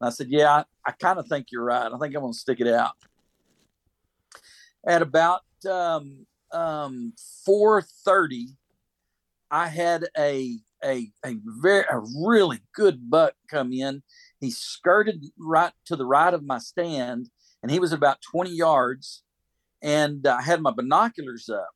And 0.00 0.08
I 0.08 0.10
said, 0.10 0.28
"Yeah, 0.30 0.50
I, 0.50 0.64
I 0.84 0.92
kind 0.92 1.18
of 1.18 1.28
think 1.28 1.46
you're 1.50 1.64
right. 1.64 1.92
I 1.92 1.98
think 1.98 2.14
I'm 2.14 2.22
going 2.22 2.32
to 2.32 2.38
stick 2.38 2.60
it 2.60 2.68
out." 2.68 2.92
At 4.84 5.02
about 5.02 5.42
um, 5.70 6.26
um, 6.50 7.12
4:30, 7.48 8.56
I 9.50 9.68
had 9.68 10.06
a 10.18 10.58
a 10.84 11.10
a 11.24 11.36
very 11.60 11.84
a 11.90 12.00
really 12.24 12.60
good 12.74 13.10
buck 13.10 13.34
come 13.50 13.72
in. 13.72 14.02
He 14.40 14.50
skirted 14.50 15.24
right 15.38 15.72
to 15.86 15.96
the 15.96 16.06
right 16.06 16.34
of 16.34 16.44
my 16.44 16.58
stand, 16.58 17.28
and 17.62 17.70
he 17.70 17.78
was 17.78 17.92
about 17.92 18.18
20 18.30 18.50
yards. 18.50 19.22
And 19.82 20.26
I 20.26 20.42
had 20.42 20.60
my 20.60 20.70
binoculars 20.70 21.48
up, 21.48 21.70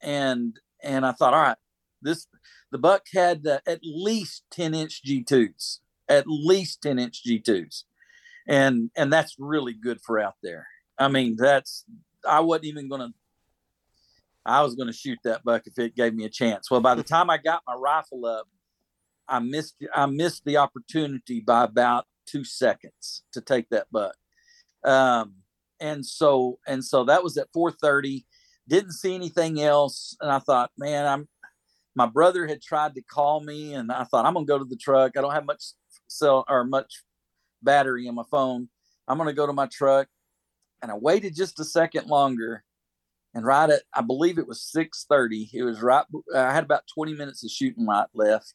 and 0.00 0.56
and 0.82 1.04
I 1.04 1.12
thought, 1.12 1.34
all 1.34 1.42
right, 1.42 1.56
this 2.02 2.26
the 2.72 2.78
buck 2.78 3.02
had 3.12 3.46
uh, 3.46 3.60
at 3.66 3.80
least 3.82 4.44
10 4.52 4.74
inch 4.74 5.02
G2s, 5.04 5.78
at 6.08 6.24
least 6.26 6.82
10 6.82 6.98
inch 6.98 7.22
G2s, 7.26 7.84
and 8.46 8.90
and 8.96 9.12
that's 9.12 9.36
really 9.38 9.74
good 9.74 10.00
for 10.00 10.18
out 10.18 10.36
there. 10.42 10.66
I 10.98 11.08
mean, 11.08 11.36
that's 11.36 11.84
I 12.28 12.40
wasn't 12.40 12.66
even 12.66 12.88
going 12.88 13.00
to 13.00 13.14
I 14.44 14.62
was 14.62 14.74
going 14.74 14.86
to 14.86 14.92
shoot 14.92 15.18
that 15.24 15.44
buck 15.44 15.66
if 15.66 15.78
it 15.78 15.94
gave 15.94 16.14
me 16.14 16.24
a 16.24 16.30
chance. 16.30 16.70
Well, 16.70 16.80
by 16.80 16.94
the 16.94 17.02
time 17.14 17.30
I 17.30 17.38
got 17.38 17.62
my 17.66 17.74
rifle 17.74 18.26
up, 18.26 18.46
I 19.28 19.38
missed 19.38 19.76
I 19.94 20.06
missed 20.06 20.44
the 20.44 20.56
opportunity 20.56 21.40
by 21.40 21.64
about 21.64 22.06
two 22.26 22.44
seconds 22.44 23.22
to 23.32 23.40
take 23.40 23.68
that 23.70 23.86
buck. 23.92 24.16
Um, 24.84 25.34
and 25.78 26.04
so 26.04 26.58
and 26.66 26.84
so 26.84 27.04
that 27.04 27.22
was 27.22 27.36
at 27.36 27.52
4:30. 27.52 28.24
Didn't 28.68 28.92
see 28.92 29.14
anything 29.14 29.60
else, 29.60 30.16
and 30.20 30.30
I 30.30 30.38
thought, 30.38 30.70
man, 30.76 31.06
I'm. 31.06 31.28
My 31.96 32.06
brother 32.06 32.46
had 32.46 32.62
tried 32.62 32.94
to 32.94 33.02
call 33.02 33.40
me, 33.40 33.74
and 33.74 33.90
I 33.90 34.04
thought 34.04 34.24
I'm 34.24 34.34
gonna 34.34 34.46
go 34.46 34.58
to 34.58 34.64
the 34.64 34.76
truck. 34.76 35.16
I 35.16 35.20
don't 35.20 35.32
have 35.32 35.44
much 35.44 35.62
cell 36.06 36.44
or 36.48 36.64
much 36.64 37.02
battery 37.62 38.06
in 38.06 38.14
my 38.14 38.22
phone. 38.30 38.68
I'm 39.08 39.18
gonna 39.18 39.32
go 39.32 39.46
to 39.46 39.52
my 39.52 39.66
truck, 39.66 40.06
and 40.82 40.90
I 40.90 40.94
waited 40.94 41.34
just 41.34 41.58
a 41.60 41.64
second 41.64 42.06
longer 42.06 42.64
and 43.34 43.44
right 43.44 43.70
at 43.70 43.82
I 43.94 44.02
believe 44.02 44.38
it 44.38 44.48
was 44.48 44.62
six 44.62 45.06
thirty. 45.08 45.50
It 45.52 45.62
was 45.62 45.80
right. 45.80 46.04
I 46.34 46.52
had 46.52 46.64
about 46.64 46.84
twenty 46.92 47.14
minutes 47.14 47.44
of 47.44 47.50
shooting 47.50 47.86
light 47.86 48.08
left, 48.14 48.54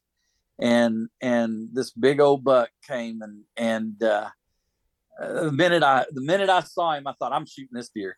and 0.60 1.10
and 1.22 1.70
this 1.74 1.92
big 1.92 2.20
old 2.20 2.44
buck 2.44 2.70
came 2.88 3.22
and 3.22 3.44
and 3.58 4.02
uh, 4.04 4.30
the 5.20 5.52
minute 5.52 5.84
I 5.84 6.06
the 6.12 6.22
minute 6.22 6.50
I 6.50 6.62
saw 6.62 6.94
him, 6.94 7.08
I 7.08 7.14
thought 7.14 7.34
I'm 7.34 7.46
shooting 7.46 7.74
this 7.74 7.90
deer. 7.90 8.18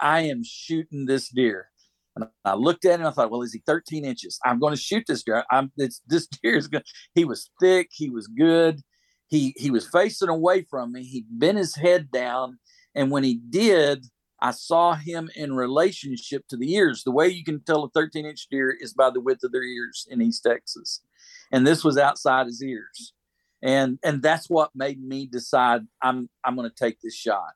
I 0.00 0.22
am 0.22 0.42
shooting 0.44 1.06
this 1.06 1.28
deer. 1.28 1.70
And 2.14 2.28
I 2.44 2.54
looked 2.54 2.84
at 2.84 3.00
him. 3.00 3.06
I 3.06 3.10
thought, 3.10 3.30
well, 3.30 3.42
is 3.42 3.52
he 3.52 3.62
13 3.66 4.04
inches? 4.04 4.38
I'm 4.44 4.58
going 4.58 4.74
to 4.74 4.80
shoot 4.80 5.04
this 5.06 5.22
deer. 5.22 5.44
I'm 5.50 5.70
it's, 5.76 6.02
this 6.06 6.26
deer 6.42 6.56
is 6.56 6.68
good. 6.68 6.84
He 7.14 7.24
was 7.24 7.50
thick. 7.60 7.88
He 7.92 8.10
was 8.10 8.26
good. 8.26 8.80
He 9.28 9.54
he 9.58 9.70
was 9.70 9.86
facing 9.88 10.30
away 10.30 10.62
from 10.70 10.92
me. 10.92 11.04
He 11.04 11.24
bent 11.28 11.58
his 11.58 11.74
head 11.74 12.10
down, 12.10 12.58
and 12.94 13.10
when 13.10 13.24
he 13.24 13.34
did, 13.34 14.06
I 14.40 14.52
saw 14.52 14.94
him 14.94 15.30
in 15.34 15.54
relationship 15.54 16.46
to 16.48 16.56
the 16.56 16.74
ears. 16.74 17.02
The 17.02 17.10
way 17.10 17.28
you 17.28 17.44
can 17.44 17.60
tell 17.60 17.84
a 17.84 17.90
13 17.90 18.24
inch 18.24 18.46
deer 18.50 18.76
is 18.78 18.94
by 18.94 19.10
the 19.10 19.20
width 19.20 19.42
of 19.44 19.52
their 19.52 19.64
ears 19.64 20.06
in 20.10 20.22
East 20.22 20.44
Texas. 20.44 21.00
And 21.50 21.66
this 21.66 21.82
was 21.82 21.98
outside 21.98 22.46
his 22.46 22.62
ears. 22.62 23.14
And 23.62 23.98
and 24.04 24.22
that's 24.22 24.48
what 24.48 24.70
made 24.74 25.02
me 25.02 25.26
decide 25.26 25.82
I'm 26.00 26.28
I'm 26.44 26.54
gonna 26.54 26.70
take 26.70 27.00
this 27.00 27.16
shot. 27.16 27.54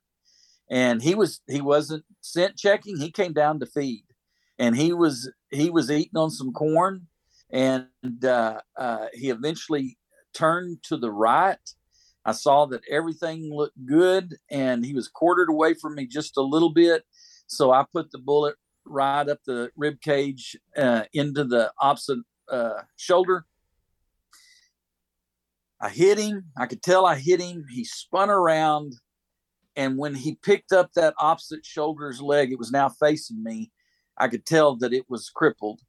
And 0.69 1.01
he 1.01 1.15
was 1.15 1.41
he 1.49 1.61
wasn't 1.61 2.05
scent 2.21 2.57
checking, 2.57 2.99
he 2.99 3.11
came 3.11 3.33
down 3.33 3.61
to 3.61 3.67
feed. 3.67 4.05
And 4.59 4.77
he 4.77 4.93
was 4.93 5.31
he 5.51 5.71
was 5.71 5.91
eating 5.91 6.17
on 6.17 6.31
some 6.31 6.53
corn 6.53 7.07
and 7.53 7.87
uh, 8.25 8.61
uh, 8.79 9.07
he 9.13 9.29
eventually 9.29 9.99
turned 10.35 10.83
to 10.85 10.97
the 10.97 11.11
right 11.11 11.59
I 12.25 12.33
saw 12.33 12.67
that 12.67 12.83
everything 12.89 13.53
looked 13.53 13.85
good 13.85 14.37
and 14.51 14.85
he 14.85 14.95
was 14.95 15.09
quartered 15.09 15.49
away 15.49 15.75
from 15.75 15.95
me 15.97 16.07
just 16.07 16.37
a 16.37 16.43
little 16.43 16.71
bit. 16.71 17.05
So 17.47 17.73
I 17.73 17.85
put 17.93 18.11
the 18.13 18.19
bullet 18.19 18.55
right 18.85 19.29
up 19.29 19.41
the 19.45 19.71
rib 19.77 20.01
cage 20.01 20.57
uh, 20.77 21.05
into 21.13 21.45
the 21.45 21.73
opposite 21.81 22.21
uh, 22.51 22.83
shoulder. 22.97 23.45
I 25.81 25.89
hit 25.89 26.19
him. 26.19 26.45
I 26.57 26.67
could 26.67 26.83
tell 26.83 27.07
I 27.07 27.17
hit 27.17 27.41
him. 27.41 27.65
He 27.69 27.85
spun 27.85 28.31
around. 28.31 28.95
And 29.75 29.99
when 29.99 30.15
he 30.15 30.37
picked 30.37 30.73
up 30.73 30.93
that 30.95 31.15
opposite 31.19 31.67
shoulder's 31.67 32.21
leg, 32.21 32.53
it 32.53 32.59
was 32.59 32.71
now 32.71 32.89
facing 32.89 33.43
me. 33.43 33.73
I 34.17 34.29
could 34.29 34.47
tell 34.47 34.77
that 34.77 34.93
it 34.93 35.07
was 35.09 35.31
crippled. 35.31 35.81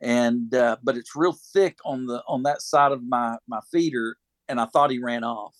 And 0.00 0.54
uh, 0.54 0.76
but 0.82 0.96
it's 0.96 1.16
real 1.16 1.36
thick 1.52 1.78
on 1.84 2.06
the 2.06 2.22
on 2.28 2.42
that 2.44 2.62
side 2.62 2.92
of 2.92 3.02
my 3.02 3.36
my 3.48 3.60
feeder, 3.72 4.16
and 4.46 4.60
I 4.60 4.66
thought 4.66 4.90
he 4.90 4.98
ran 4.98 5.24
off. 5.24 5.54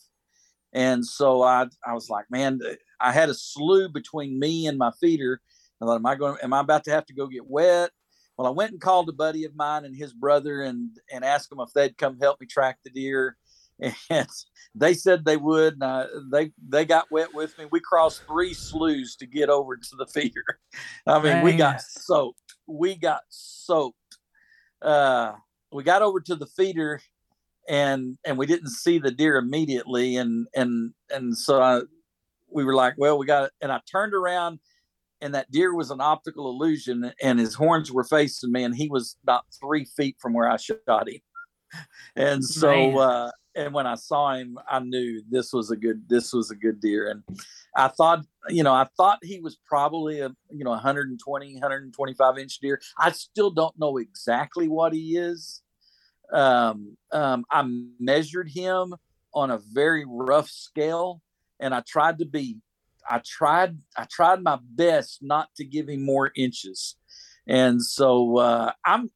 And 0.72 1.04
so 1.04 1.42
I, 1.42 1.66
I 1.86 1.94
was 1.94 2.10
like, 2.10 2.26
man, 2.30 2.60
I 3.00 3.12
had 3.12 3.28
a 3.28 3.34
slough 3.34 3.92
between 3.92 4.38
me 4.38 4.66
and 4.66 4.78
my 4.78 4.90
feeder. 5.00 5.40
I 5.80 5.86
thought, 5.86 5.96
am 5.96 6.06
I 6.06 6.14
going? 6.14 6.36
Am 6.42 6.52
I 6.52 6.60
about 6.60 6.84
to 6.84 6.90
have 6.90 7.06
to 7.06 7.14
go 7.14 7.26
get 7.26 7.46
wet? 7.46 7.90
Well, 8.36 8.46
I 8.46 8.50
went 8.50 8.72
and 8.72 8.80
called 8.80 9.08
a 9.08 9.12
buddy 9.12 9.44
of 9.44 9.56
mine 9.56 9.84
and 9.84 9.96
his 9.96 10.12
brother 10.12 10.62
and 10.62 10.90
and 11.12 11.24
asked 11.24 11.50
them 11.50 11.60
if 11.60 11.72
they'd 11.74 11.96
come 11.96 12.18
help 12.18 12.40
me 12.40 12.46
track 12.46 12.78
the 12.84 12.90
deer. 12.90 13.36
And 14.08 14.26
they 14.74 14.94
said 14.94 15.26
they 15.26 15.36
would. 15.36 15.74
And 15.74 15.84
I, 15.84 16.06
they 16.32 16.50
they 16.66 16.86
got 16.86 17.10
wet 17.10 17.34
with 17.34 17.58
me. 17.58 17.66
We 17.70 17.80
crossed 17.80 18.22
three 18.26 18.54
sloughs 18.54 19.16
to 19.16 19.26
get 19.26 19.50
over 19.50 19.76
to 19.76 19.96
the 19.96 20.06
feeder. 20.14 20.60
I 21.06 21.20
mean, 21.20 21.42
we 21.42 21.52
got 21.52 21.82
soaked. 21.82 22.54
We 22.66 22.96
got 22.96 23.20
soaked. 23.28 24.16
Uh, 24.80 25.32
we 25.72 25.82
got 25.82 26.00
over 26.00 26.20
to 26.20 26.36
the 26.36 26.46
feeder 26.46 27.02
and 27.68 28.18
and 28.24 28.38
we 28.38 28.46
didn't 28.46 28.70
see 28.70 28.98
the 28.98 29.10
deer 29.10 29.36
immediately 29.36 30.16
and 30.16 30.46
and 30.54 30.92
and 31.10 31.36
so 31.36 31.60
I, 31.60 31.80
we 32.50 32.64
were 32.64 32.74
like 32.74 32.94
well 32.96 33.18
we 33.18 33.26
got 33.26 33.44
it 33.44 33.52
and 33.60 33.72
i 33.72 33.80
turned 33.90 34.14
around 34.14 34.60
and 35.20 35.34
that 35.34 35.50
deer 35.50 35.74
was 35.74 35.90
an 35.90 36.00
optical 36.00 36.48
illusion 36.50 37.12
and 37.22 37.38
his 37.38 37.54
horns 37.54 37.90
were 37.90 38.04
facing 38.04 38.52
me 38.52 38.64
and 38.64 38.74
he 38.74 38.88
was 38.88 39.16
about 39.22 39.44
three 39.60 39.84
feet 39.84 40.16
from 40.20 40.32
where 40.32 40.48
i 40.48 40.56
shot 40.56 41.08
him 41.08 41.20
and 42.16 42.44
so 42.44 42.98
uh, 42.98 43.30
and 43.56 43.72
when 43.72 43.86
I 43.86 43.94
saw 43.94 44.34
him, 44.34 44.58
I 44.70 44.80
knew 44.80 45.22
this 45.28 45.52
was 45.52 45.70
a 45.70 45.76
good 45.76 46.08
this 46.08 46.32
was 46.32 46.50
a 46.50 46.54
good 46.54 46.78
deer. 46.78 47.08
And 47.08 47.22
I 47.74 47.88
thought, 47.88 48.24
you 48.48 48.62
know, 48.62 48.74
I 48.74 48.86
thought 48.96 49.18
he 49.22 49.40
was 49.40 49.56
probably 49.66 50.20
a 50.20 50.28
you 50.50 50.62
know 50.62 50.70
120, 50.70 51.54
125 51.54 52.38
inch 52.38 52.58
deer. 52.58 52.80
I 52.98 53.10
still 53.12 53.50
don't 53.50 53.76
know 53.78 53.96
exactly 53.96 54.68
what 54.68 54.92
he 54.92 55.16
is. 55.16 55.62
Um, 56.32 56.96
um, 57.12 57.44
I 57.50 57.64
measured 57.98 58.48
him 58.48 58.94
on 59.34 59.50
a 59.50 59.60
very 59.72 60.04
rough 60.06 60.48
scale, 60.48 61.22
and 61.60 61.74
I 61.74 61.82
tried 61.86 62.18
to 62.18 62.24
be, 62.24 62.58
I 63.08 63.20
tried, 63.24 63.78
I 63.96 64.06
tried 64.10 64.42
my 64.42 64.58
best 64.62 65.18
not 65.22 65.48
to 65.56 65.64
give 65.64 65.88
him 65.88 66.04
more 66.04 66.32
inches. 66.36 66.96
And 67.46 67.80
so 67.82 68.38
uh, 68.38 68.72
I'm 68.84 69.08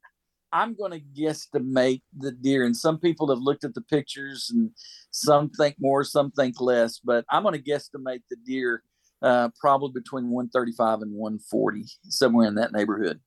I'm 0.53 0.75
going 0.75 0.93
to 0.93 1.01
guesstimate 1.01 2.03
the 2.17 2.33
deer. 2.33 2.65
And 2.65 2.77
some 2.77 2.99
people 2.99 3.29
have 3.31 3.39
looked 3.39 3.65
at 3.65 3.75
the 3.75 3.83
pictures 3.83 4.51
and 4.53 4.71
some 5.11 5.51
think 5.51 5.77
more, 5.79 6.05
some 6.05 6.31
think 6.31 6.61
less, 6.61 6.99
but 6.99 7.25
I'm 7.31 7.43
going 7.43 7.61
to 7.61 7.71
guesstimate 7.71 8.23
the 8.29 8.37
deer 8.45 8.83
uh, 9.23 9.51
probably 9.61 9.93
between 9.93 10.31
135 10.31 11.03
and 11.03 11.13
140, 11.13 11.85
somewhere 12.05 12.49
in 12.49 12.57
that 12.57 12.73
neighborhood. 12.73 13.21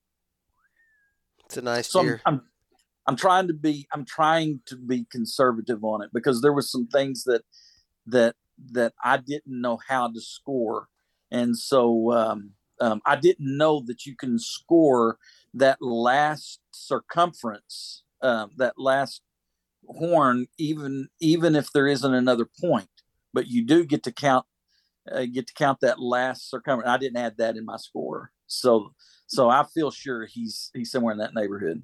It's 1.45 1.57
a 1.57 1.61
nice 1.61 1.89
so 1.89 2.01
deer. 2.01 2.21
I'm, 2.25 2.35
I'm, 2.35 2.41
I'm 3.07 3.15
trying 3.15 3.47
to 3.47 3.53
be, 3.53 3.87
I'm 3.93 4.05
trying 4.05 4.61
to 4.67 4.77
be 4.77 5.05
conservative 5.11 5.83
on 5.83 6.01
it 6.01 6.09
because 6.13 6.41
there 6.41 6.53
was 6.53 6.71
some 6.71 6.87
things 6.87 7.23
that, 7.25 7.43
that, 8.07 8.35
that 8.71 8.93
I 9.03 9.17
didn't 9.17 9.61
know 9.61 9.79
how 9.87 10.07
to 10.09 10.21
score. 10.21 10.87
And 11.31 11.57
so 11.57 12.11
um, 12.11 12.51
um, 12.79 13.01
I 13.05 13.15
didn't 13.15 13.57
know 13.57 13.81
that 13.87 14.05
you 14.05 14.15
can 14.15 14.37
score 14.39 15.17
that 15.53 15.81
last 15.81 16.59
circumference, 16.71 18.03
um, 18.21 18.51
that 18.57 18.73
last 18.77 19.21
horn, 19.87 20.47
even 20.57 21.07
even 21.19 21.55
if 21.55 21.71
there 21.71 21.87
isn't 21.87 22.13
another 22.13 22.47
point, 22.61 22.89
but 23.33 23.47
you 23.47 23.65
do 23.65 23.85
get 23.85 24.03
to 24.03 24.11
count 24.11 24.45
uh, 25.11 25.25
get 25.25 25.47
to 25.47 25.53
count 25.53 25.79
that 25.81 25.99
last 25.99 26.49
circumference. 26.49 26.89
I 26.89 26.97
didn't 26.97 27.17
add 27.17 27.37
that 27.37 27.57
in 27.57 27.65
my 27.65 27.77
score, 27.77 28.31
so 28.47 28.93
so 29.27 29.49
I 29.49 29.63
feel 29.73 29.91
sure 29.91 30.25
he's 30.25 30.71
he's 30.73 30.91
somewhere 30.91 31.13
in 31.13 31.19
that 31.19 31.35
neighborhood. 31.35 31.83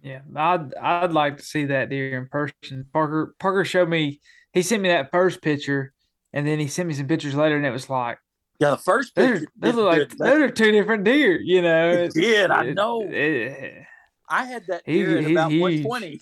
Yeah, 0.00 0.20
I'd 0.36 0.74
I'd 0.74 1.12
like 1.12 1.38
to 1.38 1.42
see 1.42 1.66
that 1.66 1.90
deer 1.90 2.18
in 2.18 2.28
person. 2.28 2.86
Parker 2.92 3.34
Parker 3.38 3.64
showed 3.64 3.88
me 3.88 4.20
he 4.52 4.62
sent 4.62 4.82
me 4.82 4.90
that 4.90 5.10
first 5.10 5.42
picture, 5.42 5.92
and 6.32 6.46
then 6.46 6.58
he 6.60 6.68
sent 6.68 6.88
me 6.88 6.94
some 6.94 7.08
pictures 7.08 7.34
later, 7.34 7.56
and 7.56 7.66
it 7.66 7.70
was 7.70 7.90
like 7.90 8.18
yeah, 8.60 8.70
the 8.70 8.76
first 8.78 9.14
picture. 9.14 9.46
Those 9.56 9.76
are 9.76 9.82
like 9.82 10.16
those 10.16 10.38
are 10.38 10.50
two 10.50 10.70
different 10.70 11.04
deer. 11.04 11.40
You 11.40 11.62
know, 11.62 11.90
it 11.90 12.14
did 12.14 12.50
I 12.50 12.70
know? 12.70 13.02
It, 13.02 13.84
I 14.28 14.44
had 14.44 14.66
that 14.68 14.84
deer 14.84 15.18
at 15.18 15.30
about 15.30 15.52
one 15.52 15.82
twenty. 15.82 16.20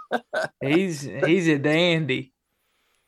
he's 0.62 1.02
he's 1.02 1.48
a 1.48 1.58
dandy. 1.58 2.32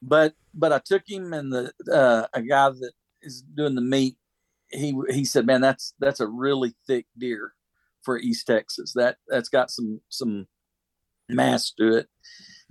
But 0.03 0.35
but 0.53 0.73
I 0.73 0.81
took 0.85 1.03
him 1.07 1.33
and 1.33 1.51
the 1.51 1.73
uh, 1.91 2.27
a 2.35 2.43
guy 2.43 2.69
that 2.69 2.93
is 3.23 3.41
doing 3.41 3.75
the 3.75 3.81
meat. 3.81 4.17
He 4.69 4.95
he 5.09 5.25
said, 5.25 5.47
"Man, 5.47 5.63
that's 5.63 5.95
that's 5.99 6.21
a 6.21 6.27
really 6.27 6.75
thick 6.87 7.07
deer 7.17 7.54
for 8.05 8.19
East 8.19 8.47
Texas. 8.47 8.93
That 8.95 9.17
that's 9.29 9.49
got 9.49 9.71
some 9.71 10.01
some 10.09 10.47
mass 11.29 11.73
to 11.79 11.99
it." 11.99 12.09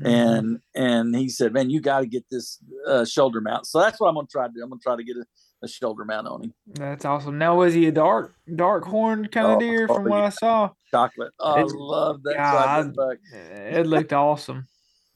Mm-hmm. 0.01 0.05
And 0.05 0.59
and 0.75 1.15
he 1.15 1.29
said, 1.29 1.53
"Man, 1.53 1.69
you 1.69 1.81
got 1.81 1.99
to 1.99 2.05
get 2.05 2.25
this 2.29 2.59
uh, 2.87 3.05
shoulder 3.05 3.41
mount." 3.41 3.67
So 3.67 3.79
that's 3.79 3.99
what 3.99 4.09
I'm 4.09 4.15
gonna 4.15 4.27
try 4.31 4.47
to 4.47 4.53
do. 4.53 4.63
I'm 4.63 4.69
gonna 4.69 4.81
try 4.81 4.95
to 4.95 5.03
get 5.03 5.17
a 5.17 5.25
a 5.63 5.67
shoulder 5.67 6.05
mount 6.05 6.27
on 6.27 6.43
him. 6.43 6.53
That's 6.67 7.05
awesome. 7.05 7.37
Now, 7.37 7.55
was 7.55 7.73
he 7.73 7.87
a 7.87 7.91
dark, 7.91 8.35
dark 8.55 8.83
horn 8.83 9.27
kind 9.29 9.47
of 9.47 9.55
oh, 9.55 9.59
deer 9.59 9.87
from 9.87 10.03
what 10.03 10.21
I 10.21 10.29
saw? 10.29 10.71
Chocolate. 10.91 11.31
Oh, 11.39 11.53
I 11.53 11.63
love 11.65 12.23
that 12.23 12.35
God, 12.35 12.93
chocolate 12.93 13.19
It 13.31 13.87
looked 13.87 14.13
awesome. 14.13 14.67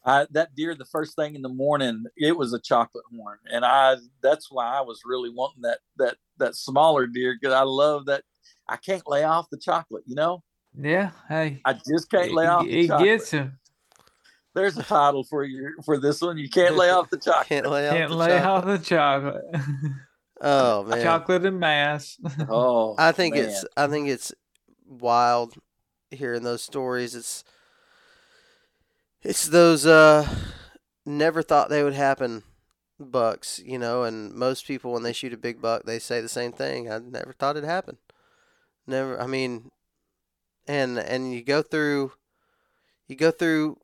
I, 0.06 0.26
that 0.32 0.56
deer, 0.56 0.74
the 0.74 0.86
first 0.86 1.18
thing 1.18 1.36
in 1.36 1.42
the 1.42 1.50
morning, 1.50 2.06
it 2.16 2.38
was 2.38 2.54
a 2.54 2.60
chocolate 2.60 3.04
horn, 3.14 3.40
and 3.52 3.66
I 3.66 3.98
that's 4.24 4.50
why 4.50 4.66
I 4.66 4.82
was 4.82 5.02
really 5.06 5.30
wanting 5.30 5.64
that 5.64 5.80
that 5.98 6.16
that 6.38 6.56
smaller 6.56 7.08
deer 7.08 7.36
because 7.40 7.54
I 7.54 7.64
love 7.64 8.06
that. 8.06 8.24
I 8.70 8.78
can't 8.78 9.04
lay 9.08 9.24
off 9.24 9.50
the 9.50 9.58
chocolate, 9.58 10.04
you 10.06 10.16
know. 10.16 10.44
Yeah. 10.80 11.12
Hey. 11.28 11.62
I 11.66 11.74
just 11.74 12.10
can't 12.12 12.34
lay 12.34 12.46
off. 12.46 12.66
It 12.68 12.88
gets 12.88 13.32
him. 13.32 13.58
There's 14.54 14.78
a 14.78 14.84
title 14.84 15.24
for 15.24 15.44
you 15.44 15.74
for 15.86 16.00
this 16.00 16.22
one. 16.22 16.38
You 16.38 16.50
can't 16.50 16.76
lay 16.76 16.90
off 16.90 17.10
the 17.10 17.18
chocolate. 17.24 17.48
can't 17.48 17.70
lay 17.70 17.88
off. 17.88 17.94
Can't 17.96 18.10
the 18.10 18.16
lay 18.16 18.40
chocolate. 18.40 18.74
off 18.74 18.80
the 18.80 18.86
chocolate. 18.86 19.44
Oh 20.40 20.84
man, 20.88 21.02
chocolate 21.02 21.46
and 21.48 21.60
mass. 21.60 22.18
oh, 22.48 22.94
I 23.00 23.12
think 23.12 23.34
man. 23.34 23.46
it's 23.46 23.66
I 23.76 23.88
think 23.88 24.08
it's 24.08 24.32
wild 24.86 25.56
hearing 26.12 26.44
those 26.44 26.62
stories. 26.62 27.16
It's 27.16 27.44
it's 29.24 29.48
those 29.48 29.88
uh 29.88 30.28
never 31.08 31.42
thought 31.42 31.70
they 31.70 31.84
would 31.84 31.96
happen 31.96 32.44
bucks, 33.00 33.60
you 33.66 33.80
know, 33.80 34.04
and 34.04 34.34
most 34.34 34.68
people 34.68 34.94
when 34.94 35.04
they 35.04 35.14
shoot 35.14 35.34
a 35.34 35.38
big 35.38 35.62
buck, 35.62 35.86
they 35.86 36.00
say 36.00 36.22
the 36.22 36.30
same 36.30 36.52
thing. 36.52 36.92
I 36.92 37.00
never 37.00 37.34
thought 37.34 37.58
it'd 37.58 37.68
happen. 37.68 37.98
Never. 38.88 39.20
I 39.22 39.28
mean, 39.28 39.70
and 40.68 40.98
and 40.98 41.34
you 41.34 41.44
go 41.44 41.62
through 41.62 42.14
you 43.08 43.16
go 43.16 43.32
through 43.32 43.78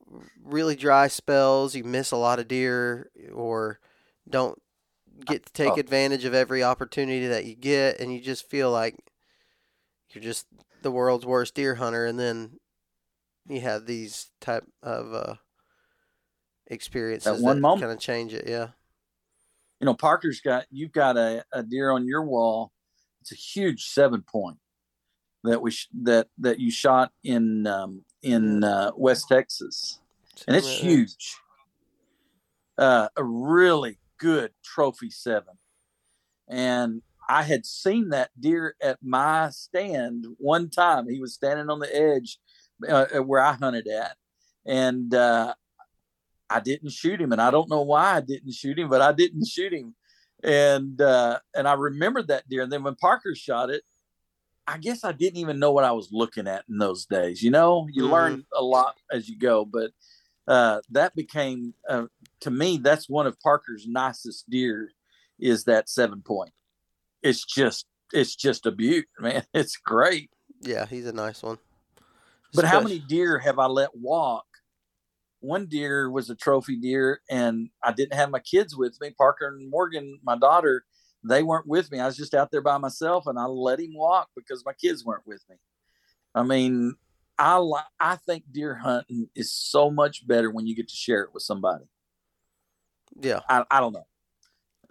really 0.44 0.76
dry 0.76 1.08
spells, 1.08 1.76
you 1.76 1.84
miss 1.84 2.12
a 2.12 2.18
lot 2.18 2.40
of 2.40 2.48
deer 2.48 3.10
or 3.34 3.80
don't 4.30 4.62
get 5.26 5.46
to 5.46 5.54
take 5.54 5.74
oh. 5.74 5.80
advantage 5.80 6.26
of 6.26 6.34
every 6.34 6.64
opportunity 6.64 7.28
that 7.28 7.46
you 7.46 7.56
get, 7.56 8.00
and 8.00 8.14
you 8.14 8.20
just 8.20 8.50
feel 8.50 8.72
like 8.72 8.96
you're 10.10 10.24
just 10.24 10.48
the 10.82 10.92
world's 10.92 11.26
worst 11.26 11.56
deer 11.56 11.76
hunter, 11.76 12.06
and 12.06 12.20
then 12.20 12.60
you 13.48 13.62
have 13.62 13.86
these 13.86 14.32
type 14.42 14.66
of 14.82 15.14
uh, 15.14 15.36
experiences 16.68 17.42
that, 17.42 17.62
that 17.62 17.62
kind 17.62 17.92
of 17.92 18.00
change 18.00 18.34
it. 18.34 18.46
Yeah. 18.48 18.70
You 19.80 19.86
know, 19.86 19.94
Parker's 19.94 20.40
got 20.40 20.66
you've 20.72 20.94
got 20.94 21.18
a, 21.18 21.44
a 21.52 21.64
deer 21.64 21.92
on 21.92 22.08
your 22.08 22.24
wall. 22.24 22.72
It's 23.22 23.32
a 23.32 23.36
huge 23.36 23.86
seven 23.86 24.22
point 24.22 24.58
that 25.44 25.62
we 25.62 25.72
sh- 25.72 25.90
that 26.04 26.28
that 26.40 26.60
you 26.60 26.72
shot 26.72 27.12
in 27.24 27.68
um, 27.68 28.04
in 28.22 28.64
uh, 28.64 28.92
West 28.96 29.28
Texas, 29.28 30.00
and 30.48 30.56
it's 30.56 30.80
huge. 30.80 31.38
Uh, 32.78 33.08
a 33.16 33.24
really 33.24 34.00
good 34.18 34.52
trophy 34.64 35.10
seven. 35.10 35.56
And 36.48 37.02
I 37.30 37.44
had 37.44 37.66
seen 37.66 38.10
that 38.10 38.32
deer 38.40 38.76
at 38.82 38.98
my 39.02 39.50
stand 39.52 40.26
one 40.38 40.70
time. 40.70 41.08
He 41.08 41.20
was 41.20 41.34
standing 41.34 41.70
on 41.70 41.80
the 41.80 41.96
edge 41.96 42.40
uh, 42.88 43.06
where 43.20 43.42
I 43.42 43.54
hunted 43.54 43.88
at. 43.88 44.16
And 44.66 45.14
uh, 45.14 45.54
I 46.50 46.60
didn't 46.60 46.92
shoot 46.92 47.22
him. 47.22 47.32
And 47.32 47.42
I 47.42 47.52
don't 47.52 47.70
know 47.70 47.82
why 47.82 48.16
I 48.16 48.22
didn't 48.22 48.54
shoot 48.54 48.78
him, 48.80 48.90
but 48.90 49.02
I 49.02 49.12
didn't 49.12 49.46
shoot 49.46 49.74
him. 49.74 49.96
And 50.44 51.00
uh, 51.00 51.40
and 51.56 51.68
I 51.68 51.74
remembered 51.74 52.28
that 52.28 52.48
deer. 52.50 52.64
And 52.64 52.72
then 52.72 52.84
when 52.84 52.96
Parker 52.96 53.36
shot 53.36 53.70
it, 53.70 53.84
I 54.68 54.78
guess 54.78 55.04
I 55.04 55.12
didn't 55.12 55.40
even 55.40 55.60
know 55.60 55.72
what 55.72 55.84
I 55.84 55.92
was 55.92 56.10
looking 56.12 56.48
at 56.48 56.64
in 56.70 56.78
those 56.78 57.06
days. 57.06 57.44
You 57.44 57.52
know, 57.52 57.88
you 57.92 58.04
mm-hmm. 58.04 58.14
learn 58.14 58.46
a 58.56 58.64
lot 58.64 58.96
as 59.12 59.28
you 59.28 59.38
go, 59.38 59.66
but 59.66 59.92
uh, 60.48 60.82
that 60.92 61.16
became 61.16 61.74
uh, 61.90 62.06
to 62.42 62.52
me 62.52 62.78
that's 62.78 63.10
one 63.10 63.28
of 63.28 63.40
Parker's 63.40 63.88
nicest 63.88 64.50
deer 64.50 64.90
is 65.40 65.66
that 65.66 65.90
seven 65.90 66.22
point. 66.22 66.52
It's 67.22 67.46
just 67.46 67.86
it's 68.12 68.36
just 68.36 68.66
a 68.66 68.72
beaut, 68.72 69.06
man. 69.20 69.44
It's 69.54 69.78
great. 69.78 70.30
Yeah, 70.62 70.86
he's 70.86 71.08
a 71.08 71.14
nice 71.14 71.44
one. 71.44 71.58
But 72.54 72.66
how 72.66 72.82
many 72.82 73.00
deer 73.00 73.40
have 73.40 73.58
I 73.58 73.66
let 73.66 73.96
walk? 73.96 74.46
One 75.40 75.66
deer 75.66 76.10
was 76.10 76.30
a 76.30 76.36
trophy 76.36 76.78
deer, 76.78 77.20
and 77.30 77.70
I 77.84 77.92
didn't 77.92 78.14
have 78.14 78.30
my 78.30 78.40
kids 78.40 78.78
with 78.78 78.96
me. 79.02 79.10
Parker 79.18 79.48
and 79.48 79.70
Morgan, 79.70 80.20
my 80.24 80.38
daughter, 80.38 80.86
they 81.24 81.44
weren't 81.44 81.68
with 81.68 81.92
me. 81.92 82.00
I 82.00 82.06
was 82.06 82.18
just 82.18 82.34
out 82.34 82.52
there 82.52 82.62
by 82.62 82.78
myself, 82.78 83.28
and 83.28 83.40
I 83.40 83.46
let 83.46 83.80
him 83.80 83.94
walk 83.96 84.30
because 84.36 84.64
my 84.66 84.74
kids 84.74 85.06
weren't 85.06 85.26
with 85.26 85.44
me. 85.50 85.56
I 86.36 86.44
mean, 86.44 86.96
I 87.38 87.58
like 87.58 87.86
I 88.00 88.16
think 88.16 88.44
deer 88.52 88.76
hunting 88.76 89.30
is 89.36 89.54
so 89.54 89.90
much 89.90 90.28
better 90.28 90.52
when 90.52 90.68
you 90.68 90.76
get 90.76 90.88
to 90.90 90.96
share 90.96 91.22
it 91.22 91.34
with 91.34 91.44
somebody. 91.44 91.86
Yeah, 93.20 93.42
I, 93.50 93.64
I 93.70 93.80
don't 93.80 93.94
know. 93.94 94.08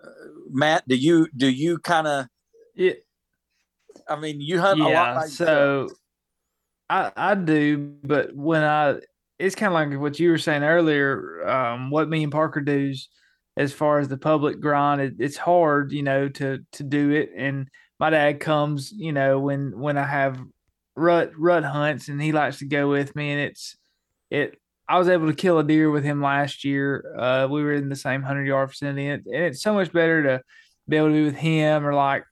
Uh, 0.02 0.08
Matt, 0.50 0.86
do 0.86 0.94
you 0.94 1.28
do 1.36 1.48
you 1.48 1.78
kind 1.78 2.06
of? 2.06 2.26
Yeah. 2.74 2.94
I 4.08 4.16
mean, 4.16 4.40
you 4.40 4.58
hunt 4.58 4.78
yeah, 4.78 4.86
a 4.86 4.90
lot. 4.90 5.16
Like 5.16 5.28
so 5.28 5.88
I 6.88 7.12
I 7.16 7.34
do, 7.34 7.94
but 8.02 8.34
when 8.34 8.64
I 8.64 9.00
it's 9.38 9.54
kind 9.54 9.68
of 9.68 9.74
like 9.74 10.00
what 10.00 10.20
you 10.20 10.30
were 10.30 10.38
saying 10.38 10.62
earlier. 10.62 11.46
Um, 11.48 11.90
what 11.90 12.08
me 12.08 12.22
and 12.22 12.32
Parker 12.32 12.60
do's 12.60 13.08
as 13.56 13.72
far 13.72 13.98
as 13.98 14.08
the 14.08 14.16
public 14.16 14.60
grind, 14.60 15.00
it, 15.00 15.14
it's 15.18 15.36
hard, 15.36 15.92
you 15.92 16.02
know, 16.02 16.28
to 16.28 16.60
to 16.72 16.82
do 16.82 17.10
it. 17.10 17.30
And 17.36 17.68
my 17.98 18.10
dad 18.10 18.40
comes, 18.40 18.92
you 18.92 19.12
know, 19.12 19.38
when 19.38 19.78
when 19.78 19.98
I 19.98 20.06
have 20.06 20.40
rut 20.96 21.32
rut 21.36 21.64
hunts, 21.64 22.08
and 22.08 22.20
he 22.20 22.32
likes 22.32 22.58
to 22.58 22.66
go 22.66 22.88
with 22.88 23.14
me. 23.14 23.32
And 23.32 23.40
it's 23.40 23.76
it. 24.30 24.58
I 24.88 24.98
was 24.98 25.08
able 25.08 25.28
to 25.28 25.34
kill 25.34 25.58
a 25.58 25.64
deer 25.64 25.90
with 25.90 26.04
him 26.04 26.20
last 26.20 26.64
year. 26.64 27.14
Uh, 27.18 27.48
we 27.50 27.62
were 27.62 27.74
in 27.74 27.88
the 27.88 27.96
same 27.96 28.22
hundred 28.22 28.46
yard 28.46 28.70
vicinity, 28.70 29.08
and, 29.08 29.24
and 29.26 29.44
it's 29.44 29.62
so 29.62 29.72
much 29.72 29.92
better 29.92 30.22
to 30.22 30.42
be 30.88 30.96
able 30.96 31.08
to 31.08 31.14
be 31.14 31.24
with 31.24 31.36
him 31.36 31.86
or 31.86 31.94
like 31.94 32.24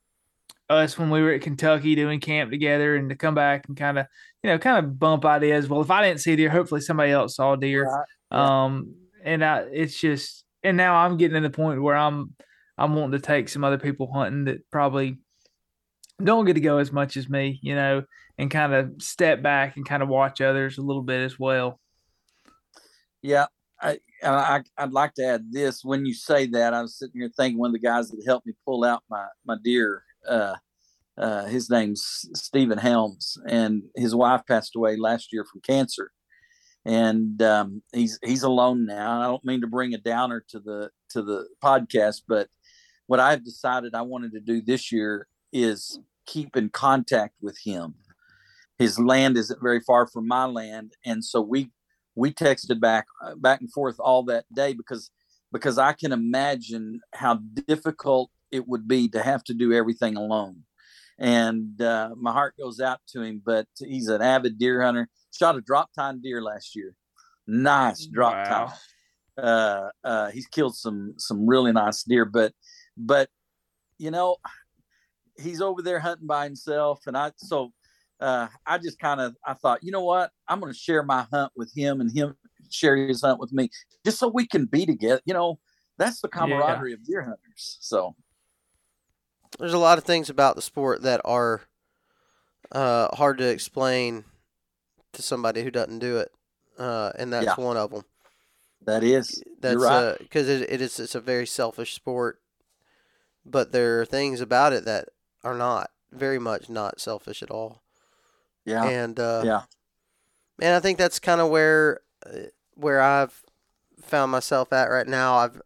us 0.69 0.97
when 0.97 1.09
we 1.09 1.21
were 1.21 1.31
at 1.33 1.41
Kentucky 1.41 1.95
doing 1.95 2.19
camp 2.19 2.51
together, 2.51 2.95
and 2.95 3.09
to 3.09 3.15
come 3.15 3.35
back 3.35 3.67
and 3.67 3.77
kind 3.77 3.97
of 3.97 4.05
you 4.43 4.49
know 4.49 4.57
kind 4.57 4.83
of 4.83 4.99
bump 4.99 5.25
ideas. 5.25 5.69
Well, 5.69 5.81
if 5.81 5.91
I 5.91 6.03
didn't 6.03 6.21
see 6.21 6.35
deer, 6.35 6.49
hopefully 6.49 6.81
somebody 6.81 7.11
else 7.11 7.35
saw 7.35 7.55
deer. 7.55 7.85
Right. 7.85 8.05
Um, 8.31 8.95
and 9.23 9.43
I, 9.43 9.59
it's 9.71 9.99
just, 9.99 10.45
and 10.63 10.77
now 10.77 10.95
I'm 10.95 11.17
getting 11.17 11.41
to 11.41 11.47
the 11.47 11.55
point 11.55 11.81
where 11.81 11.95
I'm, 11.95 12.35
I'm 12.77 12.95
wanting 12.95 13.19
to 13.19 13.25
take 13.25 13.49
some 13.49 13.63
other 13.63 13.77
people 13.77 14.11
hunting 14.11 14.45
that 14.45 14.69
probably 14.71 15.19
don't 16.23 16.45
get 16.45 16.53
to 16.53 16.61
go 16.61 16.77
as 16.77 16.91
much 16.91 17.17
as 17.17 17.29
me, 17.29 17.59
you 17.61 17.75
know, 17.75 18.03
and 18.37 18.49
kind 18.49 18.73
of 18.73 18.93
step 18.99 19.41
back 19.41 19.75
and 19.75 19.85
kind 19.85 20.03
of 20.03 20.09
watch 20.09 20.41
others 20.41 20.77
a 20.77 20.81
little 20.81 21.03
bit 21.03 21.21
as 21.21 21.39
well. 21.39 21.79
Yeah, 23.21 23.47
I, 23.81 23.99
I 24.23 24.63
I'd 24.77 24.91
like 24.91 25.13
to 25.15 25.25
add 25.25 25.51
this. 25.51 25.83
When 25.83 26.05
you 26.05 26.13
say 26.13 26.47
that, 26.47 26.73
I 26.73 26.81
was 26.81 26.97
sitting 26.97 27.21
here 27.21 27.31
thinking 27.35 27.59
one 27.59 27.69
of 27.69 27.73
the 27.73 27.79
guys 27.79 28.09
that 28.09 28.23
helped 28.25 28.45
me 28.45 28.53
pull 28.65 28.83
out 28.83 29.03
my 29.09 29.27
my 29.45 29.57
deer. 29.63 30.03
Uh, 30.27 30.55
uh, 31.17 31.45
his 31.45 31.69
name's 31.69 32.25
Stephen 32.33 32.77
Helms, 32.77 33.37
and 33.47 33.83
his 33.95 34.15
wife 34.15 34.41
passed 34.47 34.75
away 34.75 34.95
last 34.95 35.33
year 35.33 35.45
from 35.45 35.61
cancer, 35.61 36.11
and 36.85 37.41
um, 37.41 37.83
he's 37.93 38.19
he's 38.23 38.43
alone 38.43 38.85
now. 38.85 39.21
I 39.21 39.25
don't 39.25 39.45
mean 39.45 39.61
to 39.61 39.67
bring 39.67 39.93
a 39.93 39.97
downer 39.97 40.43
to 40.49 40.59
the 40.59 40.89
to 41.09 41.21
the 41.21 41.47
podcast, 41.63 42.23
but 42.27 42.49
what 43.07 43.19
I've 43.19 43.43
decided 43.43 43.93
I 43.93 44.01
wanted 44.01 44.31
to 44.33 44.39
do 44.39 44.61
this 44.61 44.91
year 44.91 45.27
is 45.51 45.99
keep 46.25 46.55
in 46.55 46.69
contact 46.69 47.35
with 47.41 47.57
him. 47.63 47.95
His 48.77 48.97
land 48.97 49.37
isn't 49.37 49.61
very 49.61 49.81
far 49.81 50.07
from 50.07 50.27
my 50.27 50.45
land, 50.45 50.93
and 51.05 51.23
so 51.23 51.41
we 51.41 51.71
we 52.15 52.33
texted 52.33 52.79
back 52.79 53.05
uh, 53.23 53.35
back 53.35 53.61
and 53.61 53.71
forth 53.71 53.99
all 53.99 54.23
that 54.23 54.45
day 54.53 54.73
because 54.73 55.11
because 55.51 55.77
I 55.77 55.93
can 55.93 56.11
imagine 56.11 57.01
how 57.13 57.39
difficult 57.67 58.31
it 58.51 58.67
would 58.67 58.87
be 58.87 59.07
to 59.09 59.21
have 59.21 59.43
to 59.45 59.53
do 59.53 59.73
everything 59.73 60.17
alone. 60.17 60.63
And 61.21 61.79
uh, 61.79 62.15
my 62.17 62.31
heart 62.31 62.55
goes 62.59 62.79
out 62.79 62.99
to 63.09 63.21
him, 63.21 63.43
but 63.45 63.67
he's 63.77 64.07
an 64.07 64.23
avid 64.23 64.57
deer 64.57 64.81
hunter. 64.81 65.07
Shot 65.31 65.55
a 65.55 65.61
drop 65.61 65.91
tine 65.95 66.19
deer 66.19 66.41
last 66.41 66.75
year. 66.75 66.95
Nice 67.45 68.07
drop 68.07 68.33
wow. 68.33 68.65
tine. 68.65 69.45
Uh, 69.45 69.89
uh, 70.03 70.31
he's 70.31 70.47
killed 70.47 70.75
some 70.75 71.13
some 71.17 71.47
really 71.47 71.71
nice 71.71 72.03
deer, 72.03 72.25
but 72.25 72.53
but 72.97 73.29
you 73.99 74.09
know 74.09 74.37
he's 75.39 75.61
over 75.61 75.83
there 75.83 75.99
hunting 75.99 76.25
by 76.25 76.43
himself, 76.43 77.01
and 77.05 77.15
I 77.15 77.31
so 77.37 77.71
uh, 78.19 78.47
I 78.65 78.79
just 78.79 78.97
kind 78.97 79.21
of 79.21 79.35
I 79.45 79.53
thought, 79.53 79.83
you 79.83 79.91
know 79.91 80.03
what, 80.03 80.31
I'm 80.47 80.59
going 80.59 80.73
to 80.73 80.77
share 80.77 81.03
my 81.03 81.27
hunt 81.31 81.51
with 81.55 81.71
him, 81.75 82.01
and 82.01 82.11
him 82.11 82.35
share 82.71 82.95
his 82.95 83.21
hunt 83.21 83.39
with 83.39 83.53
me, 83.53 83.69
just 84.03 84.17
so 84.17 84.27
we 84.27 84.47
can 84.47 84.65
be 84.65 84.87
together. 84.87 85.21
You 85.25 85.35
know, 85.35 85.59
that's 85.99 86.19
the 86.19 86.29
camaraderie 86.29 86.89
yeah. 86.91 86.95
of 86.95 87.05
deer 87.05 87.21
hunters. 87.21 87.77
So 87.79 88.15
there's 89.59 89.73
a 89.73 89.77
lot 89.77 89.97
of 89.97 90.03
things 90.03 90.29
about 90.29 90.55
the 90.55 90.61
sport 90.61 91.01
that 91.03 91.21
are 91.25 91.61
uh, 92.71 93.07
hard 93.15 93.37
to 93.39 93.49
explain 93.49 94.23
to 95.13 95.21
somebody 95.21 95.63
who 95.63 95.71
doesn't 95.71 95.99
do 95.99 96.17
it, 96.17 96.31
uh, 96.77 97.11
and 97.17 97.31
that's 97.33 97.45
yeah. 97.45 97.55
one 97.55 97.77
of 97.77 97.91
them. 97.91 98.03
That 98.83 99.03
is 99.03 99.43
that's 99.59 99.75
right. 99.75 100.17
because 100.17 100.49
uh, 100.49 100.53
it, 100.53 100.61
it 100.69 100.81
is 100.81 100.99
it's 100.99 101.15
a 101.15 101.19
very 101.19 101.45
selfish 101.45 101.93
sport, 101.93 102.39
but 103.45 103.71
there 103.71 104.01
are 104.01 104.05
things 104.05 104.41
about 104.41 104.73
it 104.73 104.85
that 104.85 105.09
are 105.43 105.55
not 105.55 105.91
very 106.11 106.39
much 106.39 106.69
not 106.69 106.99
selfish 106.99 107.43
at 107.43 107.51
all. 107.51 107.81
Yeah. 108.65 108.83
And 108.85 109.19
uh, 109.19 109.41
yeah, 109.45 109.61
and 110.61 110.73
I 110.75 110.79
think 110.79 110.97
that's 110.97 111.19
kind 111.19 111.41
of 111.41 111.49
where 111.49 112.01
uh, 112.25 112.47
where 112.75 113.01
I've 113.01 113.43
found 114.01 114.31
myself 114.31 114.71
at 114.73 114.89
right 114.89 115.07
now. 115.07 115.35
I've 115.35 115.61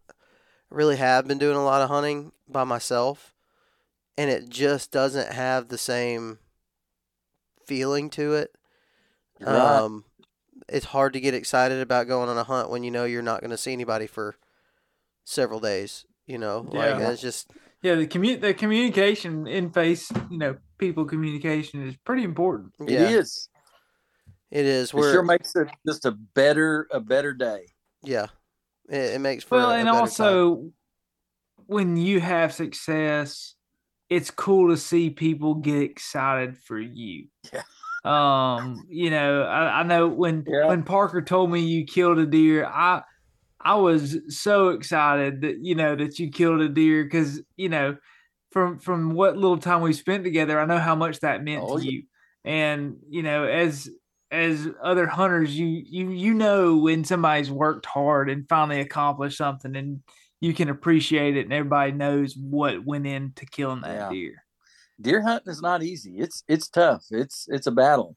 really 0.70 0.98
have 0.98 1.28
been 1.28 1.38
doing 1.38 1.58
a 1.58 1.64
lot 1.64 1.82
of 1.82 1.90
hunting 1.90 2.32
by 2.48 2.64
myself, 2.64 3.34
and 4.18 4.30
it 4.30 4.50
just 4.50 4.92
doesn't 4.92 5.32
have 5.32 5.68
the 5.68 5.78
same 5.78 6.40
feeling 7.66 8.10
to 8.12 8.34
it. 8.34 8.56
Right. 9.40 9.56
Um, 9.56 10.06
it's 10.70 10.88
hard 10.88 11.14
to 11.14 11.20
get 11.20 11.34
excited 11.34 11.82
about 11.82 12.08
going 12.08 12.30
on 12.30 12.38
a 12.38 12.44
hunt 12.44 12.70
when 12.70 12.84
you 12.84 12.92
know 12.92 13.06
you're 13.06 13.22
not 13.22 13.42
going 13.42 13.52
to 13.52 13.58
see 13.58 13.74
anybody 13.74 14.08
for 14.08 14.36
several 15.24 15.60
days. 15.60 16.06
You 16.26 16.38
know, 16.38 16.68
yeah. 16.72 16.80
like 16.80 17.02
it's 17.12 17.22
just 17.22 17.52
yeah. 17.84 17.96
The 17.96 18.08
commu- 18.08 18.42
the 18.42 18.54
communication 18.54 19.46
in 19.46 19.70
face, 19.70 20.12
you 20.32 20.40
know, 20.40 20.58
people 20.80 21.06
communication 21.06 21.88
is 21.88 21.96
pretty 21.98 22.24
important. 22.24 22.74
It 22.80 22.90
yeah. 22.92 23.10
is. 23.10 23.50
It 24.50 24.66
is. 24.66 24.92
It 24.92 25.02
sure 25.02 25.24
makes 25.24 25.56
it 25.56 25.68
just 25.86 26.06
a 26.06 26.12
better 26.12 26.88
a 26.92 27.00
better 27.00 27.34
day. 27.34 27.68
Yeah, 28.02 28.28
it, 28.90 29.16
it 29.16 29.22
makes 29.22 29.44
for 29.44 29.58
well, 29.58 29.72
a, 29.72 29.78
and 29.78 29.90
also 29.90 30.56
time. 30.56 30.74
when 31.68 31.98
you 31.98 32.20
have 32.22 32.54
success, 32.54 33.54
it's 34.10 34.32
cool 34.32 34.70
to 34.70 34.78
see 34.78 35.10
people 35.10 35.56
get 35.56 35.82
excited 35.82 36.58
for 36.58 36.80
you. 36.80 37.28
Yeah. 37.54 37.64
Um, 38.06 38.86
you 38.88 39.10
know, 39.10 39.42
I, 39.42 39.80
I 39.80 39.84
know 39.84 40.08
when 40.08 40.46
yeah. 40.48 40.68
when 40.68 40.84
Parker 40.84 41.24
told 41.24 41.50
me 41.50 41.62
you 41.62 41.86
killed 41.86 42.20
a 42.20 42.28
deer, 42.28 42.64
I 42.64 43.02
I 43.60 43.74
was 43.78 44.20
so 44.30 44.70
excited 44.70 45.42
that 45.42 45.58
you 45.64 45.74
know 45.74 45.96
that 45.96 46.20
you 46.20 46.30
killed 46.30 46.62
a 46.62 46.70
deer 46.70 47.04
because 47.04 47.42
you 47.58 47.68
know 47.68 47.98
from 48.52 48.78
from 48.78 49.16
what 49.16 49.36
little 49.38 49.58
time 49.58 49.82
we 49.82 49.92
spent 49.92 50.24
together, 50.24 50.60
I 50.60 50.66
know 50.66 50.78
how 50.78 50.94
much 50.94 51.20
that 51.22 51.44
meant 51.44 51.64
oh, 51.66 51.80
to 51.80 51.84
you. 51.84 52.04
And 52.46 52.98
you 53.10 53.24
know, 53.24 53.46
as 53.46 53.90
as 54.30 54.68
other 54.84 55.08
hunters, 55.08 55.58
you 55.58 55.66
you 55.66 56.12
you 56.12 56.34
know 56.36 56.78
when 56.78 57.04
somebody's 57.04 57.50
worked 57.50 57.88
hard 57.88 58.30
and 58.30 58.48
finally 58.48 58.82
accomplished 58.82 59.40
something, 59.40 59.76
and 59.76 60.02
you 60.42 60.54
can 60.54 60.70
appreciate 60.70 61.38
it, 61.38 61.46
and 61.46 61.54
everybody 61.54 61.92
knows 61.92 62.36
what 62.36 62.86
went 62.86 63.08
into 63.08 63.46
killing 63.46 63.82
that 63.82 63.96
yeah. 63.96 64.10
deer. 64.10 64.44
Deer 65.02 65.22
hunting 65.22 65.52
is 65.52 65.62
not 65.62 65.84
easy. 65.84 66.18
It's 66.18 66.44
it's 66.48 66.70
tough. 66.70 67.06
It's 67.12 67.48
it's 67.50 67.68
a 67.68 67.72
battle, 67.72 68.16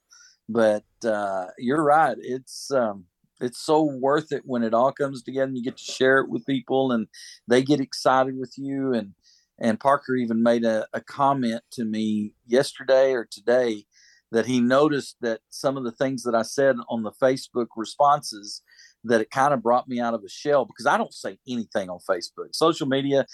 but 0.49 0.85
uh, 1.05 1.47
you're 1.59 1.83
right. 1.83 2.17
It's 2.21 2.71
um, 2.71 3.05
it's 3.41 3.59
so 3.59 3.83
worth 3.83 4.33
it 4.33 4.43
when 4.45 4.63
it 4.63 4.75
all 4.75 4.93
comes 4.93 5.23
together 5.23 5.47
and 5.47 5.57
you 5.57 5.63
get 5.63 5.77
to 5.77 5.93
share 5.93 6.19
it 6.19 6.29
with 6.29 6.47
people 6.47 6.93
and 6.93 7.07
they 7.47 7.63
get 7.63 7.81
excited 7.81 8.37
with 8.37 8.55
you 8.57 8.93
and 8.93 9.15
and 9.61 9.81
Parker 9.81 10.15
even 10.15 10.43
made 10.43 10.65
a, 10.65 10.87
a 10.93 11.01
comment 11.01 11.63
to 11.73 11.85
me 11.85 12.33
yesterday 12.47 13.13
or 13.13 13.27
today 13.29 13.87
that 14.31 14.47
he 14.47 14.61
noticed 14.61 15.17
that 15.21 15.41
some 15.49 15.77
of 15.77 15.85
the 15.85 15.93
things 15.93 16.23
that 16.23 16.35
I 16.35 16.43
said 16.43 16.77
on 16.89 17.03
the 17.03 17.13
Facebook 17.13 17.67
responses 17.77 18.63
that 19.09 19.21
it 19.21 19.31
kind 19.31 19.53
of 19.53 19.63
brought 19.63 19.89
me 19.89 20.01
out 20.01 20.15
of 20.15 20.23
a 20.25 20.29
shell 20.29 20.65
because 20.65 20.87
I 20.87 20.97
don't 20.97 21.13
say 21.13 21.39
anything 21.49 21.91
on 21.91 21.99
Facebook. 22.09 22.55
Social 22.55 22.87
media, 22.87 23.27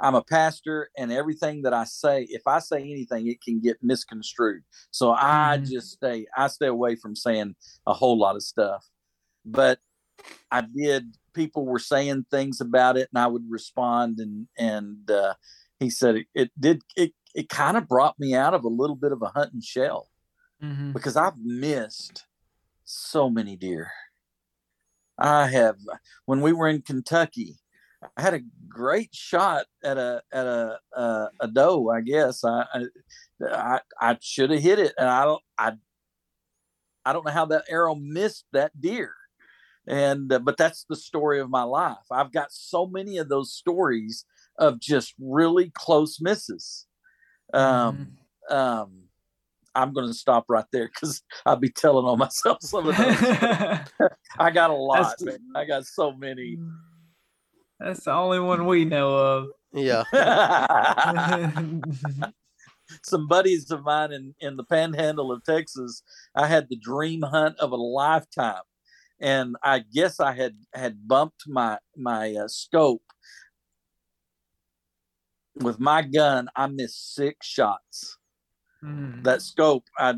I'm 0.00 0.14
a 0.14 0.22
pastor 0.22 0.90
and 0.96 1.12
everything 1.12 1.62
that 1.62 1.74
I 1.74 1.84
say, 1.84 2.26
if 2.30 2.42
I 2.46 2.58
say 2.58 2.82
anything, 2.82 3.28
it 3.28 3.42
can 3.42 3.60
get 3.60 3.78
misconstrued. 3.82 4.62
So 4.90 5.12
I 5.12 5.56
mm-hmm. 5.56 5.70
just 5.70 5.92
stay 5.92 6.26
I 6.36 6.48
stay 6.48 6.66
away 6.66 6.96
from 6.96 7.16
saying 7.16 7.54
a 7.86 7.92
whole 7.92 8.18
lot 8.18 8.36
of 8.36 8.42
stuff. 8.42 8.86
But 9.44 9.78
I 10.50 10.62
did 10.62 11.16
people 11.34 11.66
were 11.66 11.78
saying 11.78 12.26
things 12.30 12.60
about 12.60 12.96
it 12.96 13.08
and 13.12 13.22
I 13.22 13.26
would 13.26 13.44
respond 13.48 14.18
and 14.18 14.46
and 14.58 15.10
uh 15.10 15.34
he 15.80 15.90
said 15.90 16.16
it, 16.16 16.26
it 16.34 16.50
did 16.58 16.82
it 16.96 17.12
it 17.34 17.48
kind 17.48 17.76
of 17.76 17.88
brought 17.88 18.18
me 18.18 18.34
out 18.34 18.54
of 18.54 18.64
a 18.64 18.68
little 18.68 18.96
bit 18.96 19.12
of 19.12 19.22
a 19.22 19.28
hunting 19.28 19.62
shell 19.62 20.08
mm-hmm. 20.62 20.92
because 20.92 21.16
I've 21.16 21.38
missed 21.38 22.24
so 22.84 23.30
many 23.30 23.56
deer. 23.56 23.90
I 25.18 25.46
have 25.48 25.76
when 26.26 26.40
we 26.40 26.52
were 26.52 26.68
in 26.68 26.82
Kentucky, 26.82 27.58
I 28.16 28.22
had 28.22 28.34
a 28.34 28.40
great 28.68 29.14
shot 29.14 29.66
at 29.84 29.98
a 29.98 30.22
at 30.32 30.46
a 30.46 30.78
a, 30.92 31.28
a 31.40 31.48
doe. 31.48 31.90
I 31.90 32.00
guess 32.00 32.44
I 32.44 32.64
I, 33.44 33.80
I 34.00 34.18
should 34.20 34.50
have 34.50 34.62
hit 34.62 34.78
it, 34.78 34.94
and 34.98 35.08
I 35.08 35.24
don't 35.24 35.42
I 35.58 35.72
I 37.04 37.12
don't 37.12 37.26
know 37.26 37.32
how 37.32 37.46
that 37.46 37.64
arrow 37.68 37.94
missed 37.94 38.46
that 38.52 38.78
deer. 38.80 39.14
And 39.86 40.32
uh, 40.32 40.38
but 40.38 40.56
that's 40.56 40.84
the 40.88 40.96
story 40.96 41.40
of 41.40 41.50
my 41.50 41.64
life. 41.64 42.06
I've 42.10 42.32
got 42.32 42.52
so 42.52 42.86
many 42.86 43.18
of 43.18 43.28
those 43.28 43.52
stories 43.52 44.24
of 44.58 44.80
just 44.80 45.14
really 45.18 45.70
close 45.74 46.20
misses. 46.20 46.86
Um, 47.52 48.12
mm. 48.50 48.54
um, 48.54 49.01
I'm 49.74 49.92
going 49.92 50.06
to 50.06 50.14
stop 50.14 50.44
right 50.48 50.64
there 50.72 50.88
because 50.88 51.22
I'll 51.46 51.56
be 51.56 51.70
telling 51.70 52.06
on 52.06 52.18
myself 52.18 52.58
some 52.62 52.88
of 52.88 52.96
those. 52.96 54.08
I 54.38 54.50
got 54.50 54.70
a 54.70 54.74
lot. 54.74 55.14
Man. 55.20 55.38
I 55.54 55.64
got 55.64 55.86
so 55.86 56.12
many. 56.12 56.58
That's 57.80 58.04
the 58.04 58.12
only 58.12 58.40
one 58.40 58.66
we 58.66 58.84
know 58.84 59.16
of. 59.16 59.48
Yeah. 59.72 60.04
some 63.02 63.26
buddies 63.26 63.70
of 63.70 63.84
mine 63.84 64.12
in, 64.12 64.34
in 64.40 64.56
the 64.56 64.64
panhandle 64.64 65.32
of 65.32 65.42
Texas, 65.44 66.02
I 66.34 66.46
had 66.46 66.68
the 66.68 66.76
dream 66.76 67.22
hunt 67.22 67.58
of 67.58 67.72
a 67.72 67.76
lifetime. 67.76 68.62
And 69.20 69.56
I 69.62 69.80
guess 69.80 70.18
I 70.18 70.32
had 70.32 70.56
had 70.74 71.06
bumped 71.06 71.44
my 71.46 71.78
my 71.96 72.34
uh, 72.34 72.48
scope 72.48 73.02
with 75.56 75.78
my 75.78 76.02
gun, 76.02 76.48
I 76.56 76.66
missed 76.66 77.14
six 77.14 77.46
shots. 77.46 78.18
Mm. 78.84 79.22
That 79.24 79.42
scope, 79.42 79.84
I, 79.98 80.14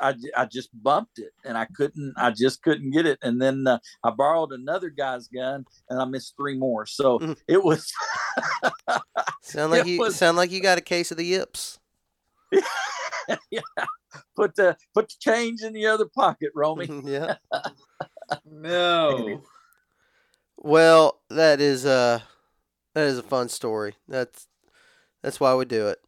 I, 0.00 0.14
I 0.36 0.44
just 0.46 0.70
bumped 0.82 1.18
it 1.18 1.32
and 1.44 1.56
I 1.56 1.66
couldn't, 1.74 2.14
I 2.16 2.30
just 2.30 2.62
couldn't 2.62 2.90
get 2.90 3.06
it. 3.06 3.18
And 3.22 3.40
then 3.40 3.66
uh, 3.66 3.78
I 4.04 4.10
borrowed 4.10 4.52
another 4.52 4.90
guy's 4.90 5.28
gun 5.28 5.64
and 5.88 6.00
I 6.00 6.04
missed 6.04 6.34
three 6.36 6.56
more. 6.56 6.86
So 6.86 7.18
mm. 7.18 7.36
it 7.48 7.62
was. 7.62 7.92
sound 9.42 9.72
like 9.72 9.86
you 9.86 9.98
was, 9.98 10.16
sound 10.16 10.36
like 10.36 10.50
you 10.50 10.60
got 10.60 10.78
a 10.78 10.82
case 10.82 11.10
of 11.10 11.16
the 11.16 11.24
yips. 11.24 11.78
yeah. 13.50 13.60
Put 14.36 14.54
the 14.56 14.76
put 14.94 15.08
the 15.08 15.14
change 15.20 15.62
in 15.62 15.72
the 15.72 15.86
other 15.86 16.06
pocket, 16.06 16.50
Romy. 16.54 16.88
yeah. 17.04 17.36
No. 18.44 19.42
Well, 20.56 21.20
that 21.30 21.60
is 21.60 21.84
uh 21.84 22.20
that 22.94 23.06
is 23.06 23.18
a 23.18 23.22
fun 23.22 23.48
story. 23.48 23.94
That's 24.08 24.46
that's 25.22 25.40
why 25.40 25.54
we 25.54 25.64
do 25.64 25.88
it. 25.88 25.98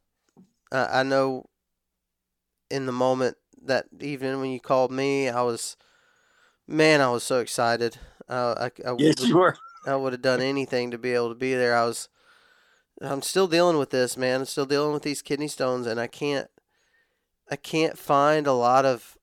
I 0.72 1.00
I 1.00 1.02
know 1.02 1.49
in 2.70 2.86
the 2.86 2.92
moment 2.92 3.36
that 3.62 3.86
evening 4.00 4.40
when 4.40 4.50
you 4.50 4.60
called 4.60 4.90
me, 4.92 5.28
I 5.28 5.42
was 5.42 5.76
man, 6.66 7.00
I 7.00 7.10
was 7.10 7.22
so 7.24 7.40
excited. 7.40 7.98
Uh, 8.28 8.54
I 8.58 8.88
I 8.88 8.94
Yes, 8.98 9.20
would- 9.20 9.28
you 9.28 9.36
were. 9.36 9.56
I 9.86 9.96
would 9.96 10.12
have 10.12 10.22
done 10.22 10.40
anything 10.42 10.90
to 10.90 10.98
be 10.98 11.12
able 11.14 11.30
to 11.30 11.34
be 11.34 11.54
there. 11.54 11.74
I 11.74 11.84
was 11.84 12.08
I'm 13.00 13.22
still 13.22 13.48
dealing 13.48 13.78
with 13.78 13.90
this, 13.90 14.16
man. 14.16 14.40
I'm 14.40 14.46
still 14.46 14.66
dealing 14.66 14.92
with 14.92 15.02
these 15.02 15.22
kidney 15.22 15.48
stones 15.48 15.86
and 15.86 15.98
I 15.98 16.06
can't 16.06 16.48
I 17.50 17.56
can't 17.56 17.98
find 17.98 18.46
a 18.46 18.52
lot 18.52 18.84
of 18.84 19.16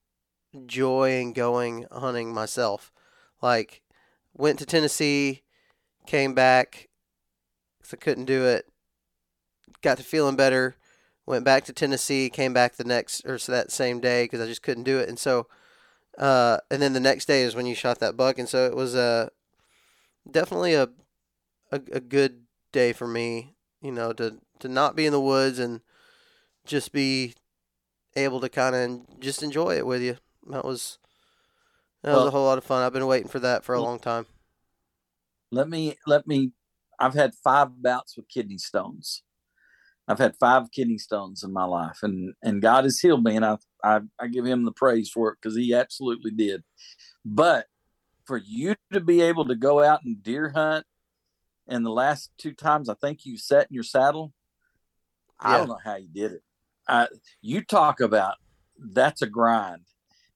joy 0.65 1.19
in 1.19 1.33
going 1.33 1.85
hunting 1.91 2.33
myself. 2.33 2.91
Like 3.41 3.81
went 4.33 4.57
to 4.59 4.65
Tennessee, 4.65 5.43
came 6.07 6.33
back 6.33 6.89
'cause 7.81 7.93
I 7.93 7.97
couldn't 7.97 8.25
do 8.25 8.45
it. 8.45 8.65
Got 9.81 9.97
to 9.97 10.03
feeling 10.03 10.35
better, 10.35 10.75
went 11.27 11.45
back 11.45 11.65
to 11.65 11.73
Tennessee, 11.73 12.29
came 12.29 12.53
back 12.53 12.75
the 12.75 12.83
next 12.83 13.25
or 13.25 13.37
so 13.37 13.51
that 13.51 13.71
same 13.71 13.99
day 13.99 14.23
because 14.23 14.41
I 14.41 14.47
just 14.47 14.63
couldn't 14.63 14.85
do 14.85 14.97
it. 14.99 15.09
And 15.09 15.19
so 15.19 15.47
uh 16.17 16.57
and 16.71 16.81
then 16.81 16.93
the 16.93 16.99
next 16.99 17.25
day 17.25 17.43
is 17.43 17.55
when 17.55 17.67
you 17.67 17.75
shot 17.75 17.99
that 17.99 18.17
buck 18.17 18.39
and 18.39 18.49
so 18.49 18.65
it 18.65 18.75
was 18.75 18.95
uh 18.95 19.29
definitely 20.29 20.73
a, 20.73 20.89
a 21.71 21.81
a 21.91 21.99
good 21.99 22.43
day 22.71 22.93
for 22.93 23.07
me, 23.07 23.55
you 23.81 23.91
know, 23.91 24.13
to 24.13 24.39
to 24.59 24.67
not 24.67 24.95
be 24.95 25.05
in 25.05 25.11
the 25.11 25.21
woods 25.21 25.59
and 25.59 25.81
just 26.65 26.91
be 26.91 27.33
able 28.15 28.41
to 28.41 28.49
kind 28.49 28.75
of 28.75 29.19
just 29.19 29.43
enjoy 29.43 29.77
it 29.77 29.85
with 29.85 30.01
you. 30.01 30.17
That 30.49 30.65
was 30.65 30.97
that 32.03 32.13
was 32.15 32.25
a 32.27 32.31
whole 32.31 32.45
lot 32.45 32.57
of 32.57 32.63
fun. 32.63 32.83
I've 32.83 32.93
been 32.93 33.05
waiting 33.05 33.27
for 33.29 33.39
that 33.39 33.63
for 33.63 33.75
a 33.75 33.81
long 33.81 33.99
time. 33.99 34.25
let 35.51 35.69
me 35.69 35.95
let 36.05 36.27
me 36.27 36.51
i've 36.99 37.13
had 37.13 37.33
five 37.35 37.81
bouts 37.81 38.17
with 38.17 38.27
kidney 38.27 38.57
stones 38.57 39.23
i've 40.07 40.19
had 40.19 40.35
five 40.39 40.71
kidney 40.71 40.97
stones 40.97 41.43
in 41.43 41.51
my 41.51 41.63
life 41.63 41.99
and 42.03 42.33
and 42.43 42.61
god 42.61 42.83
has 42.83 42.99
healed 42.99 43.23
me 43.23 43.35
and 43.35 43.45
i 43.45 43.57
i, 43.83 43.99
I 44.19 44.27
give 44.27 44.45
him 44.45 44.65
the 44.65 44.71
praise 44.71 45.09
for 45.09 45.29
it 45.29 45.37
because 45.41 45.55
he 45.57 45.73
absolutely 45.73 46.31
did 46.31 46.63
but 47.25 47.65
for 48.25 48.37
you 48.37 48.75
to 48.91 48.99
be 48.99 49.21
able 49.21 49.45
to 49.45 49.55
go 49.55 49.83
out 49.83 50.03
and 50.03 50.21
deer 50.21 50.49
hunt 50.49 50.85
and 51.67 51.85
the 51.85 51.91
last 51.91 52.31
two 52.37 52.53
times 52.53 52.89
i 52.89 52.93
think 52.95 53.25
you 53.25 53.37
sat 53.37 53.67
in 53.69 53.73
your 53.73 53.83
saddle 53.83 54.33
i 55.39 55.57
don't 55.57 55.69
know 55.69 55.79
how 55.83 55.95
you 55.95 56.09
did 56.09 56.33
it 56.33 56.41
I, 56.89 57.07
you 57.41 57.63
talk 57.63 57.99
about 57.99 58.35
that's 58.79 59.21
a 59.21 59.27
grind 59.27 59.81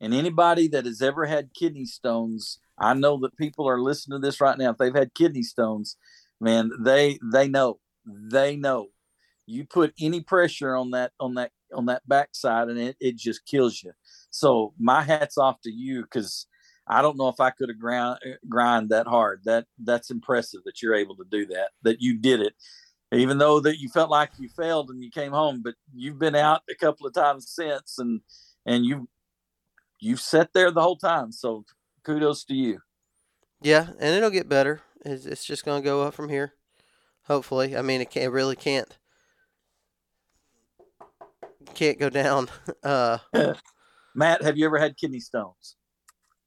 and 0.01 0.13
anybody 0.13 0.67
that 0.69 0.85
has 0.85 1.01
ever 1.01 1.25
had 1.25 1.53
kidney 1.53 1.85
stones 1.85 2.59
I 2.81 2.95
know 2.95 3.19
that 3.19 3.37
people 3.37 3.69
are 3.69 3.79
listening 3.79 4.19
to 4.19 4.27
this 4.27 4.41
right 4.41 4.57
now. 4.57 4.71
If 4.71 4.77
they've 4.77 4.93
had 4.93 5.13
kidney 5.13 5.43
stones, 5.43 5.97
man, 6.39 6.71
they 6.79 7.19
they 7.31 7.47
know. 7.47 7.79
They 8.05 8.55
know. 8.55 8.87
You 9.51 9.65
put 9.65 9.93
any 9.99 10.21
pressure 10.21 10.75
on 10.75 10.91
that 10.91 11.11
on 11.19 11.35
that 11.35 11.51
on 11.73 11.85
that 11.87 12.07
backside 12.07 12.69
and 12.69 12.79
it, 12.79 12.95
it 12.99 13.17
just 13.17 13.45
kills 13.45 13.81
you. 13.83 13.91
So 14.29 14.73
my 14.79 15.01
hats 15.01 15.37
off 15.37 15.61
to 15.61 15.71
you 15.71 16.03
because 16.03 16.47
I 16.87 17.01
don't 17.01 17.17
know 17.17 17.27
if 17.27 17.39
I 17.39 17.49
could 17.51 17.69
have 17.69 17.79
grind 17.79 18.19
grind 18.47 18.89
that 18.89 19.07
hard. 19.07 19.41
That 19.45 19.65
that's 19.83 20.09
impressive 20.09 20.61
that 20.65 20.81
you're 20.81 20.95
able 20.95 21.15
to 21.17 21.25
do 21.29 21.45
that. 21.47 21.69
That 21.83 22.01
you 22.01 22.17
did 22.17 22.41
it. 22.41 22.53
Even 23.13 23.37
though 23.37 23.59
that 23.59 23.79
you 23.79 23.89
felt 23.89 24.09
like 24.09 24.31
you 24.39 24.47
failed 24.47 24.89
and 24.89 25.03
you 25.03 25.11
came 25.11 25.33
home, 25.33 25.61
but 25.61 25.75
you've 25.93 26.19
been 26.19 26.35
out 26.35 26.61
a 26.69 26.75
couple 26.75 27.05
of 27.05 27.13
times 27.13 27.49
since 27.49 27.97
and 27.97 28.21
and 28.65 28.85
you 28.85 29.09
you've 29.99 30.21
sat 30.21 30.53
there 30.53 30.71
the 30.71 30.81
whole 30.81 30.97
time. 30.97 31.31
So 31.31 31.65
kudos 32.03 32.45
to 32.45 32.53
you. 32.53 32.79
Yeah, 33.61 33.87
and 33.99 34.15
it'll 34.15 34.29
get 34.29 34.49
better. 34.49 34.81
It's, 35.05 35.25
it's 35.25 35.45
just 35.45 35.65
going 35.65 35.81
to 35.81 35.85
go 35.85 36.03
up 36.03 36.13
from 36.13 36.29
here. 36.29 36.53
Hopefully. 37.25 37.77
I 37.77 37.83
mean, 37.83 38.01
it, 38.01 38.09
can't, 38.09 38.25
it 38.25 38.29
really 38.29 38.55
can't 38.55 38.97
can't 41.73 41.99
go 41.99 42.09
down. 42.09 42.47
Uh 42.83 43.19
Matt, 44.15 44.41
have 44.41 44.57
you 44.57 44.65
ever 44.65 44.77
had 44.77 44.97
kidney 44.97 45.19
stones? 45.19 45.75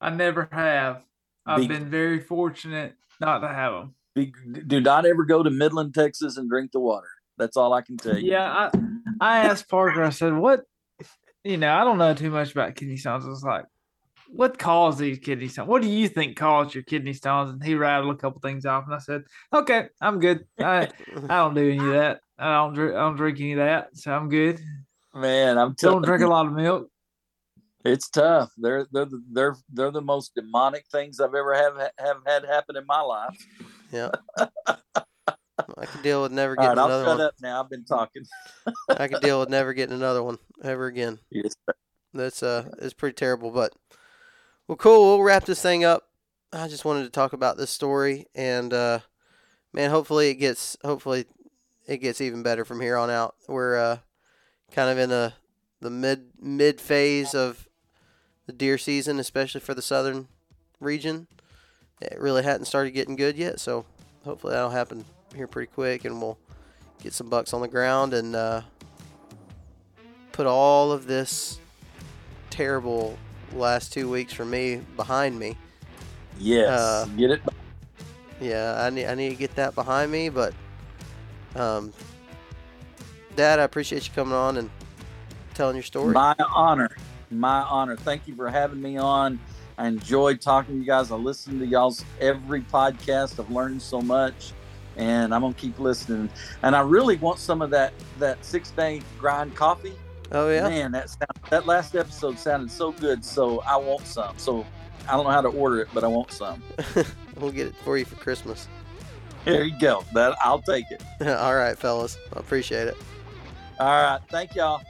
I 0.01 0.11
never 0.11 0.49
have. 0.53 1.03
I've 1.47 1.61
Be- 1.61 1.69
been 1.69 1.89
very 1.89 2.21
fortunate 2.21 2.95
not 3.21 3.39
to 3.39 3.49
have 3.49 3.73
them. 3.73 3.95
Be, 4.15 4.33
do 4.67 4.81
not 4.81 5.07
ever 5.07 5.25
go 5.25 5.43
to 5.43 5.51
Midland, 5.51 5.95
Texas, 5.95 6.37
and 6.37 6.49
drink 6.49 6.73
the 6.73 6.81
water. 6.81 7.09
That's 7.37 7.57
all 7.57 7.73
I 7.73 7.83
can 7.83 7.97
tell 7.97 8.17
you. 8.17 8.31
Yeah, 8.31 8.49
I, 8.49 8.71
I 9.21 9.39
asked 9.47 9.69
Parker. 9.69 10.03
I 10.03 10.11
said, 10.11 10.35
"What? 10.35 10.63
You 11.43 11.57
know, 11.57 11.73
I 11.75 11.85
don't 11.85 11.99
know 11.99 12.15
too 12.15 12.31
much 12.31 12.53
about 12.53 12.77
kidney 12.77 12.97
stones." 12.97 13.25
I 13.25 13.29
was 13.29 13.43
like, 13.43 13.65
"What 14.29 14.59
caused 14.59 14.99
these 14.99 15.19
kidney 15.19 15.49
stones? 15.49 15.69
What 15.69 15.83
do 15.83 15.89
you 15.89 16.09
think 16.09 16.37
caused 16.37 16.75
your 16.75 16.85
kidney 16.85 17.13
stones?" 17.13 17.51
And 17.51 17.65
he 17.65 17.75
rattled 17.75 18.15
a 18.15 18.19
couple 18.19 18.41
things 18.41 18.67
off, 18.67 18.85
and 18.85 18.95
I 18.95 18.99
said, 18.99 19.23
"Okay, 19.53 19.89
I'm 20.01 20.21
good. 20.21 20.47
I 20.61 20.89
I 21.29 21.37
don't 21.39 21.55
do 21.55 21.71
any 21.71 21.79
of 21.79 21.93
that. 21.93 22.21
I 22.39 22.55
don't 22.55 22.75
drink. 22.75 22.95
I 22.95 23.01
don't 23.01 23.17
drink 23.17 23.41
any 23.41 23.53
of 23.53 23.59
that, 23.59 23.97
so 23.97 24.13
I'm 24.13 24.29
good. 24.29 24.61
Man, 25.15 25.59
I'm 25.59 25.75
telling 25.75 26.03
Don't 26.03 26.07
drink 26.07 26.23
a 26.23 26.27
lot 26.27 26.47
of 26.47 26.53
milk. 26.53 26.89
it's 27.85 28.09
tough. 28.09 28.51
They're 28.57 28.87
they're 28.93 29.05
the, 29.05 29.23
they're 29.33 29.57
they're 29.73 29.91
the 29.91 30.01
most 30.03 30.35
demonic 30.35 30.87
things 30.91 31.21
I've 31.21 31.35
ever 31.35 31.55
have 31.55 31.77
have 31.99 32.17
had 32.27 32.45
happen 32.45 32.77
in 32.77 32.85
my 32.87 33.01
life. 33.01 33.37
yeah. 33.93 34.11
I 35.79 35.87
can 35.87 36.03
deal 36.03 36.23
with 36.23 36.33
never 36.33 36.57
getting 36.57 36.71
right, 36.71 36.79
I'll 36.79 36.87
another 36.87 37.05
shut 37.05 37.19
one. 37.19 37.27
up 37.27 37.35
now. 37.41 37.63
I've 37.63 37.71
been 37.71 37.85
talking. 37.85 38.25
I 38.89 39.07
can 39.09 39.21
deal 39.21 39.39
with 39.41 39.49
never 39.49 39.73
getting 39.73 39.95
another 39.95 40.23
one 40.23 40.39
ever 40.63 40.87
again. 40.87 41.21
Yes. 41.31 41.55
That's 42.13 42.43
uh 42.43 42.69
it's 42.79 42.93
pretty 42.95 43.15
terrible, 43.15 43.51
but 43.51 43.73
well 44.67 44.77
cool, 44.77 45.03
we'll 45.17 45.23
wrap 45.23 45.45
this 45.45 45.63
thing 45.63 45.85
up. 45.85 46.03
I 46.53 46.67
just 46.69 46.85
wanted 46.85 47.05
to 47.05 47.11
talk 47.11 47.33
about 47.33 47.57
this 47.57 47.71
story 47.71 48.27
and 48.35 48.73
uh 48.73 48.99
man, 49.73 49.91
hopefully 49.91 50.29
it 50.31 50.35
gets 50.37 50.77
hopefully 50.85 51.27
it 51.87 51.99
gets 51.99 52.21
even 52.21 52.43
better 52.43 52.65
from 52.65 52.81
here 52.81 52.97
on 52.97 53.11
out. 53.11 53.37
We're 53.49 53.77
uh 53.77 53.99
kind 54.75 54.91
of 54.91 54.99
in 54.99 55.11
a 55.13 55.35
the 55.81 55.91
mid 55.91 56.31
mid 56.41 56.81
phase 56.81 57.35
of 57.35 57.69
the 58.47 58.53
deer 58.53 58.77
season, 58.77 59.19
especially 59.19 59.61
for 59.61 59.75
the 59.75 59.83
southern 59.83 60.29
region. 60.81 61.27
It 62.01 62.19
really 62.19 62.43
hadn't 62.43 62.67
started 62.67 62.91
getting 62.91 63.17
good 63.17 63.37
yet, 63.37 63.61
so 63.61 63.87
hopefully 64.25 64.53
that'll 64.53 64.71
happen 64.71 65.05
here 65.35 65.47
pretty 65.47 65.71
quick 65.73 66.05
and 66.05 66.21
we'll 66.21 66.39
get 67.03 67.13
some 67.13 67.29
bucks 67.29 67.53
on 67.53 67.61
the 67.61 67.69
ground 67.69 68.15
and 68.15 68.35
uh 68.37 68.63
put 70.33 70.47
all 70.47 70.91
of 70.93 71.07
this 71.07 71.59
terrible 72.51 73.19
last 73.53 73.93
two 73.93 74.09
weeks 74.11 74.33
for 74.33 74.45
me 74.45 74.81
behind 74.97 75.39
me. 75.39 75.57
Yes. 76.39 76.69
Uh, 76.69 77.07
Get 77.17 77.31
it. 77.31 77.43
Yeah, 78.41 78.83
I 78.85 78.91
need 78.91 79.07
I 79.07 79.15
need 79.15 79.31
to 79.31 79.37
get 79.37 79.55
that 79.57 79.75
behind 79.75 80.11
me, 80.11 80.29
but 80.29 80.55
um 81.55 81.93
Dad, 83.37 83.59
I 83.59 83.65
appreciate 83.65 84.07
you 84.07 84.15
coming 84.15 84.35
on 84.35 84.57
and 84.57 84.71
telling 85.55 85.77
your 85.77 85.83
story. 85.83 86.13
My 86.13 86.37
honor. 86.55 86.91
My 87.31 87.63
honor. 87.63 87.97
Thank 87.97 88.29
you 88.29 88.35
for 88.35 88.49
having 88.49 88.81
me 88.81 88.97
on. 88.97 89.41
I 89.77 89.89
enjoyed 89.89 90.41
talking 90.41 90.75
to 90.75 90.81
you 90.81 90.87
guys. 90.87 91.11
I 91.11 91.17
listen 91.17 91.59
to 91.59 91.67
y'all's 91.67 92.05
every 92.21 92.61
podcast. 92.61 93.41
I've 93.41 93.51
learned 93.51 93.83
so 93.83 94.01
much, 94.01 94.53
and 94.97 95.35
I'm 95.35 95.41
gonna 95.41 95.55
keep 95.55 95.81
listening. 95.81 96.31
And 96.63 96.77
I 96.77 96.81
really 96.81 97.17
want 97.17 97.41
some 97.41 97.61
of 97.61 97.71
that 97.71 97.93
that 98.21 98.45
six 98.45 98.71
day 98.71 99.03
grind 99.19 99.57
coffee. 99.57 99.95
oh 100.31 100.49
yeah. 100.49 100.69
Man, 100.69 100.93
that 100.93 101.11
sound, 101.11 101.51
that 101.51 101.67
last 101.67 101.97
episode 101.97 102.39
sounded 102.39 102.71
so 102.71 102.93
good. 102.93 103.25
So 103.25 103.61
I 103.63 103.77
want 103.77 104.07
some. 104.07 104.39
So 104.39 104.65
I 105.09 105.13
don't 105.17 105.25
know 105.25 105.31
how 105.31 105.43
to 105.43 105.49
order 105.49 105.81
it, 105.81 105.89
but 105.93 106.05
I 106.05 106.07
want 106.07 106.31
some. 106.31 106.63
we'll 107.41 107.51
get 107.51 107.67
it 107.67 107.75
for 107.77 107.99
you 107.99 108.05
for 108.05 108.17
Christmas. 108.17 108.69
There 109.45 109.65
you 109.65 109.79
go. 109.79 110.05
That 110.15 110.37
I'll 110.43 110.63
take 110.63 110.87
it. 110.93 111.03
all 111.27 111.57
right, 111.57 111.77
fellas. 111.77 112.17
I 112.33 112.39
appreciate 112.39 112.87
it. 112.87 112.97
All 113.79 113.87
right. 113.87 114.21
Thank 114.31 114.55
y'all. 114.55 114.83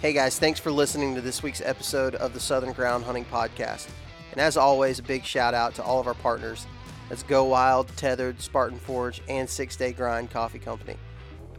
Hey 0.00 0.12
guys, 0.12 0.36
thanks 0.36 0.58
for 0.58 0.72
listening 0.72 1.14
to 1.14 1.20
this 1.20 1.44
week's 1.44 1.60
episode 1.60 2.16
of 2.16 2.34
the 2.34 2.40
Southern 2.40 2.72
Ground 2.72 3.04
Hunting 3.04 3.24
Podcast. 3.24 3.88
And 4.32 4.40
as 4.40 4.56
always, 4.56 4.98
a 4.98 5.02
big 5.02 5.24
shout 5.24 5.54
out 5.54 5.76
to 5.76 5.82
all 5.84 6.00
of 6.00 6.08
our 6.08 6.14
partners. 6.14 6.66
That's 7.08 7.22
Go 7.22 7.44
Wild, 7.44 7.88
Tethered, 7.96 8.40
Spartan 8.40 8.78
Forge, 8.80 9.22
and 9.28 9.48
Six 9.48 9.76
Day 9.76 9.92
Grind 9.92 10.30
Coffee 10.30 10.58
Company. 10.58 10.96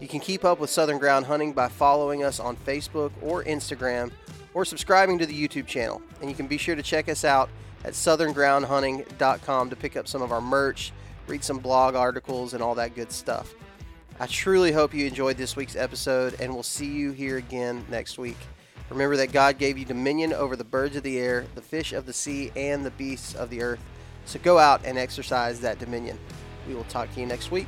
You 0.01 0.09
can 0.09 0.19
keep 0.19 0.43
up 0.43 0.59
with 0.59 0.69
Southern 0.69 0.97
Ground 0.97 1.25
Hunting 1.25 1.53
by 1.53 1.69
following 1.69 2.23
us 2.23 2.41
on 2.41 2.57
Facebook 2.57 3.11
or 3.21 3.45
Instagram 3.45 4.11
or 4.53 4.65
subscribing 4.65 5.17
to 5.19 5.25
the 5.25 5.47
YouTube 5.47 5.67
channel. 5.67 6.01
And 6.19 6.29
you 6.29 6.35
can 6.35 6.47
be 6.47 6.57
sure 6.57 6.75
to 6.75 6.83
check 6.83 7.07
us 7.07 7.23
out 7.23 7.49
at 7.85 7.93
southerngroundhunting.com 7.93 9.69
to 9.69 9.75
pick 9.77 9.95
up 9.95 10.09
some 10.09 10.21
of 10.21 10.33
our 10.33 10.41
merch, 10.41 10.91
read 11.27 11.45
some 11.45 11.59
blog 11.59 11.95
articles, 11.95 12.53
and 12.53 12.61
all 12.61 12.75
that 12.75 12.93
good 12.93 13.11
stuff. 13.11 13.53
I 14.23 14.27
truly 14.27 14.71
hope 14.71 14.93
you 14.93 15.05
enjoyed 15.05 15.35
this 15.35 15.57
week's 15.57 15.75
episode, 15.75 16.39
and 16.39 16.53
we'll 16.53 16.63
see 16.63 16.85
you 16.85 17.11
here 17.11 17.35
again 17.35 17.83
next 17.89 18.17
week. 18.17 18.37
Remember 18.89 19.17
that 19.17 19.33
God 19.33 19.57
gave 19.57 19.77
you 19.77 19.83
dominion 19.83 20.31
over 20.31 20.55
the 20.55 20.63
birds 20.63 20.95
of 20.95 21.03
the 21.03 21.19
air, 21.19 21.45
the 21.55 21.61
fish 21.61 21.91
of 21.91 22.05
the 22.05 22.13
sea, 22.13 22.49
and 22.55 22.85
the 22.85 22.91
beasts 22.91 23.35
of 23.35 23.49
the 23.49 23.61
earth. 23.61 23.81
So 24.23 24.39
go 24.39 24.57
out 24.57 24.79
and 24.85 24.97
exercise 24.97 25.59
that 25.59 25.77
dominion. 25.77 26.17
We 26.69 26.73
will 26.73 26.85
talk 26.85 27.13
to 27.15 27.19
you 27.19 27.25
next 27.25 27.51
week. 27.51 27.67